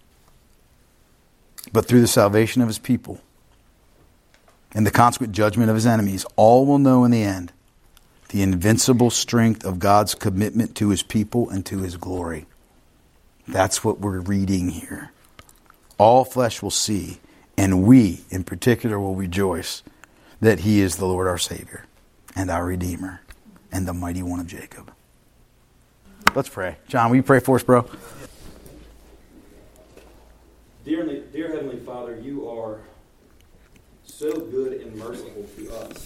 But 1.72 1.84
through 1.84 2.00
the 2.00 2.06
salvation 2.06 2.62
of 2.62 2.68
his 2.68 2.78
people 2.78 3.20
and 4.74 4.86
the 4.86 4.90
consequent 4.90 5.32
judgment 5.32 5.70
of 5.70 5.76
his 5.76 5.86
enemies, 5.86 6.26
all 6.36 6.66
will 6.66 6.78
know 6.78 7.04
in 7.04 7.10
the 7.10 7.22
end 7.22 7.52
the 8.28 8.42
invincible 8.42 9.10
strength 9.10 9.64
of 9.64 9.78
God's 9.78 10.14
commitment 10.14 10.74
to 10.76 10.90
his 10.90 11.02
people 11.02 11.48
and 11.48 11.64
to 11.66 11.78
his 11.78 11.96
glory. 11.96 12.46
That's 13.46 13.82
what 13.82 14.00
we're 14.00 14.20
reading 14.20 14.68
here. 14.68 15.10
All 15.96 16.24
flesh 16.24 16.62
will 16.62 16.70
see 16.70 17.18
and 17.58 17.82
we, 17.82 18.20
in 18.30 18.44
particular, 18.44 19.00
will 19.00 19.16
rejoice 19.16 19.82
that 20.40 20.60
He 20.60 20.80
is 20.80 20.96
the 20.96 21.06
Lord 21.06 21.26
our 21.26 21.38
Savior 21.38 21.84
and 22.36 22.52
our 22.52 22.64
Redeemer 22.64 23.20
and 23.72 23.86
the 23.86 23.92
mighty 23.92 24.22
one 24.22 24.38
of 24.38 24.46
Jacob. 24.46 24.92
Let's 26.36 26.48
pray. 26.48 26.76
John, 26.86 27.10
will 27.10 27.16
you 27.16 27.24
pray 27.24 27.40
for 27.40 27.56
us, 27.56 27.64
bro? 27.64 27.84
Dear, 30.84 31.04
dear 31.32 31.48
Heavenly 31.48 31.80
Father, 31.80 32.20
you 32.20 32.48
are 32.48 32.78
so 34.18 34.32
good 34.32 34.80
and 34.80 34.96
merciful 34.96 35.46
to 35.56 35.72
us, 35.76 36.04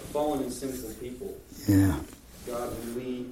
a 0.00 0.06
fallen 0.12 0.42
and 0.42 0.52
sinful 0.52 0.90
people. 0.94 1.32
Yeah. 1.68 1.94
God, 2.44 2.76
when 2.80 2.96
we 2.96 3.26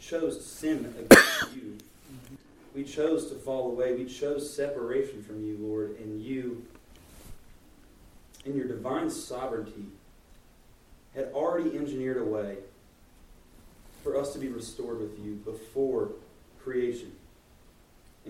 chose 0.00 0.42
sin 0.42 0.94
against 0.98 1.54
you, 1.54 1.76
we 2.74 2.82
chose 2.82 3.28
to 3.28 3.34
fall 3.34 3.72
away. 3.72 3.94
We 3.94 4.06
chose 4.06 4.50
separation 4.56 5.22
from 5.22 5.44
you, 5.44 5.58
Lord, 5.60 5.98
and 6.00 6.22
you, 6.22 6.66
in 8.46 8.56
your 8.56 8.68
divine 8.68 9.10
sovereignty, 9.10 9.84
had 11.14 11.26
already 11.34 11.76
engineered 11.76 12.16
a 12.16 12.24
way 12.24 12.56
for 14.02 14.16
us 14.16 14.32
to 14.32 14.38
be 14.38 14.48
restored 14.48 14.98
with 14.98 15.22
you 15.22 15.34
before 15.44 16.12
creation. 16.62 17.12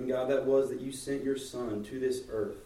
And 0.00 0.08
God, 0.08 0.30
that 0.30 0.46
was 0.46 0.70
that 0.70 0.80
you 0.80 0.92
sent 0.92 1.22
your 1.22 1.36
Son 1.36 1.84
to 1.84 2.00
this 2.00 2.22
earth. 2.32 2.56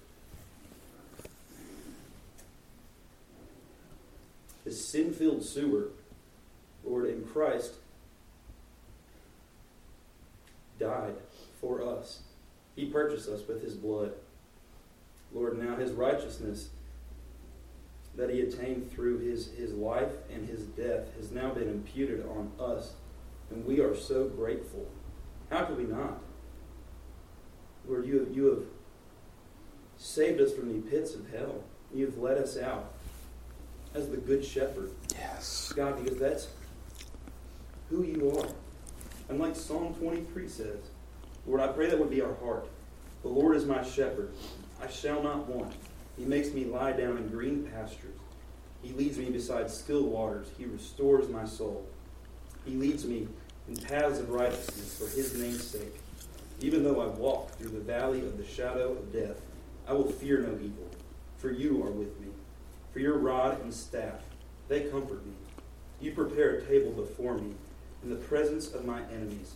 This 4.65 4.87
sin 4.87 5.13
filled 5.13 5.45
sewer, 5.45 5.89
Lord, 6.85 7.07
in 7.07 7.25
Christ 7.25 7.75
died 10.79 11.17
for 11.61 11.83
us. 11.83 12.21
He 12.77 12.85
purchased 12.85 13.29
us 13.29 13.41
with 13.49 13.65
his 13.65 13.75
blood. 13.75 14.13
Lord, 15.33 15.59
now 15.59 15.75
his 15.75 15.91
righteousness 15.91 16.69
that 18.15 18.31
he 18.31 18.43
attained 18.43 18.93
through 18.93 19.19
his, 19.19 19.51
his 19.59 19.73
life 19.73 20.13
and 20.33 20.49
his 20.49 20.63
death 20.63 21.13
has 21.17 21.33
now 21.33 21.51
been 21.51 21.69
imputed 21.69 22.25
on 22.27 22.53
us. 22.61 22.93
And 23.51 23.67
we 23.67 23.81
are 23.81 23.97
so 23.97 24.29
grateful. 24.29 24.87
How 25.51 25.65
could 25.65 25.79
we 25.79 25.85
not? 25.85 26.21
Lord, 27.89 28.07
you 28.07 28.21
have, 28.21 28.35
you 28.35 28.47
have 28.47 28.63
saved 29.97 30.41
us 30.41 30.53
from 30.53 30.69
the 30.69 30.91
pits 30.91 31.15
of 31.15 31.31
hell. 31.31 31.63
You 31.93 32.07
have 32.07 32.19
led 32.19 32.39
us 32.39 32.59
out 32.59 32.93
as 33.95 34.09
the 34.09 34.17
good 34.17 34.45
shepherd. 34.45 34.91
Yes. 35.13 35.73
God, 35.75 36.03
because 36.03 36.19
that's 36.19 36.49
who 37.91 38.03
you 38.03 38.37
are. 38.39 38.49
And 39.29 39.39
like 39.39 39.57
Psalm 39.57 39.95
23 39.95 40.49
says, 40.49 40.79
Lord, 41.47 41.61
I 41.61 41.69
pray 41.69 41.89
that 41.89 41.99
would 41.99 42.11
be 42.11 42.23
our 42.23 42.35
heart. 42.35 42.69
The 43.23 43.29
Lord 43.29 43.57
is 43.57 43.65
my 43.65 43.83
shepherd. 43.83 44.33
I 44.83 44.89
shall 44.89 45.23
not 45.23 45.47
want. 45.49 45.73
He 46.19 46.25
makes 46.25 46.53
me 46.53 46.65
lie 46.65 46.93
down 46.93 47.17
in 47.17 47.29
green 47.29 47.65
pastures. 47.65 48.19
He 48.83 48.93
leads 48.93 49.17
me 49.17 49.31
beside 49.31 49.71
still 49.71 50.05
waters. 50.05 50.49
He 50.59 50.67
restores 50.67 51.29
my 51.29 51.47
soul. 51.47 51.87
He 52.65 52.75
leads 52.75 53.05
me 53.07 53.29
in 53.69 53.77
paths 53.77 54.19
of 54.19 54.31
righteousness 54.31 54.99
for 54.99 55.17
his 55.17 55.35
name's 55.39 55.65
sake. 55.65 55.95
Even 56.65 56.83
though 56.83 57.03
I 57.03 57.09
walk 57.09 57.51
through 57.51 57.73
the 57.73 57.81
valley 57.81 58.21
of 58.21 58.39
the 58.39 58.47
shadow 58.47 58.93
of 58.93 59.13
death, 59.13 59.39
I 59.87 59.93
will 59.93 60.11
fear 60.11 60.39
no 60.39 60.55
evil, 60.55 60.89
for 61.37 61.51
you 61.51 61.85
are 61.85 61.91
with 61.91 62.19
me. 62.21 62.29
For 62.91 63.01
your 63.01 63.19
rod 63.19 63.61
and 63.61 63.75
staff, 63.75 64.23
they 64.67 64.85
comfort 64.85 65.27
me. 65.27 65.35
You 66.01 66.13
prepare 66.13 66.53
a 66.53 66.65
table 66.65 66.93
before 66.93 67.37
me 67.37 67.53
in 68.03 68.09
the 68.09 68.17
presence 68.17 68.73
of 68.73 68.87
my 68.87 69.03
enemies. 69.13 69.53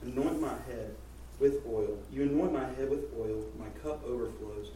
Anoint 0.00 0.40
my 0.40 0.54
head 0.66 0.94
with 1.38 1.60
oil. 1.66 1.98
You 2.10 2.22
anoint 2.22 2.54
my 2.54 2.64
head 2.64 2.88
with 2.88 3.12
oil, 3.20 3.44
my 3.58 3.68
cup 3.82 4.02
overflows. 4.06 4.70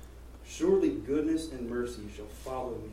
Surely 0.44 0.90
goodness 0.90 1.50
and 1.50 1.70
mercy 1.70 2.02
shall 2.14 2.26
follow 2.26 2.76
me 2.76 2.92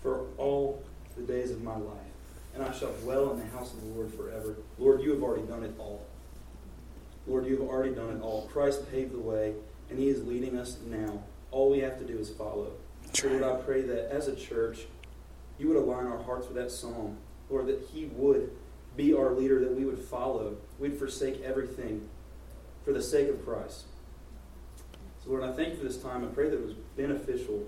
for 0.00 0.26
all 0.38 0.84
the 1.16 1.24
days 1.24 1.50
of 1.50 1.64
my 1.64 1.76
life, 1.76 2.14
and 2.54 2.62
I 2.62 2.70
shall 2.72 2.92
dwell 3.02 3.32
in 3.32 3.40
the 3.40 3.46
house 3.46 3.74
of 3.74 3.80
the 3.80 3.88
Lord 3.88 4.14
forever. 4.14 4.54
Lord, 4.78 5.02
you 5.02 5.10
have 5.10 5.24
already 5.24 5.48
done 5.48 5.64
it 5.64 5.74
all. 5.76 6.06
Lord, 7.26 7.46
you 7.46 7.58
have 7.58 7.68
already 7.68 7.94
done 7.94 8.16
it 8.16 8.22
all. 8.22 8.48
Christ 8.52 8.90
paved 8.90 9.12
the 9.12 9.20
way, 9.20 9.54
and 9.90 9.98
He 9.98 10.08
is 10.08 10.24
leading 10.24 10.58
us 10.58 10.78
now. 10.86 11.22
All 11.50 11.70
we 11.70 11.80
have 11.80 11.98
to 11.98 12.04
do 12.04 12.18
is 12.18 12.30
follow. 12.30 12.72
So, 13.12 13.28
Lord, 13.28 13.42
I 13.42 13.54
pray 13.62 13.82
that 13.82 14.10
as 14.10 14.28
a 14.28 14.34
church, 14.34 14.86
you 15.58 15.68
would 15.68 15.76
align 15.76 16.06
our 16.06 16.22
hearts 16.22 16.46
with 16.46 16.56
that 16.56 16.70
psalm. 16.70 17.18
Lord, 17.50 17.66
that 17.66 17.80
He 17.92 18.06
would 18.06 18.50
be 18.96 19.14
our 19.14 19.32
leader, 19.32 19.60
that 19.60 19.74
we 19.74 19.84
would 19.84 19.98
follow. 19.98 20.56
We'd 20.78 20.98
forsake 20.98 21.42
everything 21.42 22.08
for 22.84 22.92
the 22.92 23.02
sake 23.02 23.28
of 23.28 23.44
Christ. 23.44 23.84
So, 25.22 25.30
Lord, 25.30 25.44
I 25.44 25.52
thank 25.52 25.70
you 25.70 25.76
for 25.76 25.84
this 25.84 25.98
time. 25.98 26.24
I 26.24 26.28
pray 26.28 26.48
that 26.48 26.56
it 26.56 26.64
was 26.64 26.74
beneficial. 26.96 27.64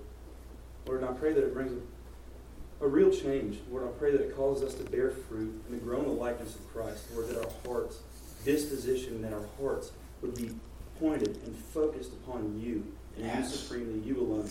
Lord, 0.86 1.02
and 1.02 1.08
I 1.08 1.12
pray 1.12 1.32
that 1.32 1.44
it 1.44 1.54
brings 1.54 1.72
a, 1.72 2.84
a 2.84 2.88
real 2.88 3.10
change. 3.10 3.60
Lord, 3.70 3.84
I 3.84 3.98
pray 3.98 4.10
that 4.12 4.20
it 4.20 4.36
causes 4.36 4.68
us 4.68 4.74
to 4.74 4.84
bear 4.90 5.10
fruit 5.10 5.62
and 5.68 5.78
to 5.78 5.84
grow 5.84 6.00
in 6.00 6.06
the 6.06 6.12
likeness 6.12 6.56
of 6.56 6.72
Christ. 6.72 7.04
Lord, 7.14 7.28
that 7.28 7.38
our 7.38 7.50
hearts, 7.66 7.98
disposition, 8.44 9.22
that 9.22 9.32
our 9.32 9.46
hearts 9.60 9.92
would 10.22 10.34
be 10.34 10.50
pointed 10.98 11.38
and 11.44 11.56
focused 11.56 12.12
upon 12.12 12.60
you 12.60 12.84
and 13.16 13.26
yes. 13.26 13.50
you 13.50 13.56
supremely, 13.56 14.00
you 14.00 14.20
alone. 14.20 14.48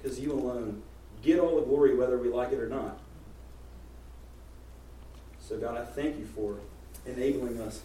Because 0.00 0.20
you 0.20 0.32
alone 0.32 0.82
get 1.22 1.38
all 1.38 1.56
the 1.56 1.62
glory 1.62 1.96
whether 1.96 2.18
we 2.18 2.28
like 2.28 2.52
it 2.52 2.58
or 2.58 2.68
not. 2.68 2.98
So, 5.40 5.58
God, 5.58 5.76
I 5.76 5.84
thank 5.84 6.18
you 6.18 6.26
for 6.26 6.58
enabling 7.06 7.60
us 7.60 7.80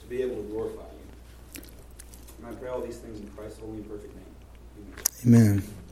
to 0.00 0.06
be 0.06 0.22
able 0.22 0.36
to 0.36 0.42
glorify 0.42 0.80
you. 0.82 1.62
And 2.38 2.46
I 2.46 2.58
pray 2.58 2.70
all 2.70 2.80
these 2.80 2.98
things 2.98 3.20
in 3.20 3.28
Christ's 3.28 3.60
holy 3.60 3.78
and 3.78 3.88
perfect 3.88 4.14
name. 4.14 4.24
Amen. 5.26 5.42
Amen. 5.50 5.74